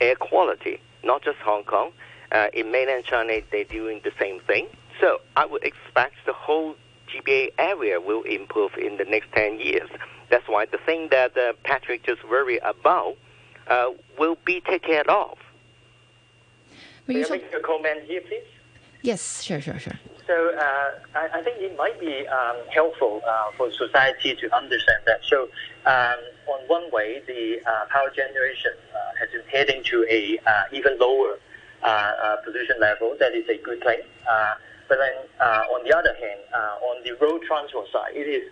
air 0.00 0.16
quality. 0.16 0.80
Not 1.04 1.22
just 1.22 1.38
Hong 1.38 1.64
Kong, 1.64 1.92
uh, 2.32 2.48
in 2.52 2.70
mainland 2.70 3.04
China, 3.04 3.40
they're 3.50 3.64
doing 3.64 4.00
the 4.04 4.12
same 4.18 4.40
thing. 4.40 4.68
So 5.00 5.20
I 5.36 5.46
would 5.46 5.64
expect 5.64 6.14
the 6.26 6.32
whole 6.32 6.74
GBA 7.08 7.52
area 7.58 8.00
will 8.00 8.22
improve 8.22 8.72
in 8.76 8.96
the 8.96 9.04
next 9.04 9.32
10 9.32 9.60
years. 9.60 9.88
That's 10.30 10.46
why 10.46 10.66
the 10.66 10.78
thing 10.78 11.08
that 11.10 11.36
uh, 11.36 11.54
Patrick 11.64 12.04
just 12.04 12.28
worried 12.28 12.60
about 12.62 13.16
uh, 13.68 13.90
will 14.18 14.36
be 14.44 14.60
taken 14.60 14.80
care 14.80 15.10
of. 15.10 15.38
May 17.06 17.24
I 17.24 17.28
make 17.30 17.54
a 17.54 17.60
comment 17.60 18.02
here, 18.04 18.20
please? 18.20 18.44
Yes, 19.02 19.42
sure, 19.42 19.60
sure, 19.60 19.78
sure. 19.78 19.98
So 20.26 20.54
uh, 20.54 20.90
I, 21.14 21.38
I, 21.38 21.42
think 21.42 21.56
it 21.58 21.74
might 21.78 21.98
be 21.98 22.26
um, 22.26 22.56
helpful 22.70 23.22
uh, 23.26 23.50
for 23.56 23.72
society 23.72 24.34
to 24.34 24.54
understand 24.54 25.02
that. 25.06 25.20
So 25.26 25.48
um, 25.86 26.18
on 26.48 26.60
one 26.66 26.90
way, 26.92 27.22
the 27.26 27.60
uh, 27.64 27.86
power 27.88 28.10
generation 28.14 28.72
uh, 28.92 28.98
has 29.18 29.30
been 29.30 29.48
heading 29.50 29.82
to 29.84 30.04
a 30.10 30.38
uh, 30.46 30.64
even 30.72 30.98
lower 30.98 31.38
pollution 32.44 32.80
level. 32.80 33.16
That 33.18 33.34
is 33.34 33.48
a 33.48 33.58
good 33.58 33.82
thing. 33.82 34.00
but 34.88 34.98
then 34.98 35.16
on 35.74 35.84
the 35.84 35.96
other 35.96 36.14
hand, 36.14 36.40
on 36.82 37.02
the 37.04 37.12
road 37.20 37.42
transport 37.42 37.86
side, 37.92 38.14
it 38.14 38.28
is 38.28 38.50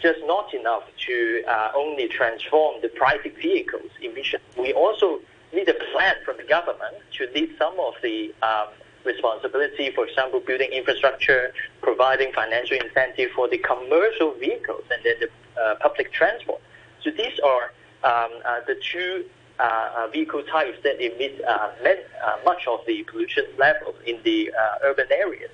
just 0.00 0.20
not 0.24 0.52
enough 0.54 0.84
to 1.06 1.42
only 1.74 2.08
transform 2.08 2.80
the 2.82 2.88
private 2.88 3.36
vehicles 3.36 3.90
emission. 4.02 4.40
We 4.58 4.72
also 4.72 5.20
need 5.54 5.68
a 5.68 5.74
plan 5.92 6.16
from 6.24 6.36
the 6.36 6.42
government 6.44 6.96
to 7.12 7.28
lead 7.34 7.54
some 7.58 7.78
of 7.78 7.94
the 8.02 8.34
um, 8.42 8.68
responsibility, 9.04 9.90
for 9.94 10.06
example, 10.06 10.40
building 10.40 10.70
infrastructure, 10.72 11.52
providing 11.80 12.32
financial 12.32 12.76
incentive 12.76 13.30
for 13.34 13.48
the 13.48 13.58
commercial 13.58 14.34
vehicles 14.34 14.84
and 14.90 15.00
then 15.04 15.14
the 15.20 15.60
uh, 15.60 15.76
public 15.80 16.12
transport. 16.12 16.60
So 17.02 17.10
these 17.10 17.38
are 17.40 17.72
um, 18.02 18.32
uh, 18.44 18.60
the 18.66 18.76
two 18.92 19.24
uh, 19.58 19.90
uh 19.96 20.08
vehicle 20.08 20.42
types 20.44 20.78
that 20.82 20.96
emit 21.00 21.40
uh, 21.46 21.70
uh, 21.84 22.36
much 22.44 22.66
of 22.66 22.80
the 22.86 23.02
pollution 23.04 23.44
levels 23.58 23.96
in 24.06 24.18
the 24.24 24.50
urban 24.82 25.06
areas. 25.10 25.50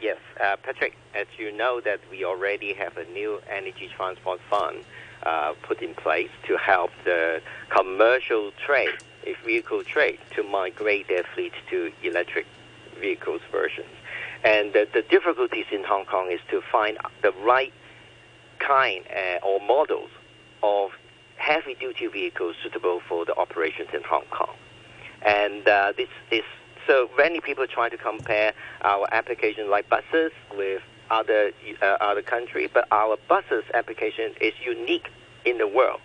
yes, 0.00 0.18
Patrick, 0.62 0.96
as 1.14 1.26
you 1.38 1.52
know 1.52 1.80
that 1.80 2.00
we 2.10 2.24
already 2.24 2.72
have 2.74 2.96
a 2.96 3.04
new 3.12 3.40
energy 3.48 3.90
transport 3.96 4.40
fund 4.48 4.84
put 5.62 5.82
in 5.82 5.94
place 5.94 6.30
to 6.46 6.56
help 6.56 6.90
the 7.04 7.40
commercial 7.70 8.52
trade 8.64 8.98
a 9.26 9.34
vehicle 9.44 9.84
trade 9.84 10.18
to 10.34 10.42
migrate 10.42 11.08
their 11.08 11.24
fleet 11.34 11.52
to 11.70 11.92
electric 12.02 12.46
vehicles 13.00 13.40
versions. 13.50 13.88
And 14.44 14.72
the, 14.72 14.88
the 14.92 15.02
difficulties 15.02 15.66
in 15.70 15.84
Hong 15.84 16.06
Kong 16.06 16.30
is 16.30 16.40
to 16.50 16.62
find 16.72 16.96
the 17.22 17.32
right 17.32 17.72
kind 18.58 19.04
uh, 19.08 19.46
or 19.46 19.60
models 19.60 20.10
of 20.62 20.90
heavy 21.40 21.74
duty 21.74 22.06
vehicles 22.06 22.56
suitable 22.62 23.00
for 23.08 23.24
the 23.24 23.34
operations 23.36 23.88
in 23.92 24.02
Hong 24.04 24.24
Kong. 24.30 24.54
And 25.22 25.66
uh, 25.66 25.92
this 25.96 26.08
is 26.30 26.44
so 26.86 27.10
many 27.16 27.40
people 27.40 27.66
try 27.66 27.88
to 27.88 27.96
compare 27.96 28.52
our 28.82 29.06
application 29.12 29.70
like 29.70 29.88
buses 29.88 30.32
with 30.56 30.82
other 31.10 31.52
uh, 31.82 31.96
other 32.00 32.22
country, 32.22 32.68
but 32.72 32.86
our 32.92 33.16
buses 33.28 33.64
application 33.74 34.32
is 34.40 34.54
unique 34.64 35.08
in 35.44 35.58
the 35.58 35.66
world 35.66 36.00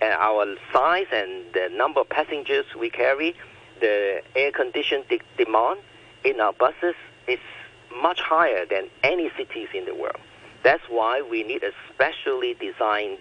and 0.00 0.12
our 0.14 0.46
size 0.72 1.06
and 1.12 1.44
the 1.52 1.68
number 1.72 2.00
of 2.00 2.08
passengers 2.08 2.64
we 2.78 2.90
carry, 2.90 3.34
the 3.80 4.22
air 4.34 4.52
conditioned 4.52 5.04
de- 5.08 5.20
demand 5.36 5.80
in 6.24 6.40
our 6.40 6.52
buses 6.52 6.94
is 7.28 7.38
much 8.00 8.20
higher 8.20 8.64
than 8.66 8.88
any 9.02 9.30
cities 9.36 9.68
in 9.74 9.84
the 9.84 9.94
world. 9.94 10.20
That's 10.62 10.82
why 10.88 11.22
we 11.22 11.42
need 11.42 11.62
a 11.62 11.72
specially 11.92 12.54
designed 12.54 13.18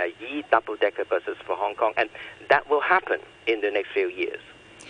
uh, 0.00 0.04
E 0.24 0.44
double 0.50 0.76
decker 0.76 1.04
buses 1.04 1.36
for 1.46 1.56
Hong 1.56 1.74
Kong, 1.74 1.92
and 1.96 2.08
that 2.48 2.68
will 2.68 2.80
happen 2.80 3.20
in 3.46 3.60
the 3.60 3.70
next 3.70 3.90
few 3.92 4.08
years. 4.08 4.40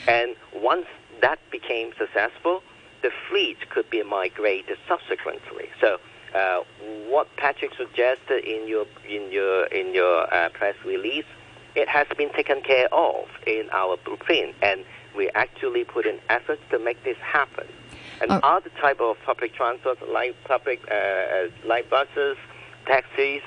And 0.08 0.36
once 0.54 0.86
that 1.20 1.38
became 1.50 1.92
successful, 1.98 2.62
the 3.02 3.10
fleet 3.28 3.58
could 3.70 3.88
be 3.90 4.02
migrated 4.02 4.78
subsequently. 4.88 5.68
So 5.80 5.98
uh, 6.34 6.62
what 7.08 7.28
Patrick 7.36 7.74
suggested 7.74 8.44
in 8.44 8.66
your 8.66 8.86
in 9.08 9.30
your 9.30 9.66
in 9.66 9.94
your 9.94 10.32
uh, 10.32 10.48
press 10.50 10.76
release, 10.84 11.26
it 11.74 11.88
has 11.88 12.06
been 12.16 12.30
taken 12.30 12.62
care 12.62 12.92
of 12.92 13.26
in 13.46 13.68
our 13.72 13.96
blueprint, 13.98 14.54
and 14.62 14.84
we 15.16 15.28
actually 15.30 15.84
put 15.84 16.06
in 16.06 16.18
effort 16.28 16.58
to 16.70 16.78
make 16.78 17.02
this 17.04 17.18
happen. 17.18 17.66
And 18.20 18.30
oh. 18.30 18.40
other 18.42 18.70
type 18.80 19.00
of 19.00 19.16
public 19.26 19.54
transport, 19.54 19.98
like 20.08 20.34
public 20.44 20.80
uh, 20.90 20.94
uh 20.94 21.48
like 21.64 21.90
buses, 21.90 22.36
taxis, 22.86 23.42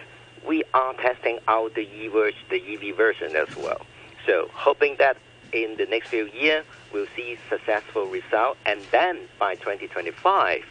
we 0.47 0.63
are 0.73 0.93
testing 0.95 1.39
out 1.47 1.73
the 1.75 1.81
e 1.81 2.09
the 2.49 2.73
EV 2.73 2.95
version 2.95 3.35
as 3.35 3.47
well. 3.57 3.81
So 4.25 4.49
hoping 4.53 4.95
that 4.99 5.17
in 5.53 5.77
the 5.77 5.85
next 5.85 6.07
few 6.09 6.25
years 6.27 6.65
we'll 6.93 7.07
see 7.15 7.37
successful 7.49 8.07
result, 8.07 8.57
and 8.65 8.81
then 8.91 9.19
by 9.39 9.55
2025 9.55 10.63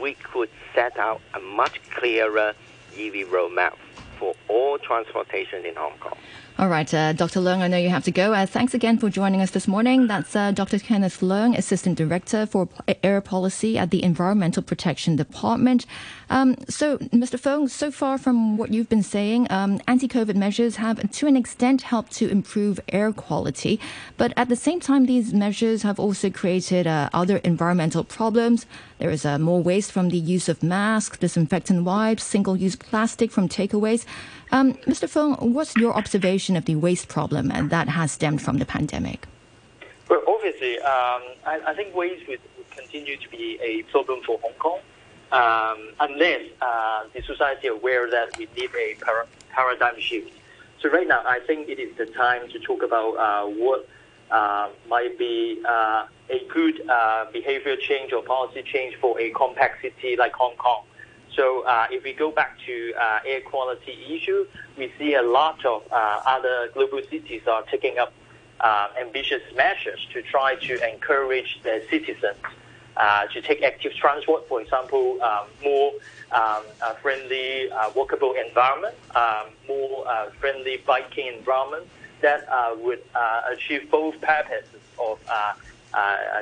we 0.00 0.14
could 0.14 0.48
set 0.74 0.96
out 0.98 1.20
a 1.34 1.40
much 1.40 1.80
clearer 1.90 2.54
EV 2.94 3.28
roadmap 3.28 3.74
for 4.18 4.34
all 4.48 4.78
transportation 4.78 5.64
in 5.64 5.74
Hong 5.76 5.98
Kong. 5.98 6.16
All 6.62 6.68
right, 6.68 6.94
uh, 6.94 7.12
Dr. 7.12 7.40
Leung, 7.40 7.58
I 7.58 7.66
know 7.66 7.76
you 7.76 7.88
have 7.88 8.04
to 8.04 8.12
go. 8.12 8.34
Uh, 8.34 8.46
thanks 8.46 8.72
again 8.72 8.96
for 8.96 9.10
joining 9.10 9.40
us 9.40 9.50
this 9.50 9.66
morning. 9.66 10.06
That's 10.06 10.36
uh, 10.36 10.52
Dr. 10.52 10.78
Kenneth 10.78 11.18
Leung, 11.18 11.58
Assistant 11.58 11.98
Director 11.98 12.46
for 12.46 12.68
Air 13.02 13.20
Policy 13.20 13.76
at 13.76 13.90
the 13.90 14.00
Environmental 14.00 14.62
Protection 14.62 15.16
Department. 15.16 15.86
Um, 16.30 16.54
so, 16.68 16.98
Mr. 16.98 17.36
Fung, 17.36 17.66
so 17.66 17.90
far 17.90 18.16
from 18.16 18.56
what 18.56 18.72
you've 18.72 18.88
been 18.88 19.02
saying, 19.02 19.48
um, 19.50 19.80
anti 19.88 20.06
COVID 20.06 20.36
measures 20.36 20.76
have 20.76 21.10
to 21.10 21.26
an 21.26 21.36
extent 21.36 21.82
helped 21.82 22.12
to 22.12 22.28
improve 22.28 22.78
air 22.90 23.12
quality. 23.12 23.80
But 24.16 24.32
at 24.36 24.48
the 24.48 24.54
same 24.54 24.78
time, 24.78 25.06
these 25.06 25.34
measures 25.34 25.82
have 25.82 25.98
also 25.98 26.30
created 26.30 26.86
uh, 26.86 27.10
other 27.12 27.38
environmental 27.38 28.04
problems. 28.04 28.66
There 28.98 29.10
is 29.10 29.26
uh, 29.26 29.36
more 29.40 29.60
waste 29.60 29.90
from 29.90 30.10
the 30.10 30.16
use 30.16 30.48
of 30.48 30.62
masks, 30.62 31.18
disinfectant 31.18 31.82
wipes, 31.82 32.22
single 32.22 32.56
use 32.56 32.76
plastic 32.76 33.32
from 33.32 33.48
takeaways. 33.48 34.06
Um, 34.52 34.74
Mr. 34.86 35.08
Fung, 35.08 35.34
what's 35.54 35.74
your 35.76 35.94
observation 35.94 36.56
of 36.56 36.66
the 36.66 36.76
waste 36.76 37.08
problem 37.08 37.50
and 37.50 37.70
that 37.70 37.88
has 37.88 38.12
stemmed 38.12 38.42
from 38.42 38.58
the 38.58 38.66
pandemic? 38.66 39.26
Well, 40.10 40.22
obviously, 40.28 40.78
um, 40.80 41.22
I, 41.46 41.60
I, 41.68 41.74
think 41.74 41.94
waste 41.94 42.28
will 42.28 42.36
continue 42.70 43.16
to 43.16 43.28
be 43.30 43.58
a 43.62 43.82
problem 43.84 44.20
for 44.26 44.38
Hong 44.40 44.52
Kong 44.58 44.80
um, 45.32 45.88
unless 46.00 46.42
uh, 46.60 47.04
the 47.14 47.22
society 47.22 47.68
is 47.68 47.72
aware 47.72 48.10
that 48.10 48.36
we 48.36 48.46
need 48.54 48.68
a 48.78 48.94
para- 49.00 49.26
paradigm 49.48 49.98
shift. 49.98 50.32
So 50.82 50.90
right 50.90 51.08
now, 51.08 51.22
I 51.24 51.40
think 51.46 51.70
it 51.70 51.78
is 51.78 51.96
the 51.96 52.04
time 52.04 52.50
to 52.50 52.58
talk 52.58 52.82
about 52.82 53.12
uh, 53.16 53.46
what 53.46 53.88
uh, 54.30 54.68
might 54.86 55.18
be 55.18 55.62
uh, 55.66 56.06
a 56.28 56.44
good 56.52 56.86
uh, 56.90 57.24
behavior 57.32 57.76
change 57.76 58.12
or 58.12 58.22
policy 58.22 58.62
change 58.62 58.96
for 58.96 59.18
a 59.18 59.30
compact 59.30 59.80
city 59.80 60.14
like 60.16 60.34
Hong 60.34 60.56
Kong. 60.56 60.84
So 61.34 61.62
uh, 61.64 61.86
if 61.90 62.04
we 62.04 62.12
go 62.12 62.30
back 62.30 62.58
to 62.66 62.94
uh, 63.00 63.20
air 63.26 63.40
quality 63.40 63.96
issue, 64.08 64.46
we 64.76 64.92
see 64.98 65.14
a 65.14 65.22
lot 65.22 65.64
of 65.64 65.82
uh, 65.90 66.20
other 66.26 66.70
global 66.74 67.00
cities 67.10 67.42
are 67.46 67.62
taking 67.62 67.98
up 67.98 68.12
uh, 68.60 68.88
ambitious 69.00 69.42
measures 69.56 70.06
to 70.12 70.22
try 70.22 70.54
to 70.56 70.92
encourage 70.92 71.60
their 71.62 71.82
citizens 71.88 72.36
uh, 72.96 73.26
to 73.28 73.40
take 73.40 73.62
active 73.62 73.92
transport, 73.94 74.46
for 74.48 74.60
example, 74.60 75.20
um, 75.22 75.46
more 75.64 75.92
um, 76.32 76.62
uh, 76.82 76.94
friendly 76.94 77.68
walkable 77.94 78.34
environment, 78.46 78.94
um, 79.14 79.46
more 79.66 80.06
friendly 80.38 80.82
biking 80.86 81.26
environment 81.26 81.86
that 82.20 82.46
would 82.78 83.02
achieve 83.50 83.90
both 83.90 84.20
purposes 84.20 84.80
of 84.98 85.18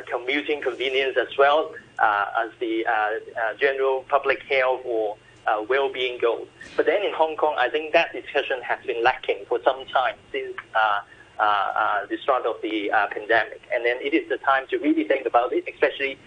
commuting 0.07 0.61
convenience 0.61 1.17
as 1.17 1.39
well 1.39 1.73
Uh, 2.01 2.47
as 2.47 2.51
the 2.61 2.87
uh, 2.87 2.93
uh, 2.93 3.55
general 3.61 4.07
public 4.09 4.43
health 4.45 4.81
or 4.87 5.19
uh, 5.47 5.63
well-being 5.69 6.19
goals. 6.19 6.49
But 6.75 6.87
then 6.87 7.03
in 7.03 7.13
Hong 7.13 7.37
Kong, 7.37 7.55
I 7.59 7.69
think 7.69 7.93
that 7.93 8.11
discussion 8.15 8.63
has 8.63 8.79
been 8.87 9.05
lacking 9.05 9.45
for 9.47 9.61
some 9.63 9.85
time 9.85 10.15
since 10.33 10.57
uh, 10.75 12.07
the 12.09 12.17
start 12.23 12.47
of 12.47 12.57
the 12.63 12.89
pandemic. 13.11 13.61
And 13.71 13.85
then 13.85 13.99
it 14.01 14.15
is 14.15 14.27
the 14.31 14.39
time 14.39 14.67
to 14.71 14.79
really 14.79 15.05
think 15.05 15.27
about 15.27 15.53
it, 15.53 15.65
especially 15.71 16.19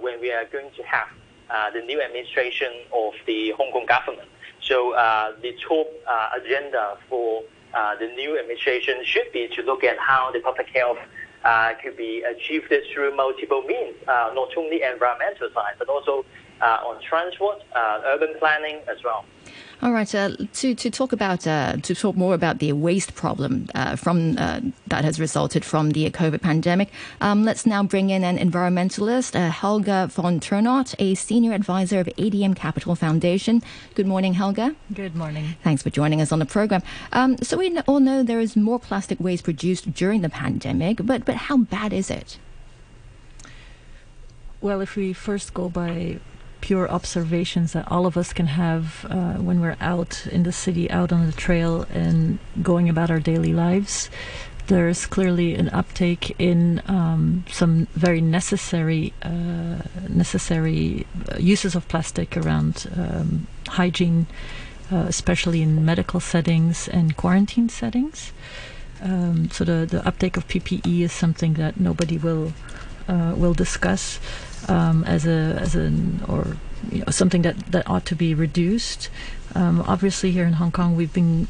when 0.00 0.18
we 0.18 0.32
are 0.32 0.46
going 0.46 0.70
to 0.76 0.82
have 0.84 1.08
the 1.74 1.82
new 1.82 2.00
administration 2.00 2.72
of 2.94 3.12
the 3.26 3.50
Hong 3.50 3.70
Kong 3.70 3.84
government. 3.84 4.30
So 4.62 4.94
the 5.42 5.52
top 5.68 5.88
agenda 6.34 6.96
for 7.10 7.42
the 8.00 8.10
new 8.16 8.40
administration 8.40 9.04
should 9.04 9.30
be 9.30 9.48
to 9.56 9.62
look 9.62 9.84
at 9.84 9.98
how 9.98 10.30
the 10.32 10.40
public 10.40 10.68
health 10.68 10.98
uh, 11.44 11.72
could 11.82 11.96
be 11.96 12.22
achieved 12.22 12.72
through 12.92 13.16
multiple 13.16 13.62
means, 13.62 13.96
uh, 14.06 14.30
not 14.34 14.48
only 14.56 14.82
environmental 14.82 15.48
side, 15.54 15.74
but 15.78 15.88
also 15.88 16.24
uh, 16.60 16.78
on 16.86 17.00
transport, 17.02 17.58
uh, 17.74 18.00
urban 18.06 18.34
planning 18.38 18.80
as 18.88 19.02
well. 19.04 19.24
All 19.82 19.90
right. 19.90 20.14
Uh, 20.14 20.36
to 20.52 20.76
to 20.76 20.90
talk 20.90 21.12
about 21.12 21.44
uh, 21.44 21.76
to 21.82 21.92
talk 21.92 22.14
more 22.16 22.34
about 22.34 22.60
the 22.60 22.72
waste 22.72 23.16
problem 23.16 23.66
uh, 23.74 23.96
from 23.96 24.38
uh, 24.38 24.60
that 24.86 25.04
has 25.04 25.18
resulted 25.18 25.64
from 25.64 25.90
the 25.90 26.08
COVID 26.08 26.40
pandemic, 26.40 26.88
um, 27.20 27.44
let's 27.44 27.66
now 27.66 27.82
bring 27.82 28.10
in 28.10 28.22
an 28.22 28.38
environmentalist, 28.38 29.34
uh, 29.34 29.50
Helga 29.50 30.08
Vanthournout, 30.08 30.94
a 31.00 31.16
senior 31.16 31.52
advisor 31.52 31.98
of 31.98 32.06
ADM 32.16 32.54
Capital 32.54 32.94
Foundation. 32.94 33.60
Good 33.96 34.06
morning, 34.06 34.34
Helga. 34.34 34.76
Good 34.94 35.16
morning. 35.16 35.56
Thanks 35.64 35.82
for 35.82 35.90
joining 35.90 36.20
us 36.20 36.30
on 36.30 36.38
the 36.38 36.46
program. 36.46 36.82
Um, 37.12 37.36
so 37.38 37.56
we 37.56 37.76
all 37.80 37.98
know 37.98 38.22
there 38.22 38.38
is 38.38 38.54
more 38.54 38.78
plastic 38.78 39.18
waste 39.18 39.42
produced 39.42 39.92
during 39.92 40.20
the 40.22 40.30
pandemic, 40.30 40.98
but 41.02 41.24
but 41.24 41.34
how 41.34 41.56
bad 41.56 41.92
is 41.92 42.08
it? 42.08 42.38
Well, 44.60 44.80
if 44.80 44.94
we 44.94 45.12
first 45.12 45.54
go 45.54 45.68
by 45.68 46.20
pure 46.62 46.88
observations 46.90 47.74
that 47.74 47.90
all 47.90 48.06
of 48.06 48.16
us 48.16 48.32
can 48.32 48.46
have 48.46 49.04
uh, 49.10 49.34
when 49.34 49.60
we're 49.60 49.76
out 49.80 50.26
in 50.28 50.44
the 50.44 50.52
city, 50.52 50.90
out 50.90 51.12
on 51.12 51.26
the 51.26 51.32
trail, 51.32 51.84
and 51.92 52.38
going 52.62 52.88
about 52.88 53.10
our 53.10 53.20
daily 53.20 53.52
lives. 53.52 54.08
There's 54.68 55.04
clearly 55.04 55.54
an 55.56 55.68
uptake 55.70 56.34
in 56.38 56.80
um, 56.86 57.44
some 57.50 57.88
very 57.94 58.20
necessary 58.20 59.12
uh, 59.22 59.82
necessary 60.08 61.06
uh, 61.30 61.36
uses 61.38 61.74
of 61.74 61.86
plastic 61.88 62.36
around 62.36 62.88
um, 62.96 63.48
hygiene, 63.68 64.26
uh, 64.90 65.04
especially 65.08 65.62
in 65.62 65.84
medical 65.84 66.20
settings 66.20 66.88
and 66.88 67.16
quarantine 67.16 67.68
settings. 67.68 68.32
Um, 69.02 69.50
so 69.50 69.64
the, 69.64 69.84
the 69.84 70.06
uptake 70.06 70.36
of 70.36 70.46
PPE 70.46 71.00
is 71.00 71.12
something 71.12 71.54
that 71.54 71.80
nobody 71.80 72.18
will 72.18 72.52
uh, 73.08 73.34
will 73.36 73.54
discuss 73.54 74.20
um, 74.68 75.04
as 75.04 75.26
a 75.26 75.56
as 75.60 75.74
an 75.74 76.22
or 76.28 76.56
you 76.90 76.98
know, 76.98 77.04
something 77.10 77.42
that, 77.42 77.58
that 77.72 77.88
ought 77.88 78.06
to 78.06 78.16
be 78.16 78.34
reduced. 78.34 79.08
Um, 79.54 79.84
obviously, 79.86 80.30
here 80.32 80.46
in 80.46 80.54
Hong 80.54 80.72
Kong, 80.72 80.96
we've 80.96 81.12
been 81.12 81.46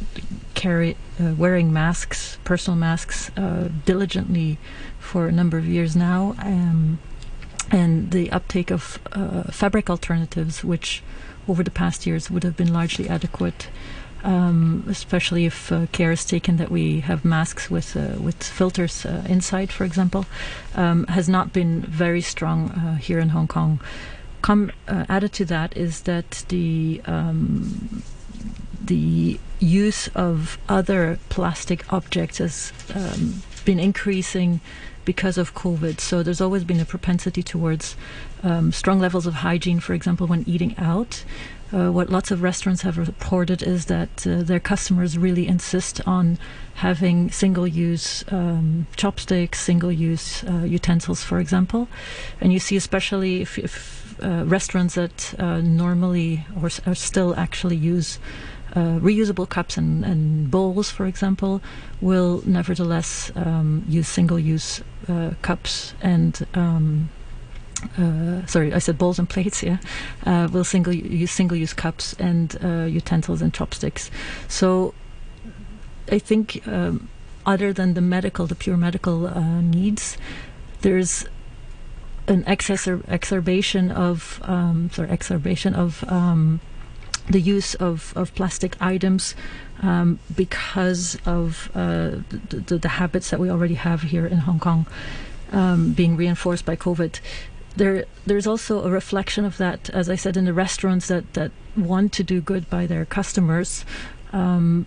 carry, 0.55 0.97
uh, 1.21 1.35
wearing 1.37 1.73
masks, 1.73 2.39
personal 2.45 2.77
masks, 2.77 3.31
uh, 3.37 3.69
diligently 3.85 4.59
for 4.99 5.29
a 5.29 5.33
number 5.33 5.57
of 5.57 5.67
years 5.67 5.95
now, 5.95 6.35
um, 6.39 6.99
and 7.71 8.11
the 8.11 8.31
uptake 8.31 8.71
of 8.71 8.99
uh, 9.13 9.45
fabric 9.45 9.89
alternatives, 9.89 10.65
which 10.65 11.03
over 11.49 11.63
the 11.63 11.71
past 11.71 12.07
years 12.07 12.31
would 12.31 12.43
have 12.43 12.57
been 12.57 12.73
largely 12.73 13.09
adequate. 13.09 13.69
Um, 14.25 14.85
especially 14.89 15.47
if 15.47 15.73
uh, 15.73 15.87
care 15.91 16.13
is 16.13 16.25
taken 16.25 16.57
that 16.57 16.71
we 16.71 17.01
have 17.01 17.25
masks 17.25 17.69
with 17.69 17.97
uh, 17.97 18.23
with 18.23 18.41
filters 18.41 19.05
uh, 19.05 19.25
inside, 19.29 19.73
for 19.73 19.85
example, 19.85 20.27
um, 20.77 21.07
has 21.09 21.29
not 21.29 21.53
been 21.53 21.81
very 21.81 22.21
strong 22.21 22.71
uh, 22.71 22.97
here 22.99 23.19
in 23.19 23.31
Hong 23.31 23.49
Kong. 23.49 23.81
Com- 24.41 24.71
uh, 24.87 25.07
added 25.09 25.33
to 25.33 25.45
that 25.47 25.77
is 25.77 26.03
that 26.03 26.45
the 26.49 27.03
um, 27.05 28.05
the 28.85 29.41
use 29.59 30.09
of 30.15 30.59
other 30.69 31.19
plastic 31.29 31.93
objects 31.93 32.39
has 32.39 32.73
um, 32.95 33.43
been 33.65 33.79
increasing 33.79 34.61
because 35.05 35.39
of 35.39 35.55
COVID. 35.55 36.01
So 36.01 36.23
there's 36.23 36.41
always 36.41 36.65
been 36.65 36.81
a 36.81 36.85
propensity 36.85 37.43
towards 37.43 37.97
um, 38.43 38.73
strong 38.73 39.01
levels 39.01 39.27
of 39.27 39.35
hygiene, 39.35 39.81
for 39.81 39.95
example, 39.95 40.27
when 40.27 40.45
eating 40.47 40.77
out. 40.79 41.25
Uh, 41.73 41.91
what 41.91 42.11
lots 42.11 42.31
of 42.31 42.43
restaurants 42.43 42.83
have 42.83 42.99
reported 42.99 43.63
is 43.63 43.87
that 43.87 44.27
uh, 44.27 44.43
their 44.43 44.61
customers 44.61 45.17
really 45.17 45.47
insist 45.47 46.07
on 46.07 46.39
having 46.75 47.31
single 47.31 47.67
use 47.67 48.25
um, 48.29 48.87
chopsticks, 48.97 49.61
single 49.61 49.91
use 49.91 50.45
uh, 50.45 50.65
utensils, 50.65 51.23
for 51.23 51.39
example. 51.41 51.89
And 52.41 52.53
you 52.53 52.59
see, 52.59 52.77
especially 52.77 53.41
if, 53.41 53.59
if 53.59 54.03
uh, 54.23 54.45
restaurants 54.45 54.95
that 54.95 55.35
uh, 55.39 55.61
normally 55.61 56.45
or, 56.61 56.71
or, 56.87 56.95
still 56.95 57.35
actually 57.37 57.77
use 57.77 58.19
uh, 58.77 58.99
reusable 59.01 59.49
cups 59.49 59.77
and, 59.77 60.05
and, 60.05 60.51
bowls, 60.51 60.91
for 60.91 61.07
example, 61.07 61.63
will 62.01 62.43
nevertheless 62.45 63.33
um, 63.35 63.85
use 63.89 64.09
single 64.09 64.39
use 64.39 64.83
cups 65.43 65.95
and 66.01 66.47
um, 66.55 67.09
uh, 67.99 68.47
sorry, 68.47 68.73
I 68.73 68.79
said 68.79 68.99
bowls 68.99 69.19
and 69.19 69.29
plates. 69.29 69.63
Yeah, 69.63 69.79
uh, 70.25 70.49
will 70.53 70.65
single 70.65 70.93
use 70.93 71.31
single 71.31 71.57
use 71.57 71.73
cups 71.73 72.15
and 72.15 72.57
uh, 72.63 72.85
utensils 72.85 73.43
and 73.43 73.53
chopsticks. 73.53 74.11
So, 74.49 74.95
I 76.11 76.19
think 76.19 76.67
um, 76.67 77.09
other 77.45 77.73
than 77.73 77.95
the 77.95 78.01
medical, 78.01 78.47
the 78.47 78.55
pure 78.55 78.77
medical 78.77 79.27
uh, 79.27 79.61
needs, 79.61 80.17
there's 80.83 81.27
an 82.29 82.45
exacer- 82.45 83.03
exacerbation 83.09 83.91
of 83.91 84.41
um, 84.45 84.91
sorry, 84.93 85.11
exacerbation 85.11 85.75
of 85.75 86.05
um, 86.09 86.61
the 87.29 87.41
use 87.41 87.75
of, 87.75 88.13
of 88.17 88.35
plastic 88.35 88.81
items 88.81 89.35
um, 89.81 90.19
because 90.35 91.19
of 91.27 91.71
uh, 91.75 92.21
the, 92.29 92.63
the, 92.67 92.79
the, 92.79 92.89
habits 92.89 93.31
that 93.31 93.41
we 93.41 93.51
already 93.51 93.75
have 93.75 94.03
here 94.03 94.27
in 94.27 94.39
Hong 94.39 94.59
Kong 94.59 94.87
um, 95.53 95.93
being 95.93 96.17
reinforced 96.17 96.65
by 96.65 96.77
COVID 96.77 97.21
there 97.77 98.05
there's 98.27 98.47
also 98.47 98.85
a 98.85 98.91
reflection 98.91 99.45
of 99.45 99.57
that, 99.59 99.91
as 99.91 100.09
I 100.09 100.17
said, 100.17 100.37
in 100.37 100.45
the 100.45 100.53
restaurants 100.53 101.09
that 101.09 101.33
that 101.35 101.51
want 101.77 102.13
to 102.15 102.23
do 102.23 102.41
good 102.41 102.69
by 102.69 102.87
their 102.87 103.05
customers. 103.05 103.85
Um, 104.33 104.87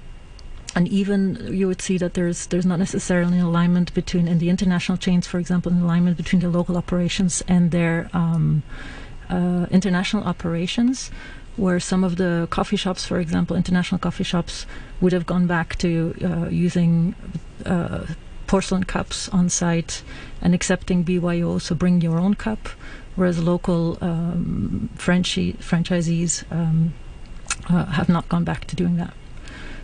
and 0.76 0.88
even 0.90 1.54
you 1.54 1.68
would 1.68 1.82
see 1.82 1.98
that 1.98 2.16
there's 2.16 2.48
there's 2.48 2.66
not 2.66 2.80
necessarily 2.80 3.40
an 3.40 3.46
alignment 3.46 3.94
between 3.94 4.28
in 4.28 4.40
the 4.40 4.50
international 4.50 4.98
chains, 4.98 5.26
for 5.26 5.40
example, 5.40 5.72
an 5.72 5.82
alignment 5.82 6.18
between 6.18 6.42
the 6.42 6.50
local 6.50 6.78
operations 6.78 7.42
and 7.48 7.72
their 7.72 8.10
um, 8.14 8.62
uh, 9.30 9.68
international 9.72 10.24
operations, 10.24 11.12
where 11.56 11.80
some 11.80 12.04
of 12.04 12.18
the 12.18 12.48
coffee 12.52 12.76
shops, 12.76 13.06
for 13.06 13.20
example, 13.20 13.56
international 13.56 14.00
coffee 14.00 14.26
shops, 14.26 14.66
would 15.00 15.14
have 15.14 15.26
gone 15.26 15.48
back 15.48 15.78
to 15.78 16.14
uh, 16.22 16.50
using 16.50 17.16
uh, 17.66 18.06
porcelain 18.48 18.84
cups 18.84 19.30
on 19.30 19.50
site 19.50 20.04
and 20.42 20.54
accepting 20.54 21.04
BYO, 21.04 21.58
so 21.58 21.76
bring 21.76 22.02
your 22.02 22.18
own 22.18 22.36
cup, 22.36 22.70
whereas 23.16 23.42
local 23.42 23.98
um, 24.02 24.90
franchisees 24.98 26.52
um, 26.52 26.94
uh, 27.70 27.86
have 27.86 28.10
not 28.10 28.30
gone 28.30 28.44
back 28.44 28.66
to 28.66 28.76
doing 28.76 28.98
that. 28.98 29.14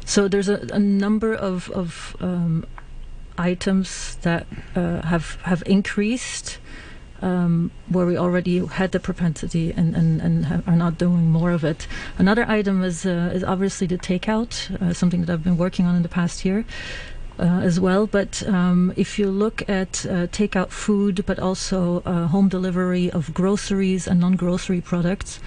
So 0.06 0.28
there's 0.28 0.50
a, 0.50 0.67
a 0.74 0.80
number 0.80 1.34
of, 1.34 1.69
of 1.71 2.15
um, 2.19 2.65
items 3.38 4.15
that 4.21 4.45
uh, 4.76 5.02
have 5.02 5.38
have 5.43 5.63
increased. 5.65 6.60
Um, 7.24 7.69
where 7.88 8.08
we 8.08 8.17
already 8.17 8.65
had 8.65 8.93
the 8.93 9.00
propensity 9.00 9.71
and, 9.78 9.95
and, 9.95 10.19
and 10.19 10.63
are 10.65 10.76
not 10.76 10.97
doing 10.97 11.30
more 11.30 11.52
of 11.52 11.63
it. 11.63 11.86
Another 12.17 12.45
item 12.50 12.84
is 12.84 13.06
uh, 13.06 13.30
is 13.32 13.43
obviously 13.43 13.86
the 13.86 14.00
takeout, 14.00 14.82
uh, 14.82 14.91
something 14.91 15.21
that 15.26 15.32
I've 15.32 15.43
been 15.43 15.58
working 15.58 15.86
on 15.86 15.95
in 15.95 16.02
the 16.02 16.10
past 16.10 16.43
year 16.43 16.65
as 17.45 17.80
well. 17.80 18.08
But 18.08 18.43
um, 18.47 18.93
if 18.95 19.17
you 19.19 19.30
look 19.30 19.67
at 19.69 20.06
uh, 20.06 20.27
takeout 20.27 20.69
food, 20.69 21.25
but 21.25 21.39
also 21.39 22.01
uh, 22.06 22.27
home 22.27 22.49
delivery 22.49 23.10
of 23.12 23.34
groceries 23.34 24.08
and 24.08 24.19
non-grocery 24.19 24.82
products, 24.82 25.39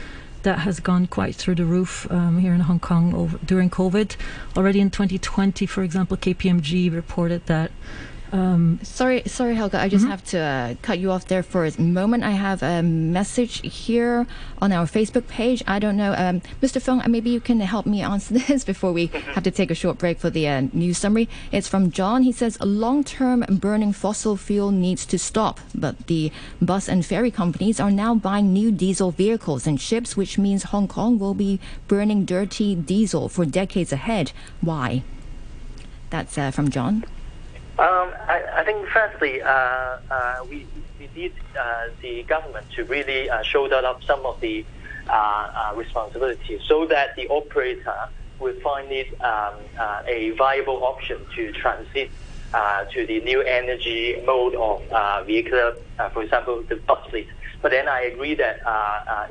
that 0.44 0.60
has 0.60 0.78
gone 0.78 1.06
quite 1.06 1.34
through 1.34 1.56
the 1.56 1.64
roof 1.64 2.06
um, 2.10 2.38
here 2.38 2.52
in 2.52 2.60
Hong 2.60 2.78
Kong 2.78 3.14
over, 3.14 3.38
during 3.38 3.70
COVID. 3.70 4.14
Already 4.56 4.80
in 4.80 4.90
2020, 4.90 5.66
for 5.66 5.82
example, 5.82 6.16
KPMG 6.16 6.94
reported 6.94 7.46
that 7.46 7.72
um, 8.34 8.80
sorry, 8.82 9.22
sorry, 9.26 9.54
Helga. 9.54 9.80
I 9.80 9.88
just 9.88 10.02
mm-hmm. 10.02 10.10
have 10.10 10.24
to 10.24 10.38
uh, 10.40 10.74
cut 10.82 10.98
you 10.98 11.12
off 11.12 11.28
there 11.28 11.44
for 11.44 11.64
a 11.64 11.80
moment. 11.80 12.24
I 12.24 12.32
have 12.32 12.64
a 12.64 12.82
message 12.82 13.60
here 13.62 14.26
on 14.60 14.72
our 14.72 14.86
Facebook 14.86 15.28
page. 15.28 15.62
I 15.68 15.78
don't 15.78 15.96
know, 15.96 16.14
um, 16.18 16.40
Mr. 16.60 16.82
Fung. 16.82 17.00
Uh, 17.00 17.06
maybe 17.06 17.30
you 17.30 17.38
can 17.38 17.60
help 17.60 17.86
me 17.86 18.02
answer 18.02 18.34
this 18.46 18.64
before 18.64 18.92
we 18.92 19.06
have 19.34 19.44
to 19.44 19.52
take 19.52 19.70
a 19.70 19.74
short 19.76 19.98
break 19.98 20.18
for 20.18 20.30
the 20.30 20.48
uh, 20.48 20.62
news 20.72 20.98
summary. 20.98 21.28
It's 21.52 21.68
from 21.68 21.92
John. 21.92 22.24
He 22.24 22.32
says, 22.32 22.60
"Long-term 22.60 23.44
burning 23.48 23.92
fossil 23.92 24.36
fuel 24.36 24.72
needs 24.72 25.06
to 25.06 25.16
stop, 25.16 25.60
but 25.72 26.08
the 26.08 26.32
bus 26.60 26.88
and 26.88 27.06
ferry 27.06 27.30
companies 27.30 27.78
are 27.78 27.92
now 27.92 28.16
buying 28.16 28.52
new 28.52 28.72
diesel 28.72 29.12
vehicles 29.12 29.64
and 29.64 29.80
ships, 29.80 30.16
which 30.16 30.38
means 30.38 30.64
Hong 30.74 30.88
Kong 30.88 31.20
will 31.20 31.34
be 31.34 31.60
burning 31.86 32.24
dirty 32.24 32.74
diesel 32.74 33.28
for 33.28 33.44
decades 33.44 33.92
ahead. 33.92 34.32
Why?" 34.60 35.04
That's 36.10 36.36
uh, 36.36 36.50
from 36.50 36.70
John. 36.70 37.04
Um, 37.76 38.12
I, 38.28 38.40
I, 38.58 38.64
think 38.64 38.86
firstly, 38.86 39.42
uh, 39.42 39.48
uh, 39.48 40.36
we, 40.48 40.64
we 41.00 41.08
need 41.16 41.32
uh, 41.58 41.86
the 42.02 42.22
government 42.22 42.70
to 42.76 42.84
really 42.84 43.28
uh, 43.28 43.42
shoulder 43.42 43.74
up 43.84 44.00
some 44.04 44.24
of 44.24 44.40
the 44.40 44.64
uh, 45.08 45.12
uh, 45.12 45.74
responsibilities 45.74 46.60
so 46.68 46.86
that 46.86 47.16
the 47.16 47.26
operator 47.26 48.08
will 48.38 48.54
find 48.60 48.92
it 48.92 49.20
um, 49.20 49.54
a 50.06 50.30
viable 50.38 50.84
option 50.84 51.18
to 51.34 51.50
transit 51.50 52.10
to 52.92 53.06
the 53.06 53.20
new 53.22 53.40
energy 53.42 54.22
mode 54.24 54.54
of 54.54 55.26
vehicle, 55.26 55.72
for 56.12 56.22
example, 56.22 56.62
the 56.68 56.76
bus 56.76 57.04
fleet. 57.10 57.28
But 57.60 57.72
then 57.72 57.88
I 57.88 58.02
agree 58.02 58.36
that 58.36 58.60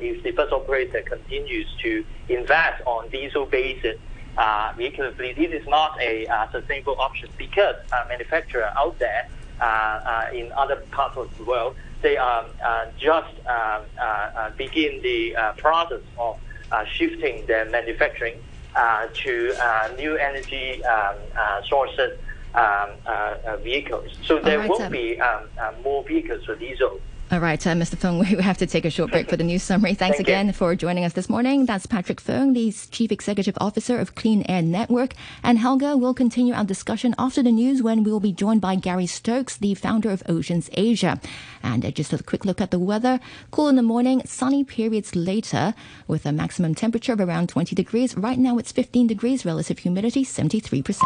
if 0.00 0.22
the 0.22 0.32
bus 0.32 0.52
operator 0.52 1.00
continues 1.00 1.66
to 1.80 2.04
invest 2.28 2.82
on 2.84 3.08
diesel-based 3.08 3.98
uh, 4.36 4.72
vehicle 4.76 5.10
fleet, 5.12 5.36
this 5.36 5.52
is 5.52 5.66
not 5.68 6.00
a 6.00 6.26
uh, 6.26 6.50
sustainable 6.50 6.96
option 6.98 7.28
because 7.38 7.76
uh, 7.92 8.04
manufacturers 8.08 8.70
out 8.76 8.98
there 8.98 9.28
uh, 9.60 9.64
uh, 9.64 10.26
in 10.34 10.52
other 10.52 10.76
parts 10.90 11.16
of 11.16 11.36
the 11.38 11.44
world, 11.44 11.76
they 12.02 12.16
um, 12.16 12.46
uh, 12.62 12.86
just 12.98 13.34
um, 13.46 13.82
uh, 14.00 14.50
begin 14.56 15.00
the 15.02 15.34
process 15.56 16.02
of 16.18 16.38
shifting 16.88 17.46
their 17.46 17.64
manufacturing 17.70 18.34
uh, 18.74 19.06
to 19.14 19.54
uh, 19.62 19.88
new 19.96 20.16
energy 20.16 20.84
um, 20.84 21.14
uh, 21.38 21.62
sources 21.62 22.18
um, 22.54 22.90
vehicles. 23.62 24.10
So 24.24 24.40
there 24.40 24.58
right, 24.58 24.68
will 24.68 24.90
be 24.90 25.20
um, 25.20 25.48
uh, 25.58 25.72
more 25.82 26.02
vehicles 26.02 26.44
for 26.44 26.56
diesel. 26.56 27.00
All 27.34 27.40
right, 27.40 27.66
uh, 27.66 27.72
Mr. 27.72 27.98
Fung, 27.98 28.20
we 28.20 28.26
have 28.26 28.58
to 28.58 28.66
take 28.66 28.84
a 28.84 28.90
short 28.90 29.10
break 29.10 29.28
for 29.28 29.36
the 29.36 29.42
news 29.42 29.64
summary. 29.64 29.94
Thanks 29.94 30.18
Thank 30.18 30.28
you. 30.28 30.34
again 30.34 30.52
for 30.52 30.76
joining 30.76 31.04
us 31.04 31.14
this 31.14 31.28
morning. 31.28 31.66
That's 31.66 31.84
Patrick 31.84 32.20
Fung, 32.20 32.52
the 32.52 32.70
Chief 32.70 33.10
Executive 33.10 33.58
Officer 33.60 33.98
of 33.98 34.14
Clean 34.14 34.44
Air 34.48 34.62
Network. 34.62 35.14
And 35.42 35.58
Helga 35.58 35.96
will 35.96 36.14
continue 36.14 36.54
our 36.54 36.62
discussion 36.62 37.12
after 37.18 37.42
the 37.42 37.50
news 37.50 37.82
when 37.82 38.04
we 38.04 38.12
will 38.12 38.20
be 38.20 38.30
joined 38.30 38.60
by 38.60 38.76
Gary 38.76 39.06
Stokes, 39.06 39.56
the 39.56 39.74
founder 39.74 40.10
of 40.10 40.22
Oceans 40.28 40.70
Asia. 40.74 41.20
And 41.60 41.84
uh, 41.84 41.90
just 41.90 42.12
a 42.12 42.22
quick 42.22 42.44
look 42.44 42.60
at 42.60 42.70
the 42.70 42.78
weather. 42.78 43.18
Cool 43.50 43.66
in 43.66 43.74
the 43.74 43.82
morning, 43.82 44.22
sunny 44.24 44.62
periods 44.62 45.16
later 45.16 45.74
with 46.06 46.26
a 46.26 46.30
maximum 46.30 46.76
temperature 46.76 47.14
of 47.14 47.20
around 47.20 47.48
20 47.48 47.74
degrees. 47.74 48.16
Right 48.16 48.38
now 48.38 48.58
it's 48.58 48.70
15 48.70 49.08
degrees, 49.08 49.44
relative 49.44 49.80
humidity 49.80 50.24
73%. 50.24 51.00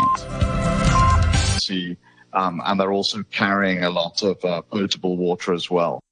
sea, 1.59 1.97
um, 2.35 2.61
and 2.67 2.79
they're 2.79 2.93
also 2.93 3.23
carrying 3.31 3.85
a 3.85 3.88
lot 3.88 4.23
of 4.23 4.45
uh, 4.45 4.61
potable 4.61 5.17
water 5.17 5.55
as 5.55 5.71
well. 5.71 6.03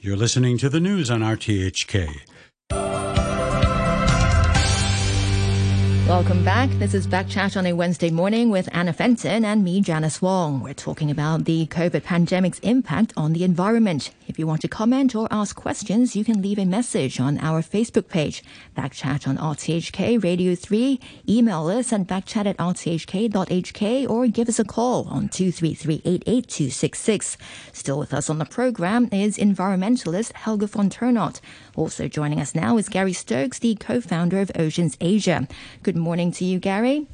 You're 0.00 0.16
listening 0.16 0.58
to 0.58 0.68
the 0.68 0.78
news 0.78 1.10
on 1.10 1.22
RTHK. 1.22 2.20
Welcome 6.06 6.44
back. 6.44 6.70
This 6.78 6.94
is 6.94 7.08
Back 7.08 7.28
Chat 7.28 7.56
on 7.56 7.66
a 7.66 7.72
Wednesday 7.72 8.08
morning 8.08 8.50
with 8.50 8.68
Anna 8.72 8.92
Fenton 8.92 9.44
and 9.44 9.64
me, 9.64 9.80
Janice 9.80 10.22
Wong. 10.22 10.62
We're 10.62 10.72
talking 10.72 11.10
about 11.10 11.46
the 11.46 11.66
COVID 11.66 12.04
pandemic's 12.04 12.60
impact 12.60 13.12
on 13.16 13.32
the 13.32 13.42
environment. 13.42 14.10
If 14.28 14.38
you 14.38 14.46
want 14.46 14.60
to 14.60 14.68
comment 14.68 15.16
or 15.16 15.26
ask 15.30 15.56
questions, 15.56 16.14
you 16.14 16.22
can 16.22 16.42
leave 16.42 16.58
a 16.58 16.66
message 16.66 17.18
on 17.18 17.38
our 17.38 17.62
Facebook 17.62 18.08
page, 18.08 18.44
Backchat 18.76 19.26
on 19.26 19.38
RTHK 19.38 20.22
Radio 20.22 20.54
3. 20.54 21.00
Email 21.26 21.66
us 21.68 21.94
at 21.94 22.06
backchat 22.06 22.44
at 22.44 22.58
rthk.hk 22.58 24.08
or 24.08 24.26
give 24.28 24.50
us 24.50 24.58
a 24.58 24.64
call 24.64 25.08
on 25.08 25.30
233-88266. 25.30 27.38
Still 27.72 27.98
with 27.98 28.12
us 28.12 28.28
on 28.28 28.36
the 28.36 28.44
program 28.44 29.08
is 29.10 29.38
environmentalist 29.38 30.34
Helga 30.34 30.66
Vanthournout. 30.66 31.40
Also 31.74 32.06
joining 32.06 32.38
us 32.38 32.54
now 32.54 32.76
is 32.76 32.90
Gary 32.90 33.14
Stokes, 33.14 33.58
the 33.58 33.76
co-founder 33.76 34.40
of 34.40 34.52
Oceans 34.54 34.98
Asia. 35.00 35.48
Good 35.82 35.96
morning 35.96 36.32
to 36.32 36.44
you, 36.44 36.58
Gary. 36.58 37.06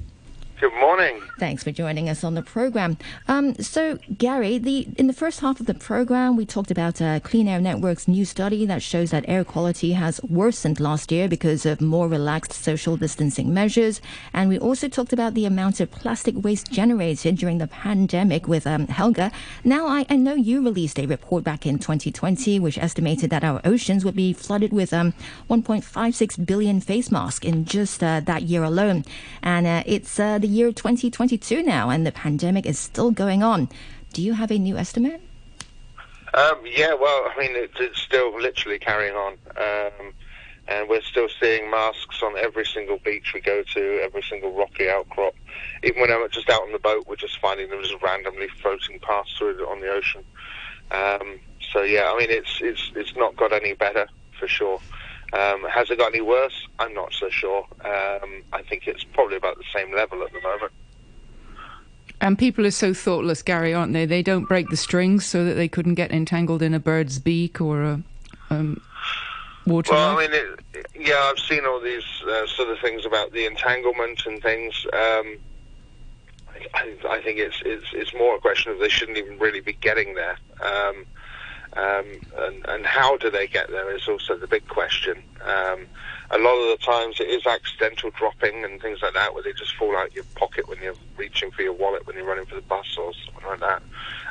Good 0.65 0.81
morning. 0.81 1.21
Thanks 1.39 1.63
for 1.63 1.73
joining 1.73 2.09
us 2.09 2.25
on 2.25 2.33
the 2.37 2.43
program. 2.43 2.97
Um, 3.29 3.55
so, 3.57 3.99
Gary, 4.17 4.57
the 4.57 4.89
in 4.97 5.09
the 5.09 5.13
first 5.13 5.41
half 5.41 5.61
of 5.61 5.67
the 5.67 5.75
program, 5.75 6.37
we 6.37 6.47
talked 6.47 6.71
about 6.71 7.03
uh, 7.03 7.21
Clean 7.21 7.47
Air 7.47 7.61
Network's 7.61 8.09
new 8.09 8.25
study 8.25 8.65
that 8.65 8.81
shows 8.81 9.11
that 9.11 9.27
air 9.29 9.45
quality 9.45 9.93
has 9.93 10.23
worsened 10.23 10.81
last 10.81 11.13
year 11.13 11.29
because 11.29 11.67
of 11.67 11.83
more 11.83 12.09
relaxed 12.09 12.55
social 12.55 12.97
distancing 12.97 13.53
measures, 13.53 14.01
and 14.33 14.49
we 14.49 14.59
also 14.59 14.89
talked 14.89 15.13
about 15.13 15.35
the 15.35 15.45
amount 15.45 15.81
of 15.81 15.91
plastic 15.91 16.35
waste 16.43 16.71
generated 16.73 17.37
during 17.37 17.59
the 17.59 17.67
pandemic 17.67 18.49
with 18.49 18.67
um, 18.67 18.87
Helga. 18.87 19.33
Now, 19.65 19.87
I, 19.87 20.07
I 20.09 20.17
know 20.17 20.35
you 20.35 20.65
released 20.65 20.99
a 20.99 21.05
report 21.05 21.45
back 21.45 21.67
in 21.67 21.79
2020 21.79 22.59
which 22.59 22.79
estimated 22.79 23.29
that 23.29 23.45
our 23.45 23.61
oceans 23.67 24.03
would 24.03 24.17
be 24.17 24.33
flooded 24.33 24.73
with 24.73 24.95
um, 24.95 25.13
1.56 25.51 26.47
billion 26.47 26.81
face 26.81 27.11
masks 27.11 27.45
in 27.45 27.67
just 27.67 28.03
uh, 28.03 28.21
that 28.21 28.45
year 28.45 28.63
alone, 28.63 29.05
and 29.43 29.67
uh, 29.67 29.83
it's 29.85 30.19
uh, 30.19 30.39
the 30.39 30.54
year 30.55 30.73
2022 30.73 31.63
now, 31.63 31.91
and 31.91 32.07
the 32.07 32.13
pandemic 32.13 32.65
is 32.65 32.79
still 32.79 33.11
going 33.11 33.43
on. 33.43 33.69
Do 34.13 34.23
you 34.23 34.35
have 34.35 34.51
a 34.51 34.59
new 34.59 34.77
estimate? 34.77 35.21
Um, 36.33 36.61
yeah, 36.65 36.95
well, 36.95 37.29
I 37.29 37.35
mean, 37.39 37.51
it's, 37.55 37.75
it's 37.79 38.01
still 38.01 38.35
literally 38.41 38.79
carrying 38.79 39.15
on. 39.15 39.35
Um, 39.57 40.13
and 40.67 40.89
we're 40.89 41.03
still 41.03 41.29
seeing 41.41 41.71
masks 41.71 42.23
on 42.23 42.39
every 42.39 42.65
single 42.65 42.99
beach 42.99 43.33
we 43.35 43.41
go 43.41 43.63
to, 43.75 44.01
every 44.03 44.23
single 44.23 44.53
rocky 44.53 44.89
outcrop. 44.89 45.35
Even 45.83 46.01
when 46.01 46.11
I'm 46.11 46.29
just 46.31 46.49
out 46.49 46.63
on 46.63 46.73
the 46.73 46.79
boat, 46.79 47.07
we're 47.07 47.17
just 47.17 47.39
finding 47.39 47.69
them 47.69 47.83
just 47.83 48.01
randomly 48.03 48.49
floating 48.63 48.99
past 49.01 49.37
through 49.37 49.67
on 49.69 49.81
the 49.81 49.89
ocean. 49.89 50.25
Um, 50.91 51.41
so 51.73 51.83
yeah, 51.83 52.11
I 52.13 52.19
mean, 52.19 52.31
it's 52.31 52.61
it's 52.61 52.93
it's 52.95 53.15
not 53.17 53.37
got 53.37 53.53
any 53.53 53.75
better 53.75 54.07
for 54.39 54.49
sure. 54.49 54.81
Um, 55.35 55.65
has 55.65 55.91
it 55.91 55.99
got 55.99 56.15
any 56.15 56.21
worse? 56.21 56.67
I'm 56.79 56.95
not 56.95 57.13
so 57.13 57.29
sure. 57.29 57.67
Um, 57.85 58.45
I 58.53 58.63
think 58.63 58.87
it's 58.87 59.03
probably 59.03 59.37
about 59.37 59.59
the 59.59 59.65
same 59.75 59.93
level 59.95 60.23
at 60.23 60.33
the 60.33 60.41
moment. 60.41 60.73
And 62.21 62.39
people 62.39 62.65
are 62.65 62.71
so 62.71 62.95
thoughtless, 62.95 63.43
Gary, 63.43 63.75
aren't 63.75 63.93
they? 63.93 64.07
They 64.07 64.23
don't 64.23 64.45
break 64.45 64.69
the 64.71 64.77
strings 64.77 65.27
so 65.27 65.45
that 65.45 65.55
they 65.55 65.67
couldn't 65.67 65.95
get 65.95 66.13
entangled 66.13 66.63
in 66.63 66.73
a 66.73 66.79
bird's 66.79 67.19
beak 67.19 67.61
or 67.61 67.83
a 67.83 68.01
um, 68.51 68.81
water. 69.67 69.93
Well. 69.93 70.17
I 70.17 70.23
mean, 70.23 70.31
it, 70.33 70.87
yeah, 70.95 71.31
I've 71.31 71.39
seen 71.41 71.67
all 71.67 71.81
these 71.81 72.05
uh, 72.29 72.47
sort 72.47 72.69
of 72.69 72.79
things 72.79 73.05
about 73.05 73.33
the 73.33 73.45
entanglement 73.47 74.25
and 74.27 74.41
things. 74.41 74.87
Um, 74.93 75.37
I, 76.75 76.95
I 77.09 77.21
think 77.23 77.39
it's, 77.41 77.61
it's 77.65 77.87
it's 77.93 78.15
more 78.15 78.37
a 78.37 78.41
question 78.41 78.71
of 78.73 78.79
they 78.79 78.89
shouldn't 78.89 79.19
even 79.19 79.39
really 79.39 79.61
be 79.61 79.73
getting 79.73 80.15
there. 80.15 80.39
Um, 80.63 81.05
um, 81.77 82.07
and, 82.39 82.67
and 82.69 82.87
how 82.87 83.17
do 83.17 83.31
they 83.31 83.47
get 83.47 83.71
there 83.71 83.95
is 83.95 84.07
also 84.09 84.37
the 84.37 84.47
big 84.47 84.67
question. 84.69 85.23
Um, 85.43 85.87
a 86.31 86.39
lot 86.39 86.57
of 86.57 86.79
the 86.79 86.85
times 86.85 87.21
it 87.21 87.29
is 87.29 87.47
accidental 87.47 88.11
dropping 88.11 88.65
and 88.65 88.81
things 88.81 89.01
like 89.03 89.15
that, 89.15 89.35
where 89.35 89.43
they 89.43 89.53
just 89.53 89.77
fall 89.77 89.97
out 89.97 90.09
of 90.09 90.15
your 90.15 90.25
pocket 90.37 90.69
when 90.69 90.81
you're 90.83 90.95
reaching 91.17 91.51
for 91.51 91.63
your 91.63 91.73
wallet 91.73 92.07
when 92.07 92.17
you're 92.17 92.27
running 92.27 92.47
for 92.47 92.55
the 92.55 92.63
bus 92.63 92.97
or 92.99 93.13
something 93.25 93.47
like 93.47 93.61
that, 93.61 93.83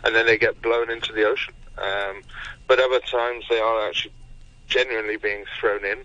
and 0.03 0.15
then 0.15 0.25
they 0.25 0.37
get 0.37 0.61
blown 0.61 0.89
into 0.89 1.13
the 1.13 1.23
ocean. 1.23 1.53
Um, 1.77 2.23
but 2.67 2.79
other 2.79 2.99
times 2.99 3.45
they 3.49 3.59
are 3.59 3.87
actually 3.87 4.13
genuinely 4.67 5.17
being 5.17 5.45
thrown 5.59 5.83
in. 5.85 5.99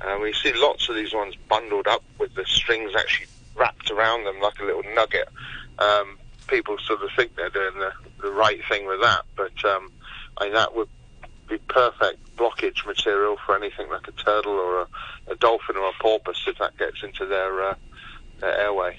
Uh, 0.00 0.18
we 0.20 0.32
see 0.32 0.52
lots 0.54 0.88
of 0.88 0.94
these 0.94 1.14
ones 1.14 1.34
bundled 1.48 1.86
up 1.86 2.02
with 2.18 2.34
the 2.34 2.44
strings 2.44 2.92
actually 2.96 3.26
wrapped 3.56 3.90
around 3.90 4.24
them 4.24 4.40
like 4.40 4.58
a 4.60 4.64
little 4.64 4.82
nugget. 4.94 5.28
Um, 5.78 6.18
people 6.46 6.76
sort 6.78 7.02
of 7.02 7.10
think 7.16 7.36
they're 7.36 7.50
doing 7.50 7.78
the, 7.78 7.92
the 8.22 8.30
right 8.30 8.60
thing 8.68 8.86
with 8.86 9.00
that, 9.00 9.22
but 9.36 9.64
um, 9.64 9.90
I 10.38 10.48
that 10.50 10.74
would 10.74 10.88
be 11.48 11.58
perfect 11.68 12.36
blockage 12.36 12.86
material 12.86 13.36
for 13.44 13.56
anything 13.56 13.88
like 13.90 14.08
a 14.08 14.12
turtle 14.12 14.52
or 14.52 14.82
a, 14.82 14.88
a 15.28 15.36
dolphin 15.36 15.76
or 15.76 15.88
a 15.88 15.92
porpoise 16.00 16.42
if 16.46 16.58
that 16.58 16.76
gets 16.78 17.02
into 17.02 17.26
their, 17.26 17.62
uh, 17.62 17.74
their 18.40 18.58
airway. 18.58 18.98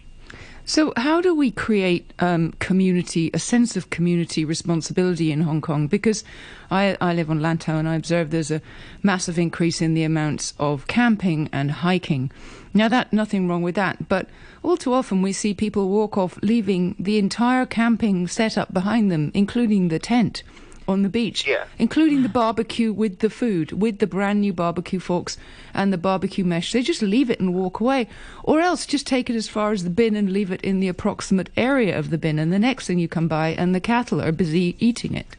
So, 0.67 0.93
how 0.97 1.21
do 1.21 1.35
we 1.35 1.51
create 1.51 2.11
um, 2.17 2.53
community, 2.53 3.29
a 3.35 3.39
sense 3.39 3.77
of 3.77 3.91
community 3.91 4.43
responsibility 4.43 5.31
in 5.31 5.41
Hong 5.41 5.61
Kong? 5.61 5.85
Because 5.85 6.23
I, 6.71 6.97
I 6.99 7.13
live 7.13 7.29
on 7.29 7.39
Lantau 7.39 7.77
and 7.77 7.87
I 7.87 7.93
observe 7.93 8.31
there's 8.31 8.49
a 8.49 8.63
massive 9.03 9.37
increase 9.37 9.79
in 9.79 9.93
the 9.93 10.03
amounts 10.03 10.55
of 10.57 10.87
camping 10.87 11.49
and 11.53 11.69
hiking. 11.69 12.31
Now, 12.73 12.87
that 12.87 13.13
nothing 13.13 13.47
wrong 13.47 13.61
with 13.61 13.75
that, 13.75 14.09
but 14.09 14.27
all 14.63 14.75
too 14.75 14.93
often 14.93 15.21
we 15.21 15.33
see 15.33 15.53
people 15.53 15.87
walk 15.87 16.17
off, 16.17 16.39
leaving 16.41 16.95
the 16.97 17.19
entire 17.19 17.67
camping 17.67 18.27
setup 18.27 18.73
behind 18.73 19.11
them, 19.11 19.29
including 19.35 19.89
the 19.89 19.99
tent 19.99 20.41
on 20.87 21.01
the 21.03 21.09
beach, 21.09 21.47
Yeah. 21.47 21.65
including 21.79 22.23
the 22.23 22.29
barbecue 22.29 22.93
with 22.93 23.19
the 23.19 23.29
food, 23.29 23.71
with 23.71 23.99
the 23.99 24.07
brand 24.07 24.41
new 24.41 24.53
barbecue 24.53 24.99
forks 24.99 25.37
and 25.73 25.91
the 25.91 25.97
barbecue 25.97 26.43
mesh. 26.43 26.71
They 26.71 26.81
just 26.81 27.01
leave 27.01 27.29
it 27.29 27.39
and 27.39 27.53
walk 27.53 27.79
away, 27.79 28.07
or 28.43 28.59
else 28.59 28.85
just 28.85 29.07
take 29.07 29.29
it 29.29 29.35
as 29.35 29.47
far 29.47 29.71
as 29.71 29.83
the 29.83 29.89
bin 29.89 30.15
and 30.15 30.31
leave 30.31 30.51
it 30.51 30.61
in 30.61 30.79
the 30.79 30.87
approximate 30.87 31.49
area 31.57 31.97
of 31.97 32.09
the 32.09 32.17
bin. 32.17 32.37
And 32.39 32.53
the 32.53 32.59
next 32.59 32.87
thing 32.87 32.99
you 32.99 33.07
come 33.07 33.27
by, 33.27 33.49
and 33.49 33.73
the 33.73 33.79
cattle 33.79 34.21
are 34.21 34.31
busy 34.31 34.75
eating 34.79 35.15
it. 35.15 35.35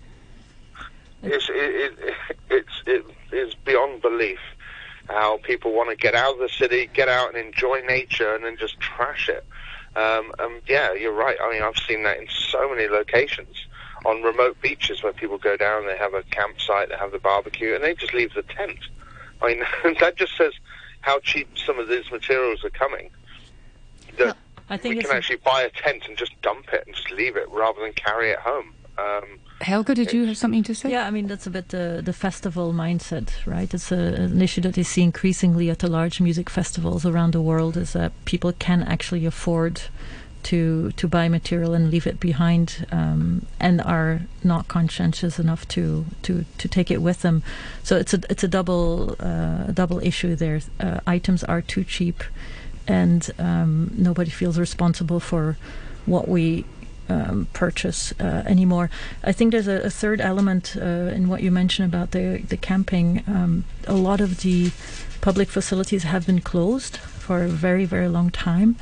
It's, 1.22 1.48
it, 1.48 1.98
it, 2.00 2.14
it's, 2.50 2.82
it 2.86 3.04
is 3.32 3.54
beyond 3.54 4.02
belief 4.02 4.40
how 5.08 5.38
people 5.38 5.72
want 5.72 5.88
to 5.90 5.96
get 5.96 6.14
out 6.14 6.34
of 6.34 6.40
the 6.40 6.48
city, 6.48 6.90
get 6.92 7.08
out 7.08 7.34
and 7.34 7.38
enjoy 7.46 7.80
nature, 7.82 8.34
and 8.34 8.44
then 8.44 8.56
just 8.56 8.78
trash 8.80 9.28
it. 9.28 9.44
Um, 9.94 10.32
um, 10.38 10.60
yeah, 10.66 10.92
you're 10.92 11.12
right. 11.12 11.36
I 11.40 11.52
mean, 11.52 11.62
I've 11.62 11.76
seen 11.76 12.02
that 12.02 12.18
in 12.18 12.26
so 12.28 12.68
many 12.68 12.88
locations 12.88 13.65
on 14.06 14.22
remote 14.22 14.60
beaches 14.62 15.02
where 15.02 15.12
people 15.12 15.36
go 15.36 15.56
down, 15.56 15.86
they 15.86 15.96
have 15.96 16.14
a 16.14 16.22
campsite, 16.24 16.88
they 16.88 16.96
have 16.96 17.10
the 17.10 17.18
barbecue, 17.18 17.74
and 17.74 17.82
they 17.82 17.94
just 17.94 18.14
leave 18.14 18.32
the 18.34 18.42
tent. 18.42 18.78
I 19.42 19.46
mean, 19.48 19.96
that 20.00 20.16
just 20.16 20.36
says 20.36 20.52
how 21.00 21.18
cheap 21.20 21.48
some 21.56 21.78
of 21.78 21.88
these 21.88 22.10
materials 22.10 22.64
are 22.64 22.70
coming. 22.70 23.10
That 24.18 24.36
I 24.70 24.76
think 24.76 24.96
we 24.96 25.02
can 25.02 25.16
actually 25.16 25.36
buy 25.44 25.62
a 25.62 25.70
tent 25.70 26.04
and 26.08 26.16
just 26.16 26.40
dump 26.40 26.72
it 26.72 26.84
and 26.86 26.94
just 26.94 27.10
leave 27.10 27.36
it 27.36 27.48
rather 27.50 27.80
than 27.80 27.92
carry 27.92 28.30
it 28.30 28.38
home. 28.38 28.72
Um, 28.98 29.40
Helga, 29.60 29.94
did 29.94 30.12
you 30.12 30.26
have 30.26 30.38
something 30.38 30.62
to 30.64 30.74
say? 30.74 30.90
Yeah, 30.90 31.06
I 31.06 31.10
mean 31.10 31.26
that's 31.26 31.46
a 31.46 31.50
bit 31.50 31.68
the 31.68 32.00
the 32.04 32.12
festival 32.12 32.72
mindset, 32.72 33.30
right? 33.46 33.72
It's 33.72 33.92
a, 33.92 33.96
an 33.96 34.40
issue 34.40 34.60
that 34.62 34.76
you 34.76 34.84
see 34.84 35.02
increasingly 35.02 35.70
at 35.70 35.80
the 35.80 35.88
large 35.88 36.20
music 36.20 36.48
festivals 36.48 37.04
around 37.04 37.32
the 37.32 37.42
world. 37.42 37.76
Is 37.76 37.92
that 37.92 38.12
people 38.24 38.52
can 38.52 38.82
actually 38.82 39.26
afford 39.26 39.82
to 40.46 40.92
to 40.92 41.08
buy 41.08 41.28
material 41.28 41.74
and 41.74 41.90
leave 41.90 42.06
it 42.06 42.20
behind, 42.20 42.86
um, 42.92 43.46
and 43.58 43.80
are 43.80 44.20
not 44.44 44.68
conscientious 44.68 45.38
enough 45.38 45.66
to 45.68 46.04
to 46.22 46.44
to 46.58 46.68
take 46.68 46.90
it 46.90 47.02
with 47.02 47.22
them. 47.22 47.42
So 47.82 47.96
it's 47.96 48.14
a 48.14 48.20
it's 48.30 48.44
a 48.44 48.48
double 48.48 49.16
uh, 49.18 49.72
double 49.72 49.98
issue 50.06 50.36
there. 50.36 50.60
Uh, 50.78 51.00
items 51.06 51.44
are 51.44 51.62
too 51.62 51.84
cheap, 51.84 52.22
and 52.86 53.30
um, 53.38 53.90
nobody 53.96 54.30
feels 54.30 54.56
responsible 54.58 55.20
for 55.20 55.56
what 56.06 56.28
we 56.28 56.64
um, 57.08 57.48
purchase 57.52 58.14
uh, 58.20 58.42
anymore. 58.46 58.88
I 59.24 59.32
think 59.32 59.50
there's 59.50 59.68
a, 59.68 59.86
a 59.86 59.90
third 59.90 60.20
element 60.20 60.76
uh, 60.76 61.16
in 61.16 61.28
what 61.28 61.42
you 61.42 61.50
mentioned 61.50 61.94
about 61.94 62.10
the 62.12 62.42
the 62.48 62.56
camping. 62.56 63.24
Um, 63.26 63.64
a 63.88 63.94
lot 63.94 64.20
of 64.20 64.42
the 64.42 64.70
public 65.20 65.48
facilities 65.48 66.04
have 66.04 66.24
been 66.26 66.40
closed 66.40 66.98
for 66.98 67.42
a 67.42 67.48
very, 67.48 67.84
very 67.84 68.08
long 68.08 68.30
time. 68.30 68.76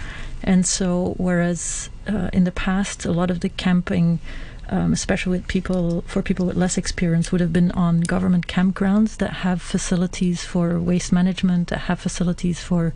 And 0.45 0.67
so, 0.67 1.15
whereas 1.17 1.89
uh, 2.07 2.29
in 2.33 2.45
the 2.45 2.53
past, 2.53 3.07
a 3.07 3.13
lot 3.13 3.31
of 3.31 3.41
the 3.41 3.49
camping, 3.49 4.21
um, 4.69 4.93
especially 4.93 5.39
with 5.39 5.49
people 5.49 6.05
for 6.07 6.21
people 6.21 6.45
with 6.45 6.57
less 6.57 6.77
experience, 6.77 7.33
would 7.33 7.41
have 7.41 7.53
been 7.53 7.71
on 7.73 8.03
government 8.03 8.47
campgrounds 8.47 9.17
that 9.17 9.33
have 9.45 9.63
facilities 9.63 10.45
for 10.45 10.79
waste 10.79 11.13
management, 11.13 11.69
that 11.69 11.81
have 11.89 11.99
facilities 11.99 12.61
for 12.61 12.93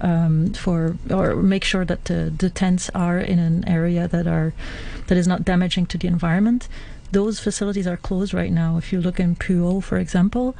um, 0.00 0.52
for 0.52 0.96
or 1.10 1.34
make 1.34 1.64
sure 1.64 1.84
that 1.84 2.04
the, 2.04 2.32
the 2.36 2.50
tents 2.50 2.88
are 2.90 3.18
in 3.18 3.40
an 3.40 3.66
area 3.68 4.06
that 4.06 4.28
are 4.28 4.52
that 5.08 5.18
is 5.18 5.26
not 5.26 5.44
damaging 5.44 5.86
to 5.86 5.98
the 5.98 6.06
environment. 6.06 6.68
Those 7.10 7.40
facilities 7.40 7.86
are 7.88 7.96
closed 7.96 8.32
right 8.32 8.52
now. 8.52 8.76
If 8.78 8.92
you 8.92 9.00
look 9.00 9.18
in 9.18 9.34
Pui 9.34 9.60
O, 9.60 9.80
for 9.80 9.98
example, 9.98 10.54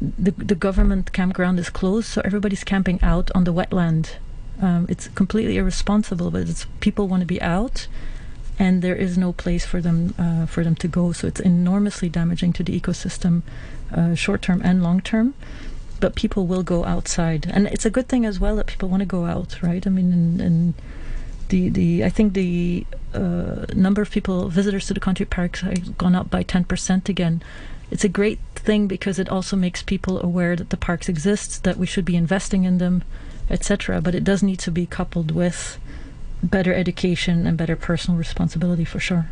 the 0.00 0.30
the 0.30 0.54
government 0.54 1.12
campground 1.12 1.58
is 1.58 1.70
closed, 1.70 2.06
so 2.06 2.22
everybody's 2.24 2.62
camping 2.62 3.02
out 3.02 3.32
on 3.34 3.42
the 3.44 3.52
wetland. 3.52 4.16
Um, 4.62 4.86
it's 4.88 5.08
completely 5.08 5.58
irresponsible, 5.58 6.30
but 6.30 6.48
it's 6.48 6.66
people 6.80 7.08
want 7.08 7.20
to 7.20 7.26
be 7.26 7.42
out, 7.42 7.88
and 8.58 8.80
there 8.80 8.94
is 8.94 9.18
no 9.18 9.32
place 9.32 9.66
for 9.66 9.80
them 9.80 10.14
uh, 10.18 10.46
for 10.46 10.64
them 10.64 10.76
to 10.76 10.88
go. 10.88 11.12
So 11.12 11.26
it's 11.26 11.40
enormously 11.40 12.08
damaging 12.08 12.52
to 12.54 12.62
the 12.62 12.78
ecosystem, 12.80 13.42
uh, 13.92 14.14
short 14.14 14.40
term 14.42 14.62
and 14.64 14.82
long 14.82 15.00
term 15.00 15.34
but 16.02 16.16
people 16.16 16.48
will 16.48 16.64
go 16.64 16.84
outside, 16.84 17.46
and 17.48 17.68
it's 17.68 17.86
a 17.86 17.90
good 17.90 18.08
thing 18.08 18.26
as 18.26 18.40
well 18.40 18.56
that 18.56 18.66
people 18.66 18.88
want 18.88 19.00
to 19.00 19.06
go 19.06 19.24
out, 19.24 19.62
right? 19.62 19.86
I 19.86 19.90
mean, 19.90 20.12
and, 20.12 20.40
and 20.40 20.74
the 21.48 21.68
the 21.68 22.04
I 22.04 22.10
think 22.10 22.34
the 22.34 22.84
uh, 23.14 23.66
number 23.72 24.02
of 24.02 24.10
people 24.10 24.48
visitors 24.48 24.86
to 24.88 24.94
the 24.94 25.00
country 25.00 25.24
parks 25.24 25.60
has 25.60 25.78
gone 25.90 26.16
up 26.16 26.28
by 26.28 26.42
ten 26.42 26.64
percent 26.64 27.08
again. 27.08 27.40
It's 27.92 28.04
a 28.04 28.08
great 28.08 28.40
thing 28.56 28.88
because 28.88 29.20
it 29.20 29.28
also 29.28 29.54
makes 29.56 29.82
people 29.82 30.20
aware 30.20 30.56
that 30.56 30.70
the 30.70 30.76
parks 30.76 31.08
exist, 31.08 31.62
that 31.62 31.76
we 31.76 31.86
should 31.86 32.04
be 32.04 32.16
investing 32.16 32.64
in 32.64 32.78
them, 32.78 33.04
etc. 33.52 34.00
But 34.00 34.14
it 34.14 34.24
does 34.24 34.42
need 34.42 34.58
to 34.60 34.70
be 34.70 34.86
coupled 34.86 35.30
with 35.30 35.78
better 36.42 36.74
education 36.74 37.46
and 37.46 37.56
better 37.56 37.76
personal 37.76 38.18
responsibility 38.18 38.84
for 38.84 38.98
sure. 38.98 39.26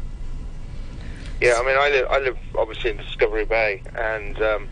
Yeah, 1.41 1.55
I 1.57 1.65
mean, 1.65 1.77
I 1.77 1.89
live, 1.89 2.07
I 2.11 2.19
live 2.19 2.39
obviously 2.55 2.91
in 2.91 2.99
Discovery 2.99 3.47
Bay, 3.47 3.83
and 3.97 4.41
um, 4.43 4.69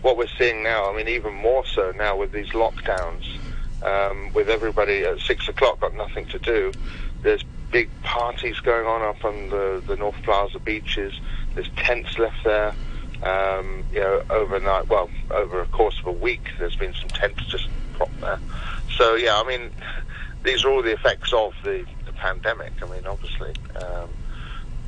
what 0.00 0.16
we're 0.16 0.26
seeing 0.38 0.62
now, 0.62 0.90
I 0.90 0.96
mean, 0.96 1.08
even 1.08 1.34
more 1.34 1.64
so 1.66 1.92
now 1.92 2.16
with 2.16 2.32
these 2.32 2.48
lockdowns, 2.48 3.26
um, 3.82 4.32
with 4.32 4.48
everybody 4.48 5.04
at 5.04 5.20
six 5.20 5.46
o'clock 5.48 5.80
got 5.80 5.94
nothing 5.94 6.26
to 6.26 6.38
do. 6.38 6.72
There's 7.22 7.44
big 7.70 7.90
parties 8.02 8.58
going 8.60 8.86
on 8.86 9.02
up 9.02 9.24
on 9.24 9.50
the, 9.50 9.82
the 9.86 9.96
North 9.96 10.16
Plaza 10.22 10.58
beaches. 10.58 11.12
There's 11.54 11.68
tents 11.76 12.18
left 12.18 12.42
there. 12.44 12.74
Um, 13.22 13.84
you 13.92 14.00
know, 14.00 14.22
overnight, 14.30 14.88
well, 14.88 15.10
over 15.30 15.60
a 15.60 15.66
course 15.66 15.98
of 16.00 16.06
a 16.06 16.12
week, 16.12 16.48
there's 16.58 16.76
been 16.76 16.94
some 16.94 17.08
tents 17.08 17.44
just 17.46 17.68
propped 17.94 18.20
there. 18.20 18.38
So, 18.96 19.14
yeah, 19.14 19.40
I 19.40 19.44
mean, 19.46 19.70
these 20.42 20.64
are 20.64 20.70
all 20.70 20.82
the 20.82 20.92
effects 20.92 21.32
of 21.32 21.54
the, 21.64 21.84
the 22.06 22.12
pandemic. 22.12 22.72
I 22.82 22.86
mean, 22.86 23.06
obviously. 23.06 23.54
Um, 23.82 24.08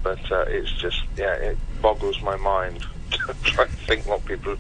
but 0.03 0.33
uh, 0.33 0.45
it's 0.49 0.73
just, 0.73 1.03
yeah, 1.17 1.35
it 1.35 1.59
boggles 1.83 2.23
my 2.23 2.37
mind 2.37 2.87
to 3.11 3.35
try 3.43 3.65
to 3.65 3.71
think 3.71 4.07
what 4.07 4.25
people 4.25 4.57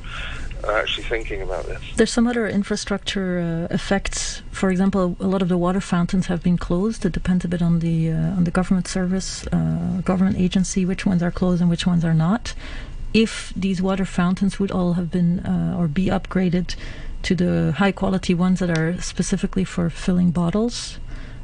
are 0.65 0.79
actually 0.79 1.05
thinking 1.05 1.43
about 1.43 1.65
this. 1.67 1.81
There's 1.97 2.13
some 2.13 2.27
other 2.27 2.49
infrastructure 2.49 3.69
uh, 3.71 3.75
effects. 3.75 4.43
For 4.51 4.71
example, 4.71 5.17
a 5.21 5.27
lot 5.27 5.43
of 5.43 5.49
the 5.49 5.57
water 5.57 5.81
fountains 5.81 6.27
have 6.27 6.43
been 6.43 6.59
closed. 6.59 7.05
It 7.05 7.13
depends 7.13 7.45
a 7.45 7.49
bit 7.49 7.63
on 7.63 7.79
the 7.79 8.11
uh, 8.11 8.37
on 8.37 8.45
the 8.45 8.51
government 8.51 8.89
service, 8.89 9.47
uh, 9.49 10.01
government 10.05 10.37
agency, 10.39 10.85
which 10.85 11.07
ones 11.07 11.23
are 11.23 11.31
closed 11.31 11.61
and 11.61 11.71
which 11.71 11.87
ones 11.87 12.05
are 12.05 12.15
not. 12.15 12.55
If 13.15 13.53
these 13.57 13.81
water 13.81 14.05
fountains 14.05 14.59
would 14.59 14.71
all 14.71 14.95
have 14.95 15.11
been 15.11 15.41
uh, 15.41 15.77
or 15.79 15.89
be 15.89 16.07
upgraded 16.07 16.75
to 17.29 17.35
the 17.35 17.72
high 17.72 17.93
quality 17.93 18.33
ones 18.33 18.59
that 18.59 18.70
are 18.70 18.99
specifically 19.03 19.62
for 19.62 19.91
filling 19.91 20.31
bottles, 20.31 20.99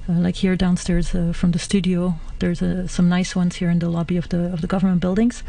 uh, 0.09 0.13
like 0.13 0.37
here 0.37 0.57
downstairs 0.57 1.15
uh, 1.15 1.31
from 1.35 1.51
the 1.51 1.59
studio, 1.59 2.15
there's 2.39 2.63
uh, 2.63 2.87
some 2.89 3.11
nice 3.11 3.37
ones 3.37 3.57
here 3.57 3.69
in 3.69 3.81
the 3.81 3.91
lobby 3.91 4.17
of 4.17 4.31
the 4.31 4.51
of 4.51 4.63
the 4.63 4.67
government 4.67 5.01
buildings. 5.03 5.43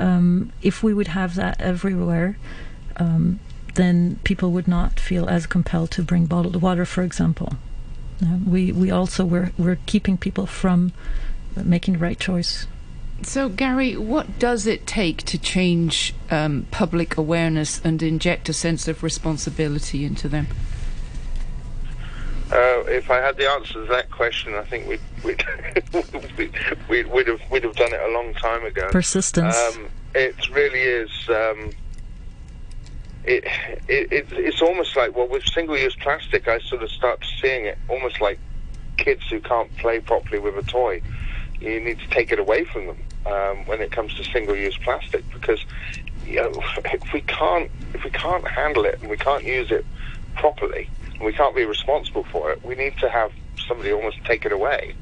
Um, 0.00 0.50
if 0.62 0.82
we 0.82 0.92
would 0.92 1.08
have 1.08 1.36
that 1.36 1.60
everywhere, 1.60 2.36
um, 2.96 3.38
then 3.74 4.18
people 4.24 4.50
would 4.50 4.66
not 4.66 4.98
feel 4.98 5.28
as 5.28 5.46
compelled 5.46 5.92
to 5.92 6.02
bring 6.02 6.26
bottled 6.26 6.60
water, 6.60 6.84
for 6.84 7.04
example. 7.04 7.52
Uh, 8.20 8.38
we 8.44 8.72
we 8.72 8.90
also 8.90 9.24
we're 9.24 9.52
we're 9.56 9.78
keeping 9.86 10.18
people 10.18 10.46
from 10.46 10.92
making 11.54 11.94
the 11.94 12.00
right 12.00 12.18
choice. 12.18 12.66
So, 13.22 13.48
Gary, 13.48 13.96
what 13.96 14.38
does 14.38 14.66
it 14.66 14.86
take 14.86 15.24
to 15.24 15.38
change 15.38 16.14
um, 16.30 16.66
public 16.70 17.16
awareness 17.16 17.80
and 17.84 18.00
inject 18.02 18.48
a 18.48 18.52
sense 18.52 18.86
of 18.86 19.02
responsibility 19.02 20.04
into 20.04 20.28
them? 20.28 20.46
Uh, 22.50 22.80
if 22.86 23.10
I 23.10 23.16
had 23.16 23.36
the 23.36 23.48
answer 23.50 23.74
to 23.74 23.86
that 23.86 24.10
question, 24.10 24.54
I 24.54 24.62
think 24.62 24.88
we'd 24.88 25.00
we'd, 25.24 25.44
we'd, 26.88 27.12
we'd, 27.12 27.26
have 27.26 27.40
we'd 27.50 27.64
have 27.64 27.76
done 27.76 27.92
it 27.92 28.00
a 28.00 28.12
long 28.12 28.32
time 28.34 28.64
ago. 28.64 28.88
Persistence. 28.90 29.56
Um, 29.56 29.88
it 30.14 30.48
really 30.50 30.80
is. 30.80 31.10
Um, 31.28 31.72
it, 33.24 33.44
it, 33.88 34.12
it, 34.12 34.26
it's 34.30 34.62
almost 34.62 34.96
like 34.96 35.14
well, 35.14 35.28
with 35.28 35.44
single-use 35.44 35.96
plastic, 35.96 36.48
I 36.48 36.60
sort 36.60 36.82
of 36.82 36.90
start 36.90 37.22
seeing 37.42 37.66
it 37.66 37.76
almost 37.88 38.20
like 38.20 38.38
kids 38.96 39.28
who 39.28 39.40
can't 39.40 39.76
play 39.76 40.00
properly 40.00 40.38
with 40.38 40.56
a 40.56 40.62
toy. 40.62 41.02
You 41.60 41.80
need 41.80 41.98
to 41.98 42.08
take 42.08 42.30
it 42.32 42.38
away 42.38 42.64
from 42.64 42.86
them 42.86 42.98
um, 43.28 43.58
when 43.66 43.80
it 43.80 43.92
comes 43.92 44.14
to 44.14 44.24
single-use 44.24 44.76
plastic 44.78 45.24
because 45.32 45.60
you 46.26 46.36
know, 46.36 46.52
if 46.84 47.12
we 47.12 47.20
can't 47.22 47.70
if 47.94 48.04
we 48.04 48.10
can't 48.10 48.46
handle 48.46 48.84
it 48.84 48.98
and 49.00 49.08
we 49.08 49.16
can't 49.16 49.44
use 49.44 49.70
it 49.70 49.84
properly 50.34 50.88
we 51.20 51.32
can't 51.32 51.54
be 51.54 51.64
responsible 51.64 52.24
for 52.24 52.52
it. 52.52 52.64
We 52.64 52.74
need 52.74 52.96
to 52.98 53.08
have 53.08 53.32
somebody 53.66 53.92
almost 53.92 54.24
take 54.24 54.44
it 54.44 54.52
away, 54.52 54.94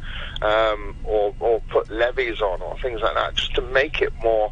um, 0.42 0.96
or, 1.04 1.34
or 1.40 1.60
put 1.68 1.90
levies 1.90 2.40
on, 2.40 2.62
or 2.62 2.78
things 2.78 3.00
like 3.00 3.14
that, 3.14 3.34
just 3.34 3.54
to 3.54 3.62
make 3.62 4.00
it 4.00 4.12
more 4.22 4.50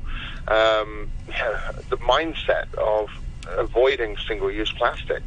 um, 0.49 1.11
the 1.89 1.97
mindset 1.99 2.73
of 2.75 3.11
avoiding 3.49 4.17
single-use 4.29 4.73
plastic. 4.73 5.23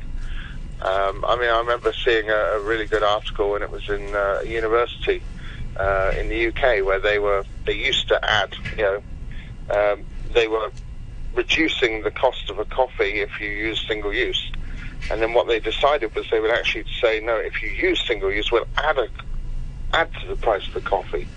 Um, 0.81 1.25
I 1.27 1.35
mean, 1.37 1.49
I 1.49 1.57
remember 1.59 1.91
seeing 1.91 2.29
a, 2.29 2.33
a, 2.33 2.59
really 2.59 2.85
good 2.85 3.01
article, 3.01 3.55
and 3.55 3.63
it 3.63 3.71
was 3.71 3.89
in 3.89 4.13
uh, 4.13 4.41
a 4.43 4.47
university 4.47 5.23
uh, 5.79 6.13
in 6.17 6.29
the 6.29 6.47
UK 6.47 6.85
where 6.85 6.99
they 6.99 7.19
were 7.19 7.43
they 7.65 7.73
used 7.73 8.07
to 8.07 8.19
add, 8.23 8.55
you 8.77 8.83
know, 8.83 9.01
um, 9.69 10.03
they 10.33 10.47
were 10.47 10.71
reducing 11.35 12.01
the 12.01 12.11
cost 12.11 12.49
of 12.49 12.59
a 12.59 12.65
coffee 12.65 13.19
if 13.21 13.39
you 13.39 13.49
use 13.49 13.83
single 13.87 14.13
use. 14.13 14.51
And 15.09 15.21
then 15.21 15.33
what 15.33 15.47
they 15.47 15.59
decided 15.59 16.13
was 16.15 16.29
they 16.29 16.39
would 16.39 16.51
actually 16.51 16.85
say, 17.01 17.19
no, 17.19 17.37
if 17.37 17.61
you 17.61 17.69
use 17.69 18.05
single 18.05 18.31
use, 18.31 18.51
we'll 18.51 18.67
add 18.77 18.97
a 18.97 19.07
add 19.93 20.09
to 20.21 20.27
the 20.27 20.35
price 20.35 20.67
of 20.67 20.73
the 20.73 20.81
coffee. 20.81 21.27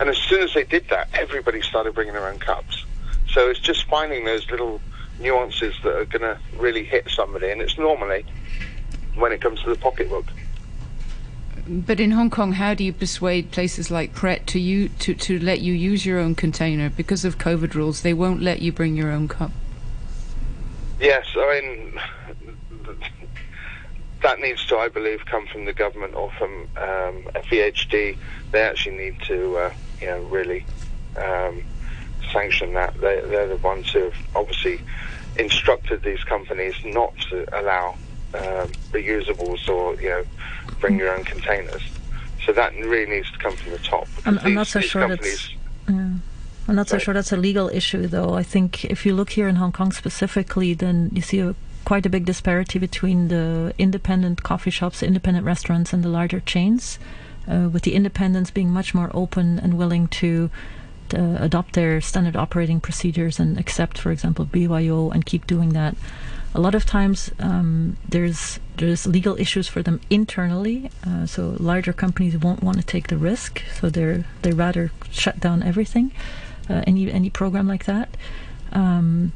And 0.00 0.08
as 0.08 0.16
soon 0.16 0.42
as 0.42 0.54
they 0.54 0.64
did 0.64 0.88
that, 0.90 1.08
everybody 1.14 1.60
started 1.62 1.94
bringing 1.94 2.14
their 2.14 2.28
own 2.28 2.38
cups. 2.38 2.84
So 3.32 3.50
it's 3.50 3.58
just 3.58 3.84
finding 3.88 4.24
those 4.24 4.48
little 4.50 4.80
nuances 5.18 5.74
that 5.82 5.96
are 5.96 6.04
going 6.04 6.22
to 6.22 6.38
really 6.56 6.84
hit 6.84 7.08
somebody, 7.10 7.50
and 7.50 7.60
it's 7.60 7.76
normally 7.76 8.24
when 9.16 9.32
it 9.32 9.40
comes 9.40 9.60
to 9.62 9.70
the 9.70 9.76
pocketbook. 9.76 10.26
But 11.68 12.00
in 12.00 12.12
Hong 12.12 12.30
Kong, 12.30 12.52
how 12.52 12.72
do 12.72 12.82
you 12.82 12.94
persuade 12.94 13.50
places 13.50 13.90
like 13.90 14.14
Pret 14.14 14.46
to 14.48 14.58
you 14.58 14.88
to, 15.00 15.14
to 15.14 15.38
let 15.38 15.60
you 15.60 15.74
use 15.74 16.06
your 16.06 16.18
own 16.18 16.34
container 16.34 16.88
because 16.88 17.26
of 17.26 17.36
COVID 17.36 17.74
rules? 17.74 18.00
They 18.00 18.14
won't 18.14 18.40
let 18.40 18.62
you 18.62 18.72
bring 18.72 18.96
your 18.96 19.10
own 19.10 19.28
cup. 19.28 19.50
Yes, 20.98 21.26
I 21.36 21.60
mean 21.60 22.00
that 24.22 24.40
needs 24.40 24.64
to, 24.66 24.78
I 24.78 24.88
believe, 24.88 25.24
come 25.26 25.46
from 25.46 25.64
the 25.64 25.72
government 25.72 26.14
or 26.14 26.30
from 26.32 26.62
um, 26.76 27.22
FEHD. 27.34 28.16
They 28.50 28.62
actually 28.62 28.96
need 28.96 29.20
to, 29.26 29.56
uh, 29.58 29.72
you 30.00 30.06
know, 30.06 30.20
really 30.22 30.64
um, 31.16 31.62
sanction 32.32 32.74
that. 32.74 32.94
They, 32.94 33.20
they're 33.20 33.48
the 33.48 33.56
ones 33.58 33.92
who 33.92 34.04
have 34.04 34.16
obviously 34.34 34.80
instructed 35.36 36.02
these 36.02 36.24
companies 36.24 36.74
not 36.84 37.16
to 37.30 37.46
allow 37.60 37.96
um, 38.34 38.72
reusables 38.90 39.68
or, 39.68 39.94
you 40.00 40.08
know, 40.08 40.24
bring 40.80 40.98
your 40.98 41.14
own 41.14 41.24
containers. 41.24 41.82
So 42.44 42.52
that 42.52 42.74
really 42.76 43.10
needs 43.10 43.30
to 43.32 43.38
come 43.38 43.54
from 43.56 43.72
the 43.72 43.78
top. 43.78 44.08
I'm, 44.24 44.38
I'm 44.38 44.54
not 44.54 44.66
so 44.66 44.80
sure 44.80 45.08
that's. 45.08 45.54
Yeah. 45.88 46.12
I'm 46.68 46.74
not 46.74 46.88
so 46.88 46.98
sure 46.98 47.14
that's 47.14 47.32
a 47.32 47.36
legal 47.36 47.70
issue, 47.70 48.06
though. 48.06 48.34
I 48.34 48.42
think 48.42 48.84
if 48.84 49.06
you 49.06 49.14
look 49.14 49.30
here 49.30 49.48
in 49.48 49.56
Hong 49.56 49.72
Kong 49.72 49.90
specifically, 49.90 50.74
then 50.74 51.10
you 51.14 51.22
see 51.22 51.40
a 51.40 51.54
quite 51.84 52.04
a 52.04 52.10
big 52.10 52.26
disparity 52.26 52.78
between 52.78 53.28
the 53.28 53.72
independent 53.78 54.42
coffee 54.42 54.70
shops, 54.70 55.02
independent 55.02 55.46
restaurants, 55.46 55.94
and 55.94 56.04
the 56.04 56.08
larger 56.08 56.40
chains. 56.40 56.98
Uh, 57.48 57.66
with 57.72 57.82
the 57.82 57.94
independents 57.94 58.50
being 58.50 58.68
much 58.68 58.94
more 58.94 59.10
open 59.14 59.58
and 59.58 59.78
willing 59.78 60.06
to 60.06 60.50
uh, 61.14 61.36
adopt 61.40 61.72
their 61.72 61.98
standard 62.02 62.36
operating 62.36 62.78
procedures 62.78 63.40
and 63.40 63.58
accept, 63.58 63.96
for 63.96 64.12
example, 64.12 64.44
BYO 64.44 65.10
and 65.10 65.24
keep 65.24 65.46
doing 65.46 65.70
that. 65.70 65.96
A 66.54 66.60
lot 66.60 66.74
of 66.74 66.86
times 66.86 67.30
um, 67.38 67.96
there's 68.08 68.58
there's 68.78 69.06
legal 69.06 69.38
issues 69.38 69.68
for 69.68 69.82
them 69.82 70.00
internally, 70.08 70.90
uh, 71.06 71.26
so 71.26 71.56
larger 71.58 71.92
companies 71.92 72.38
won't 72.38 72.62
want 72.62 72.78
to 72.78 72.82
take 72.82 73.08
the 73.08 73.18
risk, 73.18 73.62
so 73.78 73.90
they're 73.90 74.24
they 74.42 74.52
rather 74.52 74.90
shut 75.10 75.40
down 75.40 75.62
everything, 75.62 76.10
uh, 76.70 76.82
any 76.86 77.10
any 77.10 77.30
program 77.30 77.68
like 77.68 77.84
that. 77.84 78.16
Um, 78.72 79.32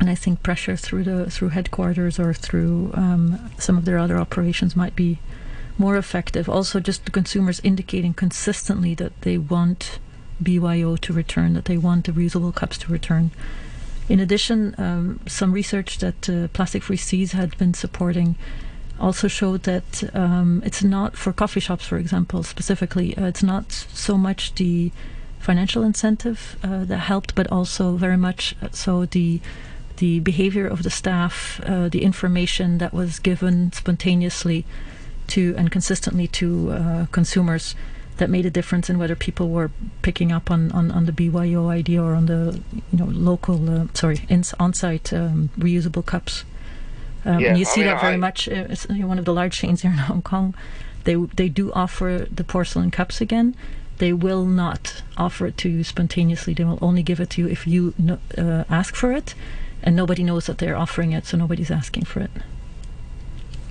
and 0.00 0.08
I 0.08 0.14
think 0.14 0.42
pressure 0.42 0.76
through 0.76 1.04
the 1.04 1.30
through 1.30 1.50
headquarters 1.50 2.18
or 2.18 2.32
through 2.32 2.92
um, 2.94 3.50
some 3.58 3.76
of 3.76 3.84
their 3.84 3.98
other 3.98 4.18
operations 4.18 4.76
might 4.76 4.96
be 4.96 5.18
more 5.76 5.96
effective. 5.96 6.48
Also, 6.48 6.80
just 6.80 7.04
the 7.04 7.10
consumers 7.10 7.60
indicating 7.62 8.14
consistently 8.14 8.94
that 8.94 9.20
they 9.22 9.38
want 9.38 9.98
BYO 10.42 10.96
to 10.96 11.12
return, 11.12 11.54
that 11.54 11.66
they 11.66 11.76
want 11.76 12.06
the 12.06 12.12
reusable 12.12 12.54
cups 12.54 12.78
to 12.78 12.92
return. 12.92 13.30
In 14.08 14.20
addition, 14.20 14.74
um, 14.78 15.20
some 15.26 15.52
research 15.52 15.98
that 15.98 16.28
uh, 16.28 16.48
Plastic 16.48 16.82
Free 16.82 16.96
Seas 16.96 17.32
had 17.32 17.56
been 17.58 17.74
supporting 17.74 18.36
also 18.98 19.28
showed 19.28 19.62
that 19.64 20.02
um, 20.14 20.62
it's 20.64 20.82
not 20.82 21.16
for 21.16 21.32
coffee 21.32 21.60
shops, 21.60 21.86
for 21.86 21.98
example, 21.98 22.42
specifically. 22.42 23.16
Uh, 23.16 23.26
it's 23.26 23.42
not 23.42 23.70
so 23.72 24.16
much 24.16 24.54
the 24.54 24.90
financial 25.38 25.82
incentive 25.82 26.56
uh, 26.64 26.84
that 26.84 26.98
helped, 26.98 27.34
but 27.34 27.46
also 27.52 27.96
very 27.96 28.16
much 28.16 28.54
so 28.72 29.04
the 29.06 29.40
the 29.98 30.20
behavior 30.20 30.66
of 30.66 30.84
the 30.84 30.90
staff, 30.90 31.60
uh, 31.66 31.88
the 31.88 32.02
information 32.02 32.78
that 32.78 32.94
was 32.94 33.18
given 33.18 33.72
spontaneously 33.72 34.64
to 35.26 35.54
and 35.58 35.72
consistently 35.72 36.28
to 36.28 36.70
uh, 36.70 37.06
consumers 37.10 37.74
that 38.18 38.28
made 38.30 38.44
a 38.46 38.50
difference 38.50 38.88
in 38.90 38.98
whether 38.98 39.14
people 39.16 39.48
were 39.48 39.70
picking 40.02 40.30
up 40.32 40.50
on, 40.50 40.70
on, 40.72 40.90
on 40.90 41.06
the 41.06 41.12
BYO 41.12 41.68
idea 41.68 42.02
or 42.02 42.14
on 42.14 42.26
the 42.26 42.60
you 42.92 42.98
know 42.98 43.06
local 43.06 43.68
uh, 43.70 43.86
sorry 43.94 44.20
ins- 44.28 44.54
on-site 44.60 45.12
um, 45.12 45.50
reusable 45.58 46.04
cups. 46.04 46.44
Um, 47.24 47.40
Yeah, 47.40 47.48
and 47.50 47.58
you 47.58 47.66
I 47.66 47.68
see 47.68 47.80
mean, 47.80 47.88
that 47.88 48.00
very 48.00 48.14
I- 48.14 48.16
much. 48.28 48.48
Uh, 48.48 48.66
it's 48.70 48.86
one 48.88 49.18
of 49.18 49.24
the 49.24 49.32
large 49.34 49.56
chains 49.58 49.82
here 49.82 49.90
in 49.92 49.98
Hong 50.10 50.22
Kong. 50.22 50.54
They 51.04 51.14
they 51.14 51.48
do 51.48 51.72
offer 51.72 52.26
the 52.30 52.44
porcelain 52.44 52.90
cups 52.90 53.20
again. 53.20 53.54
They 53.98 54.12
will 54.12 54.44
not 54.44 55.02
offer 55.16 55.46
it 55.48 55.56
to 55.58 55.68
you 55.68 55.82
spontaneously. 55.82 56.54
They 56.54 56.64
will 56.64 56.78
only 56.80 57.02
give 57.02 57.18
it 57.20 57.30
to 57.30 57.40
you 57.42 57.48
if 57.48 57.66
you 57.66 57.94
no, 57.98 58.18
uh, 58.36 58.64
ask 58.70 58.94
for 58.94 59.10
it, 59.12 59.34
and 59.82 59.96
nobody 59.96 60.22
knows 60.22 60.46
that 60.46 60.58
they're 60.58 60.76
offering 60.76 61.12
it, 61.12 61.26
so 61.26 61.36
nobody's 61.36 61.70
asking 61.70 62.04
for 62.04 62.20
it. 62.20 62.30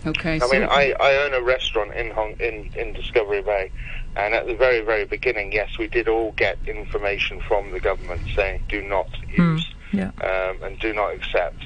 Okay. 0.06 0.40
I 0.42 0.48
mean, 0.52 0.64
I, 0.64 0.94
I 1.00 1.16
own 1.26 1.34
a 1.34 1.42
restaurant 1.42 1.94
in 1.94 2.12
Hong 2.12 2.34
in, 2.40 2.70
in 2.76 2.94
Discovery 2.94 3.42
Bay, 3.42 3.72
and 4.16 4.34
at 4.34 4.48
the 4.48 4.56
very 4.56 4.82
very 4.82 5.06
beginning, 5.06 5.52
yes, 5.52 5.78
we 5.78 5.88
did 5.88 6.08
all 6.08 6.32
get 6.34 6.58
information 6.66 7.40
from 7.48 7.72
the 7.72 7.80
government 7.80 8.22
saying 8.36 8.62
do 8.70 8.82
not 8.82 9.08
use 9.30 9.68
Yeah. 9.92 10.12
um, 10.22 10.58
and 10.64 10.80
do 10.80 10.94
not 10.94 11.14
accept. 11.14 11.64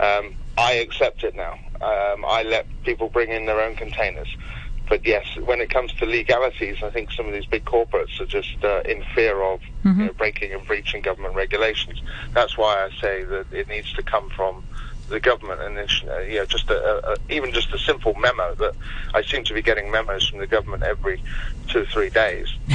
Um, 0.00 0.34
I 0.58 0.72
accept 0.74 1.24
it 1.24 1.34
now. 1.36 1.54
Um, 1.80 2.24
I 2.26 2.42
let 2.42 2.66
people 2.84 3.08
bring 3.08 3.30
in 3.30 3.46
their 3.46 3.60
own 3.60 3.76
containers. 3.76 4.28
But 4.88 5.04
yes, 5.04 5.24
when 5.44 5.60
it 5.60 5.68
comes 5.70 5.92
to 5.94 6.06
legalities, 6.06 6.76
I 6.82 6.90
think 6.90 7.10
some 7.10 7.26
of 7.26 7.32
these 7.32 7.46
big 7.46 7.64
corporates 7.64 8.20
are 8.20 8.26
just 8.26 8.62
uh, 8.64 8.82
in 8.88 9.02
fear 9.14 9.42
of 9.42 9.60
you 9.98 10.06
know, 10.06 10.12
breaking 10.12 10.52
and 10.52 10.64
breaching 10.66 11.02
government 11.02 11.34
regulations. 11.34 12.00
That's 12.34 12.56
why 12.56 12.86
I 12.86 12.90
say 13.00 13.24
that 13.24 13.46
it 13.52 13.68
needs 13.68 13.92
to 13.94 14.02
come 14.02 14.30
from 14.30 14.62
the 15.08 15.20
government, 15.20 15.60
and 15.60 15.78
uh, 15.78 16.18
you 16.20 16.38
know, 16.38 16.46
just 16.46 16.68
a, 16.70 17.12
a, 17.12 17.16
even 17.30 17.52
just 17.52 17.72
a 17.72 17.78
simple 17.78 18.14
memo 18.14 18.54
that 18.56 18.74
I 19.14 19.22
seem 19.22 19.44
to 19.44 19.54
be 19.54 19.62
getting 19.62 19.90
memos 19.90 20.28
from 20.28 20.38
the 20.38 20.46
government 20.46 20.82
every 20.82 21.22
two 21.68 21.82
or 21.82 21.86
three 21.86 22.10
days, 22.10 22.48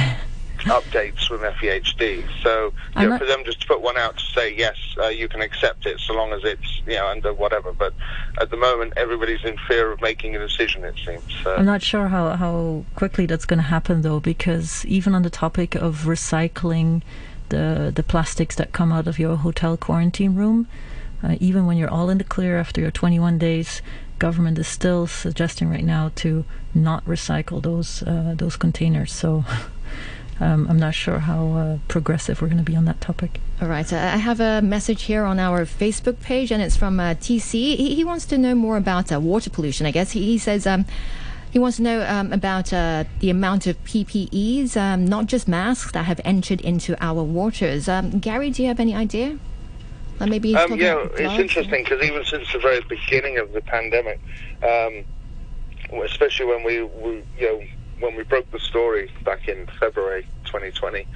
updates 0.60 1.26
from 1.26 1.40
FEHD. 1.40 2.24
So 2.42 2.72
you 2.96 3.08
know, 3.08 3.18
for 3.18 3.26
them 3.26 3.44
just 3.44 3.60
to 3.62 3.66
put 3.66 3.80
one 3.80 3.96
out 3.96 4.16
to 4.18 4.24
say 4.34 4.54
yes, 4.54 4.76
uh, 4.98 5.08
you 5.08 5.28
can 5.28 5.42
accept 5.42 5.86
it 5.86 5.98
so 6.00 6.14
long 6.14 6.32
as 6.32 6.44
it's 6.44 6.82
you 6.86 6.94
know 6.94 7.08
under 7.08 7.32
whatever. 7.32 7.72
But 7.72 7.94
at 8.40 8.50
the 8.50 8.56
moment, 8.56 8.94
everybody's 8.96 9.44
in 9.44 9.56
fear 9.68 9.92
of 9.92 10.00
making 10.00 10.36
a 10.36 10.38
decision. 10.38 10.84
It 10.84 10.94
seems. 11.04 11.22
So. 11.42 11.54
I'm 11.54 11.66
not 11.66 11.82
sure 11.82 12.08
how, 12.08 12.36
how 12.36 12.84
quickly 12.94 13.26
that's 13.26 13.44
going 13.44 13.58
to 13.58 13.64
happen 13.64 14.02
though, 14.02 14.20
because 14.20 14.84
even 14.86 15.14
on 15.14 15.22
the 15.22 15.30
topic 15.30 15.74
of 15.74 16.02
recycling 16.04 17.02
the 17.48 17.92
the 17.94 18.02
plastics 18.02 18.56
that 18.56 18.72
come 18.72 18.92
out 18.92 19.06
of 19.06 19.18
your 19.18 19.36
hotel 19.36 19.76
quarantine 19.76 20.34
room, 20.34 20.66
uh, 21.22 21.36
even 21.40 21.66
when 21.66 21.76
you're 21.76 21.90
all 21.90 22.10
in 22.10 22.18
the 22.18 22.24
clear 22.24 22.58
after 22.58 22.80
your 22.80 22.90
21 22.90 23.38
days, 23.38 23.82
government 24.18 24.58
is 24.58 24.68
still 24.68 25.06
suggesting 25.06 25.68
right 25.68 25.84
now 25.84 26.10
to 26.16 26.44
not 26.74 27.04
recycle 27.04 27.62
those 27.62 28.02
uh, 28.02 28.34
those 28.36 28.56
containers. 28.56 29.12
So. 29.12 29.44
Um, 30.40 30.66
I'm 30.68 30.78
not 30.78 30.94
sure 30.94 31.20
how 31.20 31.52
uh, 31.52 31.78
progressive 31.86 32.42
we're 32.42 32.48
going 32.48 32.64
to 32.64 32.64
be 32.64 32.74
on 32.74 32.84
that 32.86 33.00
topic. 33.00 33.38
All 33.60 33.68
right. 33.68 33.90
Uh, 33.92 33.96
I 33.96 34.16
have 34.16 34.40
a 34.40 34.60
message 34.60 35.02
here 35.02 35.22
on 35.22 35.38
our 35.38 35.64
Facebook 35.64 36.20
page, 36.20 36.50
and 36.50 36.60
it's 36.60 36.76
from 36.76 36.98
uh, 36.98 37.14
TC. 37.14 37.76
He, 37.76 37.94
he 37.94 38.02
wants 38.02 38.24
to 38.26 38.38
know 38.38 38.54
more 38.54 38.76
about 38.76 39.12
uh, 39.12 39.20
water 39.20 39.50
pollution. 39.50 39.86
I 39.86 39.92
guess 39.92 40.10
he, 40.12 40.24
he 40.24 40.38
says 40.38 40.66
um, 40.66 40.84
he 41.52 41.60
wants 41.60 41.76
to 41.76 41.82
know 41.84 42.04
um, 42.08 42.32
about 42.32 42.72
uh, 42.72 43.04
the 43.20 43.30
amount 43.30 43.68
of 43.68 43.76
PPEs, 43.84 44.76
um, 44.76 45.04
not 45.04 45.26
just 45.26 45.46
masks, 45.46 45.92
that 45.92 46.06
have 46.06 46.20
entered 46.24 46.60
into 46.62 46.96
our 47.00 47.22
waters. 47.22 47.88
Um, 47.88 48.18
Gary, 48.18 48.50
do 48.50 48.62
you 48.62 48.68
have 48.68 48.80
any 48.80 48.96
idea? 48.96 49.38
Maybe 50.26 50.54
Um, 50.54 50.78
yeah, 50.78 51.06
it's 51.14 51.40
interesting 51.40 51.84
because 51.84 52.02
even 52.04 52.24
since 52.24 52.52
the 52.52 52.58
very 52.58 52.80
beginning 52.82 53.38
of 53.38 53.52
the 53.52 53.60
pandemic, 53.60 54.20
um, 54.62 55.04
especially 56.04 56.46
when 56.46 56.62
we, 56.64 56.82
we, 56.82 57.22
you 57.38 57.46
know, 57.46 57.62
when 57.98 58.16
we 58.16 58.22
broke 58.22 58.50
the 58.50 58.60
story 58.60 59.10
back 59.24 59.48
in 59.48 59.66
February 59.80 60.26
2020, 60.44 61.06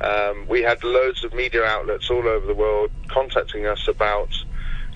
um, 0.00 0.46
we 0.48 0.62
had 0.62 0.82
loads 0.82 1.24
of 1.24 1.32
media 1.32 1.64
outlets 1.64 2.10
all 2.10 2.26
over 2.26 2.46
the 2.46 2.54
world 2.54 2.90
contacting 3.08 3.66
us 3.66 3.86
about, 3.88 4.30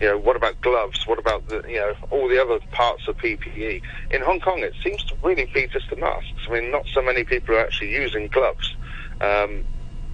you 0.01 0.09
know, 0.09 0.19
what 0.19 0.37
about 0.37 0.61
gloves? 0.61 1.07
What 1.07 1.19
about 1.19 1.49
the, 1.49 1.63
you 1.69 1.77
know, 1.77 1.95
all 2.11 2.29
the 2.29 2.41
other 2.41 2.59
parts 2.73 3.07
of 3.09 3.17
PPE? 3.19 3.83
In 4.11 4.23
Hong 4.23 4.41
Kong, 4.41 4.61
it 4.61 4.75
seems 4.83 5.03
to 5.05 5.15
really 5.23 5.47
be 5.47 5.67
just 5.69 5.91
the 5.91 5.97
masks. 5.97 6.47
I 6.49 6.53
mean, 6.53 6.71
not 6.71 6.85
so 6.93 7.03
many 7.03 7.25
people 7.25 7.55
are 7.55 7.61
actually 7.61 7.93
using 7.93 8.29
gloves. 8.29 8.75
Um, 9.21 9.65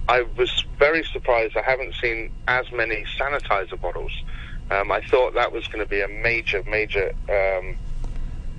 I 0.07 0.23
was 0.37 0.65
very 0.77 1.03
surprised. 1.05 1.55
I 1.55 1.61
haven't 1.61 1.95
seen 1.95 2.31
as 2.47 2.71
many 2.71 3.05
sanitizer 3.17 3.79
bottles. 3.79 4.11
Um, 4.71 4.91
I 4.91 5.01
thought 5.01 5.33
that 5.35 5.51
was 5.51 5.67
going 5.67 5.83
to 5.83 5.89
be 5.89 6.01
a 6.01 6.07
major, 6.07 6.63
major, 6.67 7.13
um, 7.29 7.75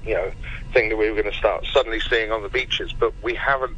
you 0.05 0.15
know, 0.15 0.31
thing 0.73 0.89
that 0.89 0.97
we 0.97 1.11
were 1.11 1.21
going 1.21 1.33
to 1.33 1.39
start 1.39 1.67
suddenly 1.67 2.01
seeing 2.01 2.31
on 2.31 2.43
the 2.43 2.49
beaches, 2.49 2.93
but 2.93 3.13
we 3.23 3.35
haven't. 3.35 3.77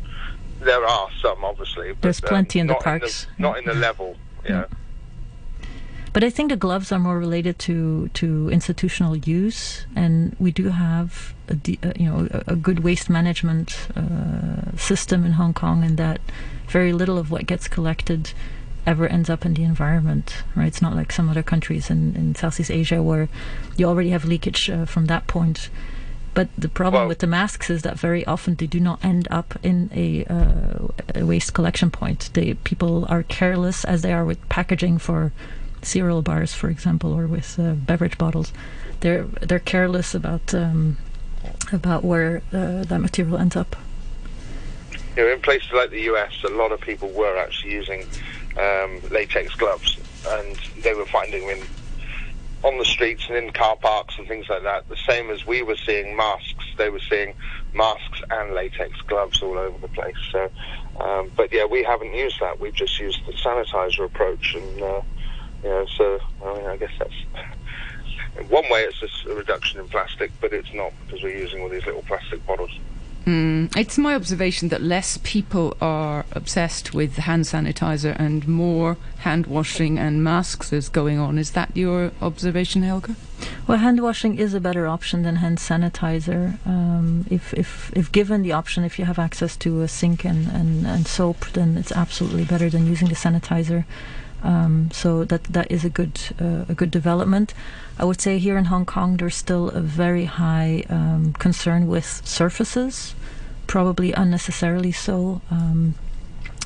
There 0.61 0.85
are 0.85 1.09
some, 1.21 1.45
obviously. 1.45 1.93
But, 1.93 2.03
There's 2.03 2.21
plenty 2.21 2.61
um, 2.61 2.63
in 2.63 2.67
the 2.69 2.75
parks. 2.75 3.27
not 3.39 3.59
in 3.59 3.65
the 3.65 3.75
level. 3.75 4.17
Yeah. 4.49 4.67
But 6.17 6.25
I 6.25 6.31
think 6.31 6.49
the 6.49 6.57
gloves 6.57 6.93
are 6.93 6.99
more 6.99 7.19
related 7.19 7.59
to, 7.69 8.09
to 8.15 8.49
institutional 8.49 9.19
use, 9.19 9.85
and 9.95 10.35
we 10.39 10.51
do 10.51 10.71
have 10.71 11.35
a, 11.47 11.55
de- 11.57 11.79
uh, 11.83 11.93
you 11.95 12.07
know 12.07 12.27
a, 12.31 12.53
a 12.53 12.57
good 12.57 12.81
waste 12.81 13.11
management 13.11 13.89
uh, 13.95 14.75
system 14.79 15.27
in 15.27 15.33
Hong 15.33 15.53
Kong, 15.53 15.85
and 15.85 15.99
that 15.99 16.23
very 16.69 16.95
little 16.95 17.19
of 17.19 17.31
what 17.31 17.45
gets 17.45 17.69
collected 17.69 18.33
ever 18.87 19.07
ends 19.07 19.29
up 19.29 19.45
in 19.45 19.53
the 19.53 19.65
environment. 19.65 20.43
Right? 20.55 20.69
It's 20.69 20.81
not 20.81 20.97
like 20.97 21.13
some 21.13 21.29
other 21.29 21.43
countries 21.43 21.91
in, 21.91 22.17
in 22.17 22.35
Southeast 22.35 22.71
Asia 22.71 23.03
where 23.03 23.29
you 23.77 23.85
already 23.85 24.09
have 24.09 24.25
leakage 24.25 24.71
uh, 24.71 24.87
from 24.87 25.09
that 25.09 25.27
point. 25.27 25.69
But 26.33 26.49
the 26.57 26.71
problem 26.71 27.09
with 27.09 27.19
the 27.19 27.27
masks 27.27 27.69
is 27.69 27.83
that 27.83 27.99
very 27.99 28.25
often 28.25 28.55
they 28.55 28.67
do 28.67 28.81
not 28.81 29.05
end 29.05 29.29
up 29.31 29.59
in 29.63 29.91
a, 29.95 30.25
uh, 30.25 30.89
a 31.15 31.27
waste 31.27 31.53
collection 31.53 31.91
point. 31.91 32.31
They, 32.33 32.55
people 32.55 33.05
are 33.11 33.23
careless, 33.23 33.85
as 33.85 34.01
they 34.01 34.15
are 34.15 34.25
with 34.25 34.41
packaging 34.49 34.97
for 34.97 35.33
cereal 35.87 36.23
bars, 36.23 36.53
for 36.53 36.69
example, 36.69 37.13
or 37.13 37.27
with 37.27 37.59
uh, 37.59 37.73
beverage 37.73 38.19
bottles. 38.19 38.53
They're 39.01 39.25
they're 39.25 39.59
careless 39.59 40.15
about 40.15 40.55
um, 40.55 40.99
about 41.73 42.05
where 42.05 42.43
uh, 42.53 42.85
that 42.85 43.01
material 43.01 43.39
ends 43.39 43.57
up. 43.57 43.77
You 45.17 45.25
know, 45.25 45.33
in 45.33 45.41
places 45.41 45.73
like 45.73 45.91
the 45.91 46.03
US, 46.13 46.33
a 46.45 46.51
lot 46.51 46.73
of 46.73 46.81
people 46.81 47.09
were 47.09 47.37
actually 47.39 47.73
using 47.73 48.05
um, 48.59 49.01
latex 49.11 49.55
gloves, 49.55 49.99
and 50.29 50.57
they 50.83 50.95
were 50.95 51.07
finding 51.07 51.47
them 51.47 51.61
on 52.63 52.79
the 52.79 52.85
streets 52.85 53.27
and 53.29 53.37
in 53.37 53.53
car 53.53 53.77
parks 53.77 54.19
and 54.19 54.27
things 54.27 54.49
like 54.49 54.63
that. 54.63 54.89
The 54.89 54.97
same 54.97 55.31
as 55.31 55.47
we 55.47 55.63
were 55.63 55.77
seeing 55.77 56.17
masks, 56.17 56.65
they 56.77 56.91
were 56.91 57.01
seeing 57.01 57.35
masks 57.75 58.21
and 58.31 58.55
latex 58.55 59.01
gloves 59.03 59.43
all 59.43 59.57
over 59.57 59.79
the 59.79 59.89
place. 59.89 60.17
So, 60.33 60.51
um, 61.01 61.31
but 61.37 61.53
yeah, 61.53 61.65
we 61.65 61.85
haven't 61.85 62.15
used 62.15 62.41
that. 62.41 62.59
We've 62.59 62.75
just 62.75 62.99
used 62.99 63.25
the 63.27 63.33
sanitizer 63.33 64.05
approach, 64.05 64.55
and 64.55 64.83
uh, 64.83 65.03
you 65.67 65.73
know, 65.73 65.87
so 65.87 66.21
I 66.45 66.55
mean, 66.55 66.67
I 66.67 66.77
guess 66.77 66.93
that's. 66.99 67.15
In 68.39 68.49
one 68.49 68.65
way, 68.71 68.83
it's 68.83 69.01
just 69.01 69.27
a 69.27 69.35
reduction 69.35 69.81
in 69.81 69.89
plastic, 69.89 70.31
but 70.41 70.53
it's 70.53 70.73
not 70.73 70.93
because 71.05 71.23
we're 71.23 71.37
using 71.37 71.61
all 71.63 71.69
these 71.69 71.87
little 71.87 72.03
plastic 72.03 72.47
bottles. 72.47 72.71
Mm, 73.25 73.77
it's 73.77 73.99
my 73.99 74.15
observation 74.15 74.69
that 74.69 74.83
less 74.83 75.19
people 75.25 75.77
are 75.81 76.25
obsessed 76.31 76.95
with 76.95 77.17
hand 77.17 77.45
sanitizer 77.45 78.15
and 78.17 78.47
more 78.47 78.97
hand 79.19 79.49
washing 79.49 79.99
and 79.99 80.23
masks 80.23 80.73
is 80.73 80.89
going 80.89 81.19
on. 81.19 81.37
Is 81.37 81.51
that 81.53 81.77
your 81.77 82.13
observation, 82.23 82.83
Helga? 82.83 83.17
Well, 83.67 83.79
hand 83.79 84.01
washing 84.01 84.39
is 84.39 84.55
a 84.55 84.61
better 84.61 84.87
option 84.87 85.23
than 85.23 85.37
hand 85.37 85.59
sanitizer. 85.59 86.65
Um, 86.65 87.27
if, 87.29 87.53
if, 87.55 87.93
if 87.97 88.13
given 88.13 88.43
the 88.43 88.53
option, 88.53 88.85
if 88.85 88.97
you 88.97 89.07
have 89.07 89.19
access 89.19 89.57
to 89.57 89.81
a 89.81 89.89
sink 89.89 90.25
and, 90.25 90.47
and, 90.47 90.87
and 90.87 91.09
soap, 91.09 91.47
then 91.55 91.77
it's 91.77 91.91
absolutely 91.91 92.45
better 92.45 92.71
than 92.71 92.87
using 92.87 93.09
the 93.09 93.17
sanitizer. 93.17 93.85
Um, 94.47 94.91
so 94.93 95.25
that 95.25 95.43
that 95.45 95.73
is 95.73 95.85
a 95.85 95.91
good 95.91 96.21
uh, 96.41 96.65
a 96.69 96.75
good 96.75 96.93
development. 96.93 97.53
I 97.99 98.05
would 98.05 98.21
say 98.21 98.39
here 98.39 98.57
in 98.57 98.67
Hong 98.67 98.87
Kong, 98.87 99.17
there's 99.17 99.35
still 99.35 99.71
a 99.71 99.81
very 99.81 100.27
high 100.27 100.85
um, 100.89 101.33
concern 101.33 101.89
with 101.89 102.23
surfaces, 102.25 103.15
probably 103.67 104.13
unnecessarily 104.13 104.93
so. 104.93 105.41
Um, 105.51 105.95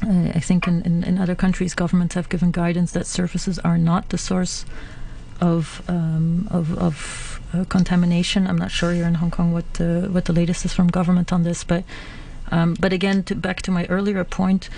uh, 0.07 0.33
I 0.35 0.41
think 0.41 0.67
in, 0.67 0.83
in, 0.83 1.05
in 1.05 1.19
other 1.19 1.35
countries, 1.35 1.75
governments 1.75 2.15
have 2.15 2.29
given 2.29 2.51
guidance 2.51 2.93
that 2.93 3.07
surfaces 3.07 3.59
are 3.61 3.79
not 3.79 4.11
the 4.11 4.19
source 4.19 4.67
of 5.41 5.83
um, 5.89 6.49
of, 6.51 6.77
of 6.79 7.41
uh, 7.55 7.65
contamination. 7.65 8.47
I'm 8.47 8.59
not 8.59 8.71
sure 8.71 8.93
here 8.93 9.07
in 9.07 9.15
Hong 9.15 9.31
Kong 9.31 9.53
what 9.53 9.75
the, 9.75 10.09
what 10.11 10.27
the 10.27 10.35
latest 10.35 10.65
is 10.67 10.75
from 10.75 10.89
government 10.89 11.33
on 11.33 11.45
this, 11.45 11.65
but 11.65 11.85
um, 12.51 12.77
but 12.79 12.93
again, 12.93 13.23
to, 13.25 13.35
back 13.35 13.63
to 13.63 13.71
my 13.71 13.87
earlier 13.87 14.25
point, 14.25 14.69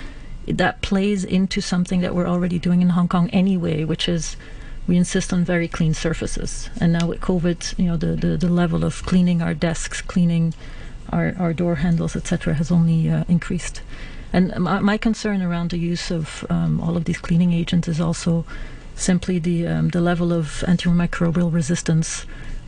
that 0.47 0.83
plays 0.83 1.25
into 1.25 1.61
something 1.61 2.01
that 2.01 2.15
we're 2.15 2.27
already 2.27 2.59
doing 2.59 2.83
in 2.83 2.91
Hong 2.91 3.09
Kong 3.09 3.31
anyway, 3.31 3.85
which 3.85 4.09
is 4.09 4.37
we 4.87 4.97
insist 4.97 5.33
on 5.33 5.45
very 5.45 5.69
clean 5.69 5.95
surfaces. 5.95 6.69
And 6.81 6.93
now 6.93 7.07
with 7.07 7.21
COVID, 7.21 7.79
you 7.79 7.87
know, 7.87 7.97
the, 7.97 8.17
the, 8.17 8.37
the 8.37 8.49
level 8.49 8.85
of 8.85 9.05
cleaning 9.05 9.41
our 9.41 9.55
desks, 9.55 10.01
cleaning 10.01 10.55
our, 11.11 11.35
our 11.39 11.53
door 11.53 11.77
handles, 11.77 12.17
etc., 12.17 12.55
has 12.55 12.73
only 12.73 13.09
uh, 13.09 13.25
increased. 13.29 13.83
And 14.33 14.57
my, 14.59 14.81
my, 14.81 14.97
concern 14.97 15.43
around 15.43 15.71
the 15.71 15.79
use 15.79 16.11
of 16.11 16.45
um, 16.49 16.81
all 16.81 16.97
of 16.97 17.05
these 17.05 17.19
cleaning 17.19 17.53
agents 17.53 17.87
is 17.87 18.01
also 18.01 18.45
simply 18.97 19.39
the 19.39 19.67
um, 19.67 19.89
the 19.91 20.01
level 20.01 20.33
of 20.33 20.65
antimicrobial 20.67 21.53
resistance, 21.53 22.25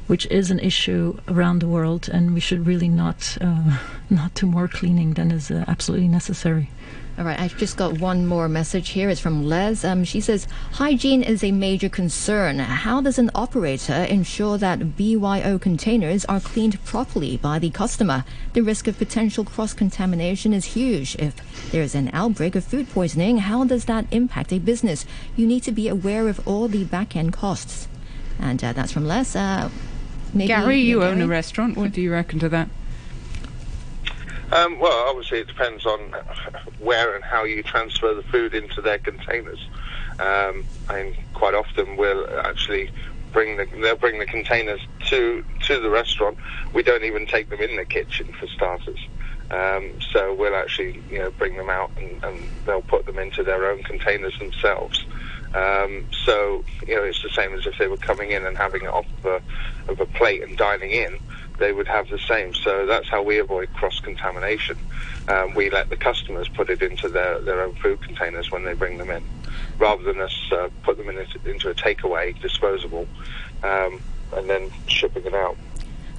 which 0.07 0.27
is 0.27 0.51
an 0.51 0.59
issue 0.61 1.19
around 1.27 1.61
the 1.61 1.69
world, 1.69 2.09
and 2.13 2.35
we 2.35 2.41
should 2.41 2.67
really 2.67 2.89
not 2.89 3.39
uh, 3.41 3.79
not 4.11 4.35
do 4.35 4.47
more 4.47 4.69
cleaning 4.69 5.15
than 5.15 5.31
is 5.31 5.51
uh, 5.51 5.65
absolutely 5.67 6.09
necessary. 6.09 6.71
All 7.17 7.25
right, 7.25 7.39
I've 7.39 7.57
just 7.57 7.77
got 7.77 8.01
one 8.01 8.27
more 8.27 8.49
message 8.49 8.89
here. 8.89 9.09
It's 9.09 9.21
from 9.21 9.45
Les. 9.45 9.85
Um, 9.85 10.03
she 10.03 10.21
says, 10.21 10.49
Hygiene 10.73 11.23
is 11.23 11.45
a 11.45 11.53
major 11.53 11.89
concern. 11.89 12.59
How 12.59 13.01
does 13.01 13.21
an 13.21 13.31
operator 13.37 14.03
ensure 14.03 14.59
that 14.59 14.97
BYO 14.97 15.61
containers 15.61 16.25
are 16.25 16.41
cleaned 16.41 16.85
properly 16.85 17.37
by 17.37 17.61
the 17.61 17.71
customer? 17.71 18.25
The 18.55 18.63
risk 18.63 18.89
of 18.89 18.99
potential 18.99 19.45
cross 19.45 19.73
contamination 19.73 20.53
is 20.53 20.65
huge. 20.65 21.15
If 21.15 21.71
there 21.71 21.83
is 21.83 21.95
an 21.95 22.11
outbreak 22.13 22.57
of 22.57 22.65
food 22.65 22.91
poisoning, 22.91 23.39
how 23.39 23.63
does 23.63 23.85
that 23.85 24.07
impact 24.11 24.53
a 24.53 24.59
business? 24.59 25.07
You 25.37 25.47
need 25.47 25.63
to 25.65 25.73
be 25.73 25.87
aware 25.87 26.27
of 26.27 26.47
all 26.49 26.67
the 26.67 26.83
back 26.83 27.15
end 27.15 27.33
costs. 27.33 27.87
And 28.41 28.63
uh, 28.65 28.73
that's 28.73 28.91
from 28.91 29.07
Les. 29.07 29.37
Uh, 29.37 29.71
Gary, 30.37 30.81
you 30.81 30.99
Gary? 30.99 31.13
own 31.13 31.23
a 31.23 31.29
restaurant. 31.29 31.77
What 31.77 31.93
do 31.93 32.01
you 32.01 32.11
reckon 32.11 32.41
to 32.41 32.49
that? 32.49 32.69
Um, 34.53 34.79
well, 34.79 35.09
obviously, 35.09 35.39
it 35.39 35.49
depends 35.49 35.87
on 35.87 36.15
where 36.79 37.15
and 37.15 37.25
how 37.25 37.45
you 37.45 37.63
transfer 37.63 38.15
the 38.15 38.23
food 38.23 38.55
into 38.55 38.81
their 38.81 38.99
containers. 38.99 39.69
Um, 40.19 40.65
and 40.89 41.15
quite 41.33 41.55
often, 41.55 41.97
we'll 41.97 42.27
actually 42.41 42.91
bring 43.33 43.57
the 43.57 43.67
they'll 43.81 43.97
bring 43.97 44.19
the 44.19 44.27
containers 44.27 44.81
to 45.09 45.45
to 45.67 45.81
the 45.81 45.91
restaurant. 45.91 46.39
We 46.73 46.83
don't 46.83 47.05
even 47.05 47.27
take 47.27 47.51
them 47.51 47.61
in 47.61 47.77
the 47.77 47.85
kitchen 47.85 48.33
for 48.39 48.47
starters. 48.47 48.99
Um, 49.51 49.93
so 50.13 50.35
we'll 50.35 50.57
actually 50.57 51.03
you 51.11 51.19
know 51.19 51.31
bring 51.33 51.57
them 51.57 51.69
out 51.69 51.91
and, 52.01 52.23
and, 52.25 52.49
they'll 52.65 52.81
put 52.81 53.05
them 53.05 53.19
into 53.19 53.43
their 53.43 53.71
own 53.71 53.83
containers 53.83 54.39
themselves. 54.39 55.05
Um, 55.55 56.05
so 56.25 56.65
you 56.87 56.97
know 56.97 57.05
it's 57.05 57.23
the 57.23 57.31
same 57.31 57.55
as 57.55 57.67
if 57.67 57.79
they 57.79 57.87
were 57.87 57.97
coming 57.97 58.33
in 58.33 58.45
and 58.45 58.57
having 58.57 58.83
it 58.83 58.89
off 58.89 59.07
of 59.23 59.25
a, 59.25 59.93
of 59.93 60.01
a 60.01 60.07
plate 60.07 60.43
and 60.43 60.57
dining 60.57 60.91
in 60.91 61.19
they 61.59 61.73
would 61.73 61.87
have 61.87 62.09
the 62.09 62.19
same. 62.19 62.55
So 62.55 62.87
that's 62.87 63.09
how 63.09 63.23
we 63.23 63.39
avoid 63.39 63.73
cross 63.73 64.01
contamination. 64.01 64.77
Um, 65.29 65.55
we 65.55 65.71
let 65.71 65.89
the 65.89 65.97
customers 65.97 66.49
put 66.49 66.69
it 66.71 66.83
into 66.83 67.09
their, 67.09 67.41
their 67.41 67.63
own 67.63 67.75
food 67.77 68.03
containers 68.03 68.51
when 68.51 68.65
they 68.65 68.75
bring 68.75 68.99
them 68.99 69.11
in, 69.11 69.23
rather 69.79 70.03
than 70.03 70.21
us 70.21 70.37
uh, 70.53 70.69
put 70.83 70.99
them 70.99 71.09
in 71.09 71.17
a, 71.17 71.49
into 71.49 71.71
a 71.71 71.75
takeaway 71.75 72.39
disposable 72.41 73.07
um, 73.63 74.01
and 74.37 74.51
then 74.51 74.71
shipping 74.87 75.25
it 75.25 75.35
out. 75.35 75.57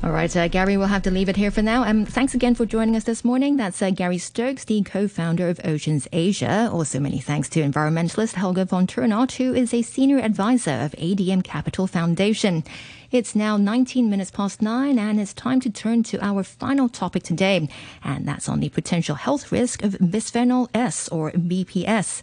All 0.04 0.12
right, 0.12 0.36
uh, 0.36 0.48
Gary, 0.50 0.78
we'll 0.78 0.88
have 0.88 1.02
to 1.04 1.12
leave 1.12 1.30
it 1.30 1.36
here 1.36 1.50
for 1.50 1.64
now. 1.64 1.84
Um, 1.84 2.06
thanks 2.06 2.36
again 2.36 2.54
for 2.54 2.66
joining 2.66 2.96
us 2.96 3.06
this 3.06 3.26
morning. 3.26 3.58
That's 3.58 3.82
uh, 3.82 3.90
Gary 3.90 4.20
Stokes, 4.20 4.66
the 4.66 4.84
co-founder 4.84 5.50
of 5.50 5.60
Oceans 5.64 6.08
Asia. 6.14 6.70
Also, 6.72 7.00
many 7.00 7.20
thanks 7.20 7.50
to 7.50 7.62
environmentalist 7.62 8.34
Helga 8.34 8.66
Vanthournout, 8.66 9.32
who 9.38 9.56
is 9.56 9.74
a 9.74 9.82
senior 9.82 10.20
advisor 10.20 10.74
of 10.74 10.92
ADM 10.92 11.44
Capital 11.44 11.88
Foundation. 11.88 12.64
It's 13.10 13.36
now 13.36 13.58
19 13.58 14.10
minutes 14.10 14.30
past 14.30 14.62
nine, 14.62 15.00
and 15.00 15.20
it's 15.20 15.34
time 15.34 15.60
to 15.62 15.72
turn 15.72 16.04
to 16.04 16.24
our 16.24 16.44
final 16.44 16.90
topic 16.90 17.24
today, 17.24 17.68
and 18.04 18.28
that's 18.28 18.50
on 18.50 18.60
the 18.60 18.70
potential 18.70 19.16
health 19.16 19.52
risk 19.52 19.82
of 19.82 19.94
bisphenol 19.94 20.68
S 20.74 21.08
or 21.10 21.32
BPS 21.32 22.22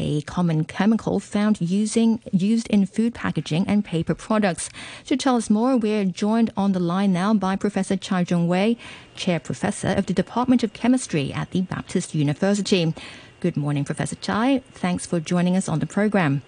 a 0.00 0.22
common 0.22 0.64
chemical 0.64 1.20
found 1.20 1.60
using 1.60 2.20
used 2.32 2.66
in 2.68 2.86
food 2.86 3.14
packaging 3.14 3.66
and 3.68 3.84
paper 3.84 4.14
products. 4.14 4.70
To 5.04 5.16
tell 5.16 5.36
us 5.36 5.50
more, 5.50 5.76
we're 5.76 6.04
joined 6.04 6.50
on 6.56 6.72
the 6.72 6.80
line 6.80 7.12
now 7.12 7.34
by 7.34 7.54
Professor 7.54 7.96
Chai 7.96 8.24
Jung 8.26 8.48
Wei, 8.48 8.76
Chair 9.14 9.38
Professor 9.38 9.88
of 9.88 10.06
the 10.06 10.14
Department 10.14 10.62
of 10.62 10.72
Chemistry 10.72 11.32
at 11.32 11.50
the 11.50 11.60
Baptist 11.60 12.14
University. 12.14 12.94
Good 13.40 13.56
morning, 13.56 13.84
Professor 13.84 14.16
Chai. 14.16 14.62
Thanks 14.72 15.06
for 15.06 15.20
joining 15.20 15.56
us 15.56 15.68
on 15.68 15.78
the 15.78 15.86
program. 15.86 16.42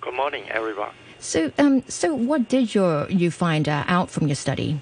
Good 0.00 0.14
morning, 0.14 0.44
everyone. 0.50 0.90
So, 1.20 1.52
um, 1.58 1.82
so 1.88 2.14
what 2.14 2.48
did 2.48 2.74
your 2.74 3.08
you 3.10 3.30
find 3.30 3.68
uh, 3.68 3.84
out 3.86 4.10
from 4.10 4.26
your 4.26 4.36
study? 4.36 4.80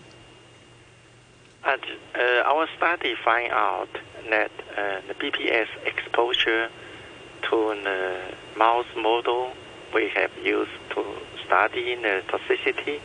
uh, 2.17 2.43
our 2.45 2.69
study 2.77 3.15
find 3.25 3.53
out 3.53 3.89
that 4.31 4.51
uh, 4.77 5.01
the 5.09 5.15
BPS 5.15 5.69
exposure 5.85 6.69
to 7.51 7.75
the 7.83 8.19
uh, 8.19 8.59
mouse 8.59 8.87
model 8.97 9.53
we 9.95 10.09
have 10.15 10.31
used 10.43 10.71
to 10.91 11.05
study 11.45 11.95
the 11.95 12.23
toxicity, 12.29 13.01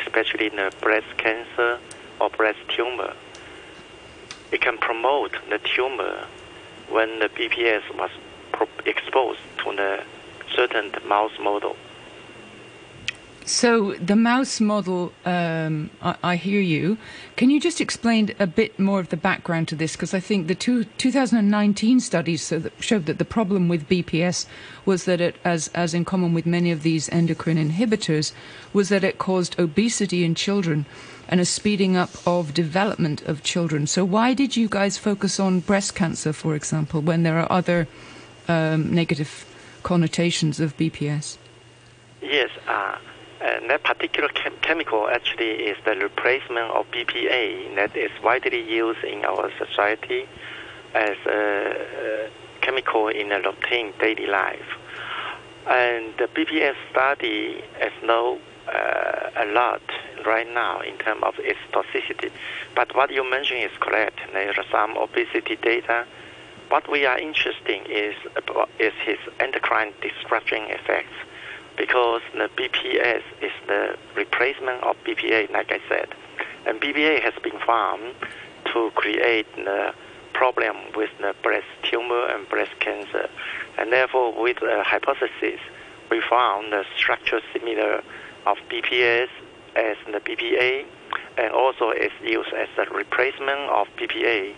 especially 0.00 0.46
in 0.46 0.56
the 0.56 0.72
breast 0.80 1.06
cancer 1.18 1.78
or 2.20 2.30
breast 2.30 2.58
tumor. 2.68 3.14
It 4.52 4.60
can 4.60 4.78
promote 4.78 5.32
the 5.48 5.58
tumor 5.58 6.26
when 6.88 7.18
the 7.18 7.28
BPS 7.28 7.82
was 7.96 8.10
exposed 8.86 9.40
to 9.64 9.76
the 9.76 10.02
certain 10.54 10.92
mouse 11.06 11.38
model. 11.40 11.76
So 13.46 13.94
the 13.94 14.16
mouse 14.16 14.60
model, 14.60 15.12
um, 15.24 15.90
I, 16.02 16.14
I, 16.22 16.36
hear 16.36 16.60
you. 16.60 16.98
Can 17.36 17.50
you 17.50 17.58
just 17.58 17.80
explain 17.80 18.34
a 18.38 18.46
bit 18.46 18.78
more 18.78 19.00
of 19.00 19.08
the 19.08 19.16
background 19.16 19.66
to 19.68 19.74
this? 19.74 19.96
Because 19.96 20.14
I 20.14 20.20
think 20.20 20.46
the 20.46 20.54
two, 20.54 20.84
2019 20.84 22.00
studies 22.00 22.42
so 22.42 22.58
that 22.58 22.72
showed 22.80 23.06
that 23.06 23.18
the 23.18 23.24
problem 23.24 23.68
with 23.68 23.88
BPS 23.88 24.46
was 24.84 25.04
that 25.04 25.20
it, 25.20 25.36
as 25.44 25.68
as 25.74 25.94
in 25.94 26.04
common 26.04 26.34
with 26.34 26.46
many 26.46 26.70
of 26.70 26.82
these 26.82 27.08
endocrine 27.08 27.56
inhibitors, 27.56 28.32
was 28.72 28.88
that 28.90 29.04
it 29.04 29.18
caused 29.18 29.58
obesity 29.58 30.22
in 30.22 30.34
children 30.34 30.84
and 31.28 31.40
a 31.40 31.44
speeding 31.44 31.96
up 31.96 32.10
of 32.26 32.54
development 32.54 33.22
of 33.22 33.42
children. 33.42 33.86
So 33.86 34.04
why 34.04 34.34
did 34.34 34.56
you 34.56 34.68
guys 34.68 34.98
focus 34.98 35.40
on 35.40 35.60
breast 35.60 35.94
cancer, 35.94 36.32
for 36.32 36.54
example, 36.54 37.00
when 37.00 37.22
there 37.22 37.38
are 37.38 37.50
other 37.50 37.88
um, 38.48 38.94
negative 38.94 39.46
connotations 39.82 40.60
of 40.60 40.76
BPS? 40.76 41.38
Yes. 42.20 42.50
Uh 42.68 42.96
and 43.40 43.70
that 43.70 43.82
particular 43.84 44.28
chem- 44.28 44.58
chemical 44.60 45.08
actually 45.08 45.52
is 45.70 45.76
the 45.84 45.96
replacement 45.96 46.70
of 46.70 46.90
BPA 46.90 47.74
that 47.76 47.96
is 47.96 48.10
widely 48.22 48.60
used 48.60 49.02
in 49.02 49.24
our 49.24 49.50
society 49.58 50.26
as 50.94 51.16
a, 51.26 52.28
chemical 52.60 53.08
in 53.08 53.32
a 53.32 53.40
routine 53.40 53.92
daily 53.98 54.26
life. 54.26 54.76
And 55.66 56.12
the 56.18 56.26
BPS 56.26 56.74
study 56.90 57.62
has 57.80 57.92
know 58.04 58.38
uh, 58.68 59.30
a 59.36 59.46
lot 59.46 59.80
right 60.26 60.48
now 60.52 60.80
in 60.80 60.98
terms 60.98 61.22
of 61.22 61.34
its 61.38 61.58
toxicity. 61.72 62.30
But 62.74 62.94
what 62.94 63.10
you 63.10 63.28
mentioned 63.28 63.60
is 63.62 63.70
correct. 63.80 64.18
There 64.32 64.50
are 64.50 64.64
some 64.70 64.96
obesity 64.98 65.56
data. 65.56 66.04
What 66.68 66.90
we 66.90 67.06
are 67.06 67.18
interested 67.18 67.68
in 67.68 67.86
is, 67.90 68.14
is 68.78 68.92
his 69.04 69.18
endocrine 69.40 69.94
disruption 70.02 70.64
effects 70.64 71.14
because 71.80 72.20
the 72.34 72.50
BPS 72.58 73.22
is 73.40 73.52
the 73.66 73.96
replacement 74.14 74.82
of 74.82 74.96
BPA, 75.02 75.50
like 75.50 75.72
I 75.72 75.80
said. 75.88 76.08
And 76.66 76.78
BPA 76.78 77.22
has 77.22 77.32
been 77.42 77.58
found 77.66 78.02
to 78.74 78.90
create 78.94 79.46
the 79.56 79.94
problem 80.34 80.76
with 80.94 81.08
the 81.22 81.34
breast 81.42 81.66
tumor 81.82 82.26
and 82.26 82.46
breast 82.50 82.78
cancer. 82.80 83.30
And 83.78 83.90
therefore, 83.90 84.38
with 84.38 84.58
the 84.60 84.82
hypothesis, 84.84 85.58
we 86.10 86.20
found 86.28 86.70
the 86.70 86.84
structure 86.98 87.40
similar 87.54 88.02
of 88.44 88.58
BPS 88.68 89.30
as 89.74 89.96
the 90.04 90.20
BPA, 90.20 90.84
and 91.38 91.50
also 91.54 91.92
is 91.92 92.12
used 92.22 92.52
as 92.52 92.68
a 92.76 92.94
replacement 92.94 93.70
of 93.70 93.88
BPA. 93.96 94.54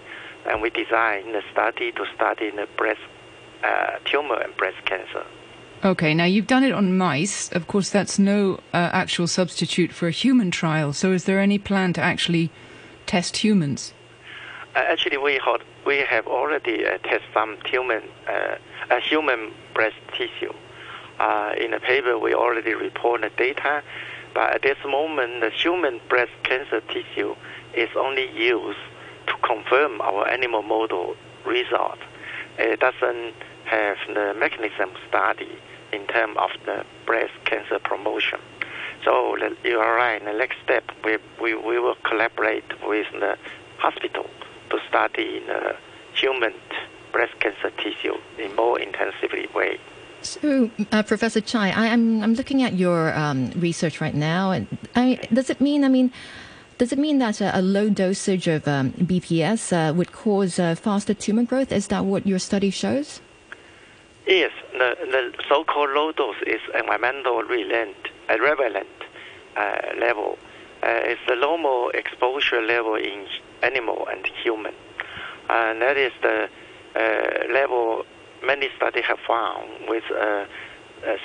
And 0.47 0.61
we 0.61 0.71
designed 0.71 1.37
the 1.37 1.43
study 1.53 1.93
to 1.93 2.05
study 2.17 2.51
the 2.51 2.67
breast 2.77 3.01
uh, 3.63 3.99
tumor 4.07 4.41
and 4.41 4.57
breast 4.57 4.85
cancer. 4.87 5.25
Okay, 5.85 6.15
now 6.15 6.27
you've 6.27 6.47
done 6.47 6.63
it 6.63 6.71
on 6.71 6.97
mice. 6.97 7.51
Of 7.51 7.67
course, 7.67 7.91
that's 7.91 8.17
no 8.17 8.61
uh, 8.73 8.91
actual 8.93 9.27
substitute 9.27 9.93
for 9.93 10.07
a 10.07 10.13
human 10.13 10.53
trial. 10.53 10.93
So, 10.93 11.11
is 11.11 11.25
there 11.25 11.41
any 11.41 11.59
plan 11.59 11.93
to 11.95 12.01
actually 12.01 12.51
test 13.05 13.39
humans? 13.39 13.93
Uh, 14.77 14.79
actually, 14.79 15.17
we 15.17 15.41
have, 15.45 15.61
we 15.85 15.97
have 15.99 16.29
already 16.29 16.87
uh, 16.87 16.99
tested 16.99 17.23
some 17.35 17.59
human 17.67 18.05
uh, 18.29 19.01
human 19.01 19.53
breast 19.75 19.97
tissue. 20.17 20.53
Uh, 21.19 21.55
in 21.61 21.73
the 21.73 21.81
paper, 21.81 22.17
we 22.17 22.33
already 22.33 22.75
report 22.75 23.23
the 23.23 23.31
data, 23.31 23.83
but 24.35 24.55
at 24.55 24.63
this 24.63 24.79
moment, 24.87 25.41
the 25.41 25.51
human 25.51 26.01
breast 26.09 26.33
cancer 26.45 26.81
tissue 26.93 27.35
is 27.75 27.89
only 27.97 28.31
used 28.31 28.79
to 29.27 29.35
confirm 29.43 30.01
our 30.01 30.29
animal 30.29 30.63
model 30.63 31.17
result. 31.45 31.99
It 32.57 32.79
doesn't 32.79 33.35
have 33.65 33.97
the 34.07 34.35
mechanism 34.39 34.91
study 35.09 35.59
in 35.93 36.07
terms 36.07 36.37
of 36.39 36.51
the 36.65 36.85
breast 37.07 37.33
cancer 37.45 37.79
promotion. 37.79 38.39
So 39.05 39.37
you 39.65 39.79
are 39.79 39.95
right. 39.95 40.25
The 40.25 40.33
next 40.33 40.57
step, 40.65 40.85
we, 41.05 41.19
we, 41.41 41.55
we 41.55 41.79
will 41.79 41.97
collaborate 42.05 42.65
with 42.87 43.07
the 43.13 43.37
hospital 43.79 44.27
to 44.71 44.79
study 44.89 45.43
the 45.47 45.77
human 46.15 46.55
breast 47.11 47.39
cancer 47.41 47.71
tissue 47.79 48.17
in 48.39 48.55
more 48.57 48.79
intensively 48.79 49.49
way. 49.55 49.79
So, 50.23 50.71
uh, 50.93 51.03
Professor 51.03 51.41
Chai, 51.41 51.71
I, 51.71 51.87
am 51.87 52.19
I'm, 52.19 52.23
I'm 52.23 52.35
looking 52.35 52.63
at 52.63 52.75
your 52.75 53.13
um, 53.19 53.51
research 53.57 54.01
right 54.01 54.15
now, 54.15 54.53
and 54.53 54.69
I, 54.95 55.19
does 55.33 55.51
it 55.51 55.61
mean? 55.61 55.83
I 55.83 55.89
mean, 55.89 56.13
does 56.79 56.93
it 56.93 56.99
mean 56.99 57.19
that 57.19 57.41
a, 57.41 57.59
a 57.59 57.61
low 57.61 57.91
dosage 57.91 58.47
of 58.47 58.69
um, 58.69 58.93
BPS 58.93 59.73
uh, 59.73 59.93
would 59.95 60.13
cause 60.13 60.61
uh, 60.61 60.77
faster 60.77 61.13
tumor 61.13 61.43
growth? 61.43 61.73
Is 61.73 61.89
that 61.89 62.05
what 62.05 62.25
your 62.25 62.39
study 62.39 62.71
shows? 62.71 63.21
Yes, 64.27 64.53
the, 64.73 64.97
the 65.11 65.33
so-called 65.49 65.91
low 65.91 66.13
dose 66.13 66.37
is 66.47 66.61
environmental 66.75 67.43
relent, 67.43 67.97
uh, 68.31 68.39
relevant 68.39 68.87
uh, 69.57 69.79
level. 69.99 70.39
Uh, 70.81 71.11
it's 71.11 71.21
the 71.27 71.35
normal 71.35 71.91
exposure 71.91 72.63
level 72.63 72.95
in 72.95 73.27
animal 73.65 74.07
and 74.09 74.25
human, 74.27 74.75
and 75.51 75.83
that 75.83 75.97
is 75.97 76.13
the 76.23 76.49
uh, 76.95 77.53
level 77.53 78.07
many 78.45 78.69
studies 78.77 79.05
have 79.05 79.19
found 79.27 79.69
with 79.89 80.05
uh, 80.13 80.45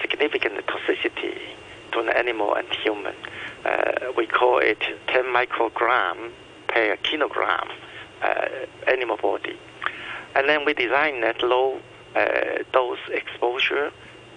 significant 0.02 0.66
toxicity 0.66 1.38
to 1.91 2.00
an 2.00 2.10
animal 2.10 2.56
and 2.56 2.68
human. 2.84 3.16
We 4.16 4.26
call 4.26 4.58
it 4.60 4.82
10 5.08 5.26
microgram 5.26 6.32
per 6.68 6.95
kilogram 7.04 7.70
animal 8.88 9.18
body. 9.18 9.58
And 10.36 10.48
then 10.50 10.66
we 10.66 10.74
design 10.74 11.22
that 11.22 11.41
low 11.43 11.80
dose 12.72 12.99
exposure 13.09 13.91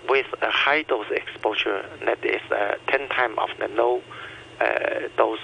with 0.09 0.27
a 0.43 0.51
high 0.51 0.83
dose 0.83 1.11
exposure 1.11 1.85
that 2.05 2.25
is 2.25 2.41
10 2.89 3.09
times 3.09 3.37
of 3.39 3.51
the 3.59 3.69
low 3.69 4.03
dose 5.17 5.39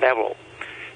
level. 0.00 0.36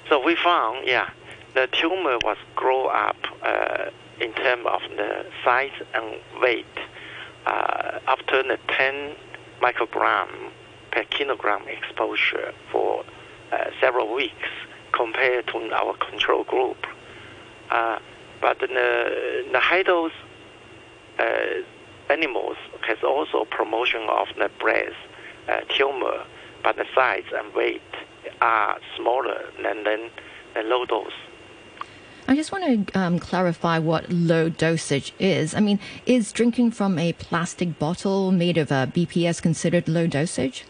So 0.09 0.23
we 0.23 0.35
found, 0.35 0.87
yeah, 0.87 1.09
the 1.53 1.67
tumor 1.71 2.17
was 2.23 2.37
grow 2.55 2.87
up 2.87 3.17
uh, 3.43 3.89
in 4.19 4.33
terms 4.33 4.65
of 4.65 4.81
the 4.95 5.25
size 5.43 5.71
and 5.93 6.15
weight 6.41 6.65
uh, 7.45 7.99
after 8.07 8.43
the 8.43 8.57
10 8.67 9.15
microgram 9.61 10.27
per 10.91 11.03
kilogram 11.05 11.67
exposure 11.67 12.53
for 12.71 13.03
uh, 13.51 13.65
several 13.79 14.13
weeks 14.13 14.49
compared 14.91 15.47
to 15.47 15.57
our 15.73 15.95
control 15.97 16.43
group. 16.43 16.85
Uh, 17.69 17.99
but 18.41 18.59
the, 18.59 19.45
the 19.51 19.59
high 19.59 19.83
dose 19.83 20.11
uh, 21.19 21.23
animals 22.09 22.57
has 22.81 22.97
also 23.03 23.45
promotion 23.45 24.01
of 24.09 24.27
the 24.37 24.49
breast 24.59 24.95
uh, 25.47 25.61
tumor, 25.69 26.25
but 26.63 26.75
the 26.75 26.85
size 26.93 27.23
and 27.35 27.53
weight 27.53 27.81
are 28.41 28.79
smaller 28.97 29.49
than, 29.61 29.83
than 29.83 30.09
the 30.55 30.63
low 30.63 30.85
dose. 30.85 31.11
I 32.27 32.35
just 32.35 32.51
want 32.51 32.87
to 32.87 32.99
um, 32.99 33.19
clarify 33.19 33.79
what 33.79 34.09
low 34.09 34.49
dosage 34.49 35.13
is. 35.19 35.53
I 35.53 35.59
mean, 35.59 35.79
is 36.05 36.31
drinking 36.31 36.71
from 36.71 36.97
a 36.97 37.13
plastic 37.13 37.77
bottle 37.79 38.31
made 38.31 38.57
of 38.57 38.71
uh, 38.71 38.87
BPS 38.87 39.41
considered 39.41 39.89
low 39.89 40.07
dosage? 40.07 40.65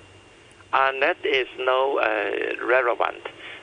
Uh, 0.74 0.91
that 1.01 1.17
is 1.26 1.47
no 1.59 1.99
uh, 1.99 2.65
relevant. 2.65 3.22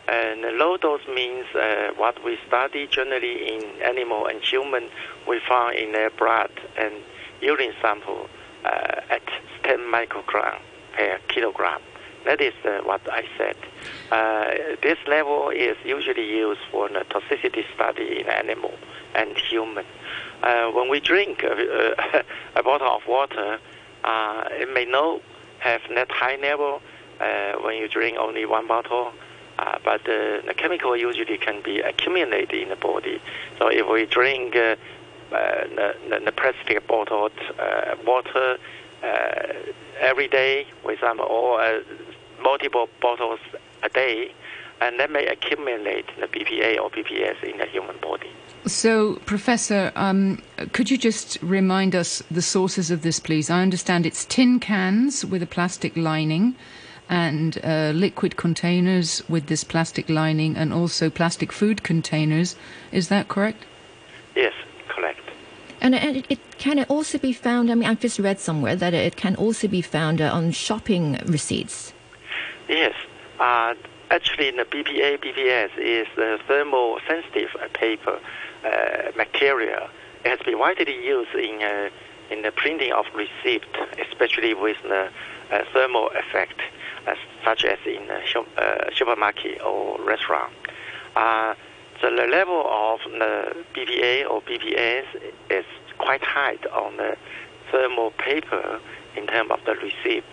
And 0.09 0.41
low 0.57 0.79
dose 0.79 1.07
means 1.07 1.45
uh, 1.55 1.91
what 1.97 2.25
we 2.25 2.39
study 2.47 2.87
generally 2.87 3.55
in 3.55 3.63
animal 3.83 4.27
and 4.27 4.41
human, 4.41 4.89
we 5.29 5.39
found 5.47 5.77
in 5.77 5.93
their 5.93 6.09
blood 6.11 6.51
and 6.79 6.95
urine 7.43 7.75
sample 7.83 8.27
uh, 8.65 9.01
at 9.11 9.23
10 9.65 9.81
microgram 9.81 10.59
per 10.97 11.19
kilogram. 11.29 11.83
That 12.25 12.41
is 12.41 12.55
uh, 12.65 12.81
what 12.85 13.03
I 13.11 13.25
said. 13.37 13.57
Uh, 14.11 14.77
this 14.83 14.99
level 15.07 15.51
is 15.51 15.77
usually 15.85 16.27
used 16.27 16.61
for 16.71 16.89
the 16.89 17.05
toxicity 17.11 17.65
study 17.75 18.21
in 18.21 18.29
animal 18.29 18.73
and 19.15 19.37
human. 19.37 19.85
Uh, 20.43 20.71
when 20.71 20.89
we 20.89 21.01
drink 21.01 21.43
a, 21.43 22.25
a, 22.57 22.63
bottle 22.63 22.89
of 22.89 23.07
water, 23.07 23.59
uh, 24.05 24.45
it 24.53 24.73
may 24.73 24.85
not 24.85 25.21
have 25.59 25.83
that 25.95 26.11
high 26.11 26.37
level 26.37 26.81
uh, 27.21 27.53
when 27.63 27.77
you 27.77 27.89
drink 27.89 28.17
only 28.19 28.47
one 28.47 28.67
bottle, 28.67 29.13
uh, 29.59 29.79
but 29.85 30.01
uh, 30.03 30.41
the 30.47 30.55
chemical 30.57 30.97
usually 30.97 31.37
can 31.37 31.61
be 31.63 31.81
accumulated 31.81 32.63
in 32.63 32.69
the 32.69 32.77
body. 32.77 33.21
So 33.59 33.69
if 33.69 33.89
we 33.89 34.07
drink 34.07 34.55
uh, 34.55 34.77
uh, 35.33 35.65
the, 35.75 35.97
the, 36.09 36.21
the, 36.27 36.33
plastic 36.33 36.87
bottled 36.87 37.33
water 38.07 38.57
every 40.01 40.29
day, 40.29 40.67
for 40.83 40.93
example, 40.93 41.27
or 41.27 41.81
multiple 42.41 42.89
bottles 43.01 43.41
a 43.83 43.89
day, 43.89 44.33
and 44.81 44.99
that 45.01 45.11
may 45.11 45.27
accumulate 45.27 46.07
the 46.21 46.29
BPA 46.29 46.79
or 46.81 46.89
BPS 46.91 47.43
in 47.43 47.59
the 47.59 47.67
human 47.67 47.97
body. 48.01 48.31
So, 48.67 49.17
Professor, 49.25 49.93
um, 49.97 50.43
could 50.73 50.91
you 50.91 50.99
just 50.99 51.39
remind 51.43 51.95
us 51.95 52.23
the 52.31 52.43
sources 52.43 52.91
of 52.91 53.03
this, 53.03 53.19
please? 53.19 53.51
I 53.51 53.63
understand 53.63 54.07
it's 54.07 54.25
tin 54.25 54.61
cans 54.61 55.25
with 55.25 55.43
a 55.43 55.47
plastic 55.47 55.97
lining 55.97 56.55
and 57.09 57.59
uh, 57.65 57.93
liquid 57.95 58.37
containers 58.37 59.23
with 59.29 59.47
this 59.47 59.65
plastic 59.65 60.09
lining 60.09 60.57
and 60.57 60.73
also 60.73 61.11
plastic 61.11 61.53
food 61.53 61.83
containers. 61.83 62.57
Is 62.93 63.09
that 63.09 63.29
correct? 63.29 63.65
Yes, 64.37 64.53
correct. 64.89 65.21
And 65.81 65.95
it, 65.95 66.27
it 66.29 66.39
can 66.59 66.85
also 66.85 67.19
be 67.19 67.33
found, 67.33 67.71
I 67.71 67.75
mean, 67.75 67.89
I've 67.89 68.01
just 68.01 68.19
read 68.19 68.41
somewhere 68.41 68.77
that 68.77 68.95
it 68.95 69.17
can 69.17 69.37
also 69.37 69.69
be 69.69 69.81
found 69.81 70.21
uh, 70.21 70.33
on 70.33 70.51
shopping 70.51 71.19
receipts. 71.27 71.93
Yes. 72.69 72.95
Uh, 73.39 73.75
actually, 74.11 74.51
the 74.51 74.65
BPA, 74.65 75.19
BPS 75.19 75.71
is 75.79 76.07
the 76.17 76.39
thermal 76.47 76.99
sensitive 77.07 77.51
paper 77.75 78.19
uh, 78.65 79.13
material. 79.17 79.89
It 80.25 80.31
has 80.31 80.41
been 80.41 80.59
widely 80.59 81.05
used 81.05 81.35
in, 81.35 81.63
uh, 81.63 81.89
in 82.31 82.43
the 82.43 82.51
printing 82.51 82.93
of 82.93 83.07
receipt, 83.15 83.63
especially 84.11 84.55
with 84.55 84.77
the 84.83 85.09
uh, 85.51 85.65
thermal 85.73 86.11
effect, 86.11 86.59
uh, 86.61 86.78
such 87.45 87.65
as 87.65 87.79
in 87.87 88.09
a 88.11 88.21
uh, 88.61 88.91
supermarket 88.95 89.61
or 89.63 90.01
restaurant. 90.03 90.53
so 92.01 92.15
the 92.15 92.27
level 92.31 92.65
of 92.67 93.01
the 93.05 93.57
BPA 93.75 94.29
or 94.31 94.43
BPS 94.43 95.07
is 95.51 95.65
quite 95.99 96.23
high 96.23 96.59
on 96.73 96.97
the 96.97 97.17
thermal 97.71 98.11
paper 98.13 98.81
in 99.17 99.27
terms 99.27 99.51
of 99.51 99.61
the 99.65 99.75
receipt. 99.75 100.25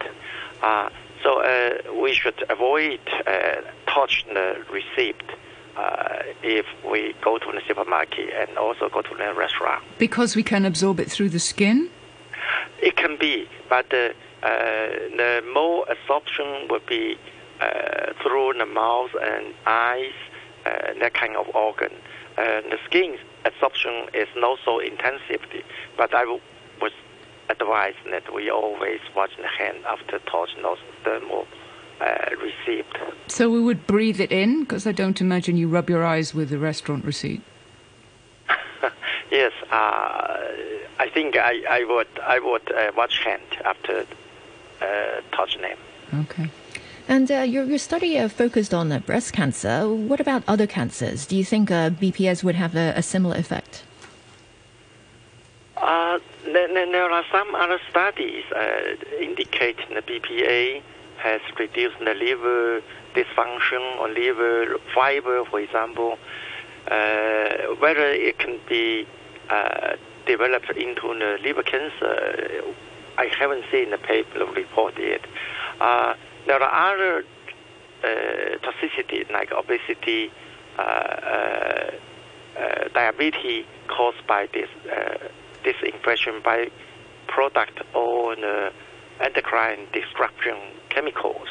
So 1.26 1.42
uh, 1.42 2.02
we 2.04 2.14
should 2.14 2.44
avoid 2.52 3.00
uh, 3.26 3.62
touch 3.88 4.26
the 4.32 4.64
receipt 4.72 5.16
uh, 5.76 6.20
if 6.44 6.68
we 6.90 7.16
go 7.22 7.40
to 7.40 7.52
the 7.52 7.62
supermarket 7.68 8.30
and 8.32 8.56
also 8.60 8.90
go 8.90 9.02
to 9.02 9.16
the 9.16 9.34
restaurant. 9.34 9.84
Because 9.98 10.36
we 10.36 10.44
can 10.44 10.66
absorb 10.66 11.00
it 11.00 11.10
through 11.10 11.30
the 11.30 11.40
skin? 11.40 11.90
It 12.80 12.96
can 12.96 13.18
be, 13.18 13.50
but 13.70 13.92
uh, 13.92 14.10
the 14.46 15.44
more 15.54 15.86
absorption 15.90 16.68
would 16.70 16.86
be 16.86 17.18
uh, 17.62 18.14
through 18.22 18.54
the 18.58 18.66
mouth 18.66 19.12
and 19.22 19.54
eyes, 19.66 20.14
uh, 20.66 20.94
that 21.00 21.14
kind 21.14 21.36
of 21.36 21.48
organ. 21.56 21.92
the 22.36 22.78
skin 22.86 23.18
absorption 23.46 24.08
is 24.14 24.28
not 24.36 24.60
so 24.66 24.80
intensive, 24.80 25.42
but 25.98 26.14
I 26.14 26.26
would 26.26 26.42
advise 27.50 27.96
that 28.10 28.34
we 28.34 28.50
always 28.50 29.00
wash 29.16 29.32
the 29.38 29.48
hand 29.48 29.78
after 29.86 30.20
touch 30.20 30.50
those 30.62 30.78
thermal 31.04 31.48
uh, 32.02 32.30
receipt. 32.42 32.86
So 33.28 33.50
we 33.50 33.62
would 33.62 33.88
breathe 33.88 34.20
it 34.20 34.32
in, 34.32 34.62
because 34.62 34.88
I 34.88 34.92
don't 34.92 35.20
imagine 35.22 35.58
you 35.58 35.68
rub 35.68 35.90
your 35.90 36.04
eyes 36.04 36.34
with 36.34 36.50
the 36.50 36.58
restaurant 36.58 37.06
receipt. 37.06 37.42
yes, 39.32 39.52
uh, 39.72 40.38
I 41.00 41.10
think 41.14 41.38
I, 41.38 41.64
I 41.70 41.84
would 41.86 42.08
I 42.22 42.40
would 42.40 42.72
uh, 42.72 42.92
wash 42.96 43.24
hand 43.24 43.44
after 43.64 44.06
uh, 44.82 45.22
touching 45.32 45.62
them. 45.62 45.78
Okay. 46.14 46.50
And 47.08 47.32
uh, 47.32 47.42
your, 47.42 47.66
your 47.66 47.78
study 47.78 48.18
uh, 48.18 48.28
focused 48.28 48.74
on 48.74 48.92
uh, 48.92 49.00
breast 49.00 49.34
cancer. 49.34 49.88
What 49.88 50.20
about 50.20 50.44
other 50.48 50.66
cancers? 50.66 51.26
Do 51.26 51.36
you 51.36 51.46
think 51.46 51.70
uh, 51.70 51.92
BPS 51.92 52.44
would 52.44 52.56
have 52.56 52.76
a, 52.76 52.94
a 52.96 53.04
similar 53.04 53.36
effect? 53.38 53.84
Uh, 55.78 56.20
there, 56.46 56.68
there, 56.68 57.12
are 57.12 57.24
some 57.32 57.54
other 57.54 57.80
studies 57.90 58.44
uh, 58.56 58.96
indicating 59.22 59.94
the 59.94 60.02
BPA 60.02 60.82
has 61.18 61.42
reduced 61.60 62.00
the 62.00 62.14
liver 62.14 62.82
dysfunction 63.14 64.00
or 64.00 64.10
liver 64.10 64.80
fiber, 64.94 65.46
for 65.46 65.60
example. 65.60 66.18
Uh, 66.90 67.76
whether 67.80 68.08
it 68.10 68.38
can 68.40 68.60
be 68.68 69.08
uh, 69.50 69.96
developed 70.26 70.70
into 70.72 71.14
the 71.20 71.38
liver 71.44 71.64
cancer, 71.64 72.64
I 73.18 73.26
haven't 73.26 73.66
seen 73.72 73.92
the 73.92 73.98
paper 73.98 74.46
report 74.46 74.98
yet. 75.00 75.22
Uh, 75.80 76.16
there 76.48 76.62
are 76.62 76.94
other 76.94 77.26
uh, 78.04 78.58
toxicity 78.60 79.30
like 79.32 79.52
obesity, 79.52 80.32
diabetes 82.94 83.66
caused 83.88 84.26
by 84.28 84.48
this 84.54 84.70
this 85.64 85.76
infection 85.84 86.42
by 86.44 86.70
product 87.28 87.82
or 87.94 88.36
the 88.36 88.72
endocrine 89.20 89.88
disruption 89.94 90.56
chemicals. 90.90 91.48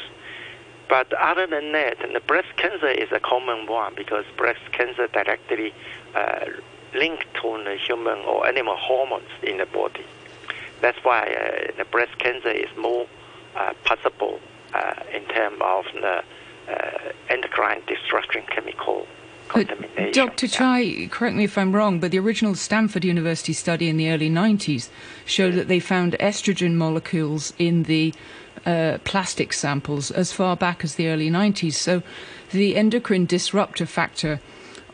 But 0.87 1.11
other 1.13 1.47
than 1.47 1.71
that, 1.71 1.97
the 2.13 2.19
breast 2.19 2.55
cancer 2.57 2.87
is 2.87 3.11
a 3.11 3.19
common 3.19 3.67
one 3.67 3.93
because 3.95 4.25
breast 4.37 4.61
cancer 4.71 5.07
directly 5.07 5.73
uh, 6.15 6.45
linked 6.93 7.33
to 7.41 7.63
the 7.63 7.75
human 7.75 8.19
or 8.19 8.47
animal 8.47 8.75
hormones 8.75 9.29
in 9.41 9.57
the 9.57 9.65
body. 9.65 10.05
That's 10.81 10.97
why 11.03 11.21
uh, 11.21 11.71
the 11.77 11.85
breast 11.85 12.17
cancer 12.19 12.49
is 12.49 12.69
more 12.77 13.07
uh, 13.55 13.73
possible 13.83 14.39
uh, 14.73 14.93
in 15.13 15.23
terms 15.25 15.57
of 15.61 15.85
the 15.93 16.23
uh, 16.69 17.11
endocrine 17.29 17.81
destruction 17.87 18.43
chemical 18.49 19.07
contamination. 19.47 20.11
Dr. 20.11 20.47
Chai, 20.47 21.07
correct 21.11 21.35
me 21.35 21.43
if 21.43 21.57
I'm 21.57 21.73
wrong, 21.73 21.99
but 21.99 22.11
the 22.11 22.19
original 22.19 22.55
Stanford 22.55 23.05
University 23.05 23.53
study 23.53 23.89
in 23.89 23.97
the 23.97 24.09
early 24.09 24.29
90s 24.29 24.89
showed 25.25 25.53
that 25.53 25.67
they 25.67 25.79
found 25.79 26.15
estrogen 26.19 26.73
molecules 26.73 27.53
in 27.57 27.83
the 27.83 28.13
uh, 28.65 28.97
plastic 29.03 29.53
samples 29.53 30.11
as 30.11 30.31
far 30.31 30.55
back 30.55 30.83
as 30.83 30.95
the 30.95 31.07
early 31.07 31.29
90s. 31.29 31.73
So 31.73 32.01
the 32.51 32.75
endocrine 32.75 33.25
disruptor 33.25 33.85
factor 33.85 34.39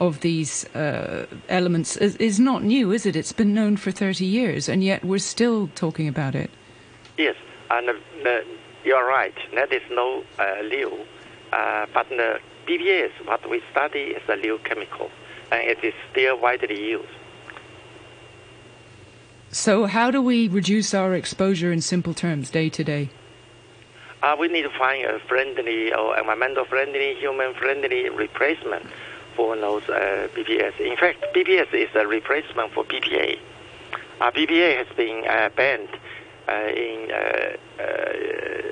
of 0.02 0.22
these 0.22 0.66
uh, 0.76 1.28
elements 1.48 1.96
is, 1.96 2.16
is, 2.16 2.40
not 2.40 2.64
new, 2.64 2.92
is 2.92 3.06
it? 3.06 3.16
It's 3.16 3.32
been 3.32 3.54
known 3.54 3.78
for 3.78 3.92
30 3.92 4.26
years, 4.26 4.68
and 4.68 4.84
yet 4.84 5.06
we're 5.06 5.20
still 5.20 5.70
talking 5.76 6.08
about 6.08 6.34
it. 6.34 6.50
Yes, 7.20 7.36
and 7.70 7.88
uh, 7.88 8.40
you're 8.84 9.08
right. 9.08 9.36
That 9.54 9.72
is 9.72 9.84
no 9.92 10.24
uh, 10.40 10.56
new. 10.64 11.06
Uh, 11.54 11.86
but 11.94 12.10
the 12.10 12.40
BPA, 12.68 13.12
what 13.26 13.48
we 13.48 13.62
study, 13.72 14.16
is 14.18 14.24
a 14.28 14.38
new 14.38 14.58
chemical, 14.64 15.12
and 15.52 15.70
it 15.70 15.84
is 15.84 15.94
still 16.12 16.40
widely 16.40 16.80
used. 16.84 17.08
So, 19.52 19.86
how 19.86 20.10
do 20.10 20.20
we 20.20 20.48
reduce 20.48 20.96
our 20.96 21.14
exposure 21.14 21.72
in 21.72 21.82
simple 21.82 22.16
terms, 22.16 22.50
day 22.50 22.70
to 22.70 22.84
day? 22.84 23.12
Uh, 24.24 24.36
we 24.40 24.48
need 24.48 24.64
to 24.64 24.72
find 24.80 25.06
a 25.06 25.20
friendly 25.20 25.94
or 25.94 26.18
environmental 26.18 26.66
friendly, 26.66 27.14
human 27.16 27.54
friendly 27.54 28.10
replacement 28.10 28.88
for 29.36 29.56
those 29.56 29.84
uh, 29.90 30.28
BPS. 30.36 30.80
In 30.80 30.98
fact, 30.98 31.26
BPS 31.34 31.74
is 31.74 31.90
a 31.96 32.08
replacement 32.08 32.72
for 32.74 32.84
BPA. 32.84 33.40
Uh, 34.20 34.32
BPA 34.32 34.78
has 34.78 34.88
been 34.96 35.26
uh, 35.28 35.50
banned 35.56 35.90
uh, 36.48 36.52
in 36.52 37.12
uh, 37.12 37.82
uh, 37.82 38.72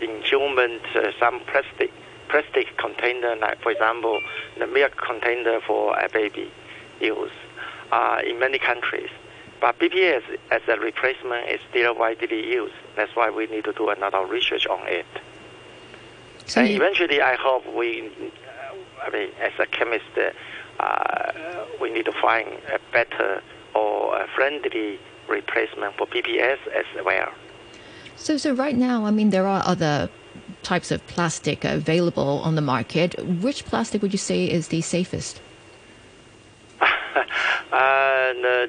in 0.00 0.22
human 0.22 0.80
some 1.18 1.40
plastic 1.40 1.92
plastic 2.28 2.76
container, 2.76 3.36
like 3.36 3.60
for 3.60 3.70
example, 3.72 4.20
the 4.58 4.66
milk 4.66 4.96
container 4.96 5.60
for 5.60 5.98
a 5.98 6.08
baby 6.08 6.50
use 7.00 7.30
in 8.24 8.38
many 8.38 8.58
countries. 8.58 9.10
But 9.60 9.78
BPS 9.78 10.22
as 10.50 10.62
a 10.68 10.78
replacement 10.78 11.48
is 11.48 11.60
still 11.68 11.94
widely 11.94 12.46
used. 12.52 12.74
That's 12.96 13.14
why 13.14 13.30
we 13.30 13.46
need 13.46 13.64
to 13.64 13.72
do 13.72 13.90
another 13.90 14.24
research 14.24 14.66
on 14.66 14.86
it. 14.88 15.06
So 16.46 16.62
and 16.62 16.70
eventually, 16.70 17.20
I 17.20 17.36
hope 17.36 17.64
we 17.74 18.10
I 19.04 19.10
mean, 19.10 19.30
as 19.40 19.52
a 19.58 19.66
chemist, 19.66 20.04
uh, 20.78 21.32
we 21.80 21.90
need 21.90 22.04
to 22.06 22.12
find 22.12 22.48
a 22.72 22.78
better 22.92 23.42
or 23.74 24.16
a 24.20 24.26
friendly 24.34 24.98
replacement 25.28 25.96
for 25.96 26.06
BPS 26.06 26.58
as 26.74 26.86
well. 27.04 27.32
So, 28.16 28.36
so 28.36 28.52
right 28.52 28.76
now, 28.76 29.06
I 29.06 29.10
mean, 29.10 29.30
there 29.30 29.46
are 29.46 29.62
other 29.64 30.10
types 30.62 30.90
of 30.90 31.06
plastic 31.06 31.64
available 31.64 32.40
on 32.44 32.54
the 32.54 32.60
market. 32.60 33.14
Which 33.24 33.64
plastic 33.64 34.02
would 34.02 34.12
you 34.12 34.18
say 34.18 34.44
is 34.44 34.68
the 34.68 34.80
safest? 34.82 35.40
uh, 36.80 38.66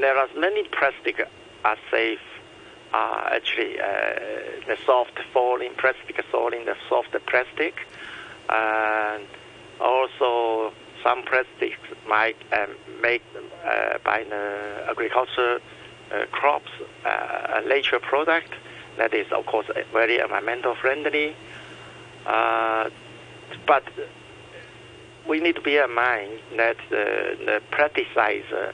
there 0.00 0.16
are 0.16 0.28
many 0.36 0.64
plastic 0.68 1.26
are 1.64 1.78
safe. 1.90 2.20
Uh, 2.92 3.30
actually, 3.32 3.80
uh, 3.80 3.86
the 4.66 4.76
soft 4.84 5.18
falling 5.32 5.72
plastic, 5.78 6.22
falling 6.30 6.66
the 6.66 6.76
soft 6.88 7.16
plastic, 7.26 7.74
and 8.50 9.26
also, 9.80 10.72
some 11.02 11.22
plastics 11.24 11.78
might 12.08 12.36
um, 12.52 12.70
make 13.00 13.22
uh, 13.64 13.98
by 14.04 14.24
the 14.24 14.86
agriculture 14.88 15.60
uh, 16.12 16.26
crops 16.30 16.70
uh, 17.04 17.60
a 17.62 17.68
nature 17.68 17.98
product 17.98 18.52
that 18.98 19.14
is, 19.14 19.26
of 19.32 19.46
course, 19.46 19.66
very 19.92 20.18
environmental 20.18 20.74
friendly. 20.74 21.34
Uh, 22.26 22.90
but 23.66 23.84
we 25.26 25.40
need 25.40 25.54
to 25.56 25.60
bear 25.60 25.84
in 25.84 25.94
mind 25.94 26.38
that 26.56 26.76
the 26.90 27.60
pesticides 27.70 28.72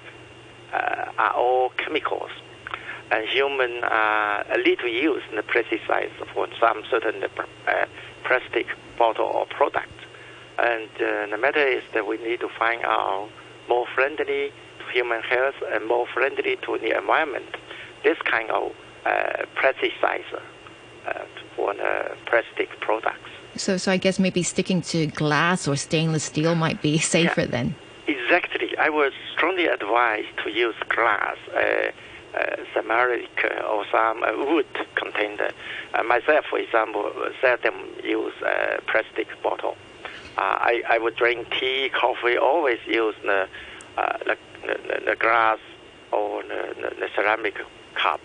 uh, 0.72 1.12
are 1.18 1.32
all 1.34 1.70
chemicals, 1.70 2.30
and 3.10 3.26
humans 3.28 3.82
are 3.84 4.44
a 4.50 4.58
little 4.58 4.88
use 4.88 5.22
in 5.30 5.36
the 5.36 5.42
pesticides 5.42 6.12
for 6.34 6.48
some 6.60 6.82
certain 6.90 7.22
uh, 7.24 7.86
plastic 8.24 8.66
bottle 8.98 9.26
or 9.26 9.46
product. 9.46 9.97
And 10.58 10.90
uh, 10.96 11.26
the 11.30 11.38
matter 11.38 11.64
is 11.66 11.82
that 11.94 12.06
we 12.06 12.18
need 12.18 12.40
to 12.40 12.48
find 12.48 12.82
out 12.84 13.28
more 13.68 13.86
friendly 13.94 14.52
to 14.78 14.92
human 14.92 15.22
health 15.22 15.54
and 15.72 15.86
more 15.86 16.06
friendly 16.06 16.56
to 16.62 16.78
the 16.78 16.96
environment. 16.98 17.56
This 18.02 18.18
kind 18.24 18.50
of 18.50 18.72
uh, 19.06 19.44
plasticizer 19.56 20.42
uh, 21.06 21.24
for 21.54 21.74
the 21.74 22.16
plastic 22.26 22.68
products. 22.80 23.30
So, 23.56 23.76
so 23.76 23.92
I 23.92 23.96
guess 23.96 24.18
maybe 24.18 24.42
sticking 24.42 24.82
to 24.82 25.06
glass 25.06 25.68
or 25.68 25.76
stainless 25.76 26.24
steel 26.24 26.54
might 26.54 26.82
be 26.82 26.98
safer 27.14 27.42
yeah, 27.42 27.46
then. 27.46 27.74
Exactly. 28.06 28.76
I 28.78 28.88
would 28.88 29.12
strongly 29.32 29.66
advise 29.66 30.24
to 30.44 30.50
use 30.50 30.76
glass. 30.88 31.36
Uh, 31.54 31.90
uh, 32.34 32.56
ceramic 32.74 33.28
or 33.68 33.84
some 33.90 34.22
uh, 34.22 34.32
wood 34.36 34.66
container. 34.94 35.50
Uh, 35.94 36.02
myself, 36.02 36.44
for 36.50 36.58
example, 36.58 37.10
seldom 37.40 37.74
use 38.04 38.34
uh, 38.42 38.76
plastic 38.86 39.28
bottle. 39.42 39.76
Uh, 40.38 40.56
I, 40.70 40.82
I 40.88 40.98
would 40.98 41.16
drink 41.16 41.48
tea, 41.58 41.90
coffee, 41.92 42.36
always 42.38 42.78
use 42.86 43.16
the, 43.24 43.48
uh, 43.96 44.18
the, 44.18 44.36
the, 44.62 45.00
the, 45.04 45.16
glass 45.16 45.58
or 46.12 46.44
the, 46.44 46.94
the, 47.00 47.08
ceramic 47.16 47.56
cup. 47.96 48.20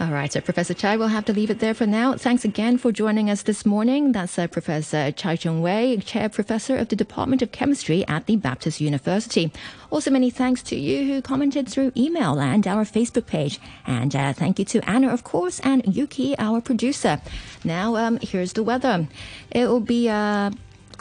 All 0.00 0.10
right, 0.10 0.32
so 0.32 0.40
Professor 0.40 0.74
Chai, 0.74 0.96
we'll 0.96 1.08
have 1.08 1.24
to 1.26 1.32
leave 1.32 1.48
it 1.48 1.60
there 1.60 1.74
for 1.74 1.86
now. 1.86 2.16
Thanks 2.16 2.44
again 2.44 2.76
for 2.76 2.90
joining 2.90 3.30
us 3.30 3.42
this 3.42 3.64
morning. 3.64 4.12
That's 4.12 4.38
uh, 4.38 4.46
Professor 4.48 5.12
Chai 5.12 5.36
Chung 5.36 5.62
Wei, 5.62 5.96
Chair 5.98 6.28
Professor 6.28 6.76
of 6.76 6.88
the 6.88 6.96
Department 6.96 7.40
of 7.40 7.52
Chemistry 7.52 8.04
at 8.08 8.26
the 8.26 8.36
Baptist 8.36 8.80
University. 8.80 9.52
Also, 9.90 10.10
many 10.10 10.28
thanks 10.28 10.62
to 10.64 10.76
you 10.76 11.06
who 11.06 11.22
commented 11.22 11.68
through 11.68 11.92
email 11.96 12.40
and 12.40 12.66
our 12.66 12.84
Facebook 12.84 13.26
page. 13.26 13.60
And 13.86 14.14
uh, 14.16 14.32
thank 14.32 14.58
you 14.58 14.64
to 14.66 14.90
Anna, 14.90 15.08
of 15.08 15.24
course, 15.24 15.60
and 15.60 15.86
Yuki, 15.86 16.36
our 16.36 16.60
producer. 16.60 17.22
Now, 17.64 17.96
um, 17.96 18.18
here's 18.20 18.54
the 18.54 18.64
weather. 18.64 19.06
It 19.50 19.68
will 19.68 19.80
be. 19.80 20.10
Uh, 20.10 20.50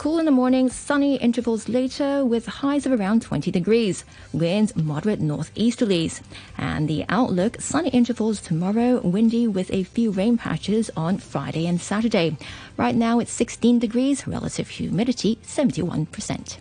Cool 0.01 0.17
in 0.17 0.25
the 0.25 0.31
morning, 0.31 0.67
sunny 0.67 1.17
intervals 1.17 1.69
later 1.69 2.25
with 2.25 2.47
highs 2.47 2.87
of 2.87 2.91
around 2.91 3.21
20 3.21 3.51
degrees. 3.51 4.03
Winds 4.33 4.75
moderate 4.75 5.21
northeasterlies. 5.21 6.21
And 6.57 6.87
the 6.87 7.05
outlook, 7.07 7.61
sunny 7.61 7.89
intervals 7.89 8.41
tomorrow, 8.41 8.99
windy 9.01 9.47
with 9.47 9.71
a 9.71 9.83
few 9.83 10.09
rain 10.09 10.39
patches 10.39 10.89
on 10.97 11.19
Friday 11.19 11.67
and 11.67 11.79
Saturday. 11.79 12.35
Right 12.77 12.95
now 12.95 13.19
it's 13.19 13.31
16 13.31 13.77
degrees, 13.77 14.27
relative 14.27 14.69
humidity 14.69 15.37
71%. 15.43 16.57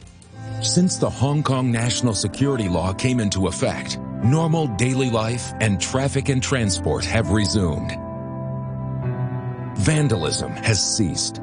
Since 0.61 0.99
the 0.99 1.09
Hong 1.09 1.43
Kong 1.43 1.73
national 1.73 2.13
security 2.13 2.69
law 2.69 2.93
came 2.93 3.21
into 3.21 3.47
effect, 3.47 3.99
normal 4.23 4.67
daily 4.77 5.09
life 5.09 5.51
and 5.61 5.81
traffic 5.81 6.29
and 6.29 6.43
transport 6.43 7.07
have 7.07 7.31
resumed. 7.31 7.93
Vandalism 9.79 10.53
has 10.53 10.79
ceased 10.95 11.41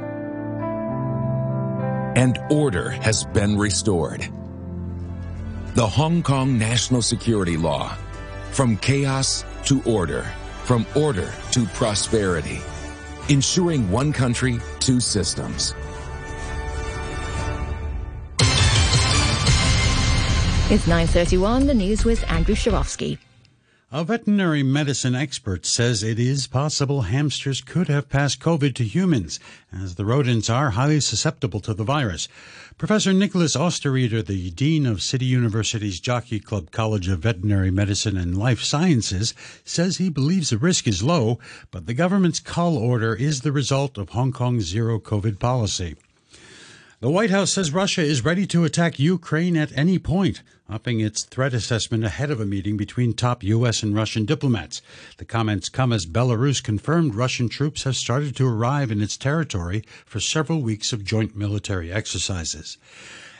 and 2.18 2.40
order 2.50 2.90
has 2.90 3.24
been 3.26 3.56
restored. 3.56 4.28
The 5.76 5.86
Hong 5.86 6.24
Kong 6.24 6.58
National 6.58 7.04
Security 7.04 7.58
Law. 7.58 7.96
From 8.52 8.76
chaos 8.78 9.46
to 9.66 9.84
order, 9.84 10.24
from 10.64 10.88
order 10.96 11.32
to 11.52 11.66
prosperity. 11.68 12.60
Ensuring 13.30 13.92
one 13.92 14.12
country, 14.12 14.60
two 14.80 15.00
systems. 15.00 15.76
It's 20.70 20.88
9.31, 20.88 21.68
the 21.68 21.76
news 21.76 22.04
with 22.04 22.28
Andrew 22.32 22.56
Shirovsky. 22.56 23.20
A 23.90 24.04
veterinary 24.04 24.64
medicine 24.64 25.16
expert 25.16 25.66
says 25.66 26.04
it 26.04 26.20
is 26.20 26.46
possible 26.46 27.04
hamsters 27.04 27.62
could 27.62 27.88
have 27.88 28.10
passed 28.10 28.42
COVID 28.42 28.76
to 28.76 28.84
humans, 28.84 29.40
as 29.72 29.96
the 29.96 30.04
rodents 30.04 30.50
are 30.50 30.72
highly 30.72 31.00
susceptible 31.00 31.62
to 31.62 31.74
the 31.74 31.86
virus. 31.86 32.28
Professor 32.78 33.14
Nicholas 33.14 33.56
Osterrieder, 33.56 34.26
the 34.26 34.52
Dean 34.52 34.86
of 34.86 35.02
City 35.02 35.24
University's 35.24 36.02
Jockey 36.02 36.42
Club 36.42 36.70
College 36.72 37.08
of 37.08 37.20
Veterinary 37.20 37.72
Medicine 37.72 38.18
and 38.18 38.38
Life 38.38 38.62
Sciences, 38.62 39.34
says 39.64 39.96
he 39.96 40.10
believes 40.10 40.50
the 40.50 40.58
risk 40.58 40.86
is 40.86 41.02
low, 41.02 41.40
but 41.72 41.86
the 41.86 41.94
government's 41.94 42.42
cull 42.42 42.76
order 42.76 43.16
is 43.16 43.40
the 43.40 43.54
result 43.54 43.98
of 43.98 44.10
Hong 44.10 44.34
Kong's 44.34 44.66
zero 44.66 45.00
COVID 45.00 45.40
policy. 45.40 45.96
The 47.00 47.12
White 47.12 47.30
House 47.30 47.54
says 47.54 47.72
Russia 47.72 48.02
is 48.02 48.26
ready 48.26 48.48
to 48.48 48.66
attack 48.66 48.98
Ukraine 48.98 49.56
at 49.56 49.72
any 49.78 50.00
point, 50.00 50.42
upping 50.68 51.00
its 51.00 51.22
threat 51.22 51.54
assessment 51.54 52.04
ahead 52.04 52.32
of 52.32 52.42
a 52.42 52.46
meeting 52.46 52.76
between 52.76 53.14
top 53.14 53.44
U.S. 53.44 53.84
and 53.84 53.94
Russian 53.94 54.26
diplomats. 54.26 54.82
The 55.18 55.26
comments 55.26 55.70
come 55.70 55.94
as 55.94 56.08
Belarus 56.08 56.64
confirmed 56.64 57.14
Russian 57.14 57.50
troops 57.50 57.84
have 57.84 57.96
started 57.96 58.36
to 58.38 58.48
arrive 58.48 58.90
in 58.90 59.00
its 59.00 59.16
territory 59.16 59.84
for 60.08 60.20
several 60.20 60.64
weeks 60.64 60.92
of 60.92 61.06
joint 61.06 61.36
military 61.36 61.92
exercises. 61.92 62.80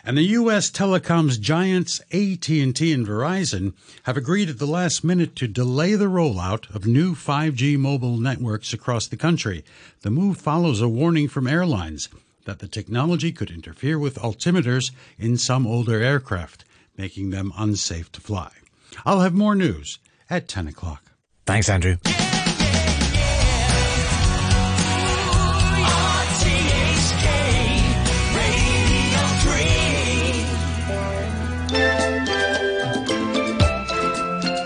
And 0.06 0.16
the 0.16 0.34
U.S. 0.38 0.70
telecoms 0.70 1.40
giants 1.40 2.00
AT&T 2.12 2.54
and 2.62 3.08
Verizon 3.08 3.74
have 4.04 4.18
agreed 4.18 4.52
at 4.52 4.60
the 4.60 4.68
last 4.68 5.04
minute 5.04 5.36
to 5.38 5.48
delay 5.48 5.96
the 5.96 6.06
rollout 6.06 6.70
of 6.76 6.86
new 6.86 7.16
5G 7.16 7.76
mobile 7.80 8.18
networks 8.18 8.72
across 8.72 9.08
the 9.08 9.18
country. 9.18 9.66
The 10.02 10.12
move 10.12 10.38
follows 10.38 10.80
a 10.80 10.88
warning 10.88 11.28
from 11.28 11.48
airlines 11.48 12.08
that 12.48 12.60
the 12.60 12.68
technology 12.68 13.34
could 13.34 13.52
interfere 13.52 14.00
with 14.00 14.16
altimeters 14.16 14.92
in 15.20 15.38
some 15.38 15.68
older 15.68 16.02
aircraft, 16.02 16.64
making 16.98 17.30
them 17.30 17.52
unsafe 17.58 18.10
to 18.14 18.22
fly. 18.22 18.52
I'll 19.06 19.20
have 19.20 19.34
more 19.34 19.54
news 19.54 20.00
at 20.30 20.48
10 20.48 20.70
o'clock. 20.70 21.12
Thanks, 21.46 21.68
Andrew. 21.70 21.98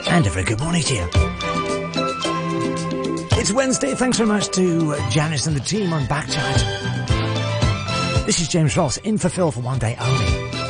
And 0.08 0.28
a 0.28 0.30
very 0.30 0.46
good 0.46 0.60
morning 0.60 0.84
to 0.84 0.94
you. 0.94 1.10
It's 3.40 3.52
Wednesday. 3.52 3.96
Thanks 3.96 4.18
very 4.18 4.30
much 4.30 4.50
to 4.50 4.96
Janice 5.10 5.48
and 5.48 5.56
the 5.56 5.62
team 5.62 5.94
on 5.94 6.04
Backchat. 6.04 7.11
This 8.26 8.40
is 8.40 8.48
James 8.48 8.78
Ross 8.78 8.98
in 8.98 9.18
for 9.18 9.30
Phil 9.30 9.50
for 9.50 9.62
one 9.62 9.80
day 9.80 9.96
only. 10.00 10.61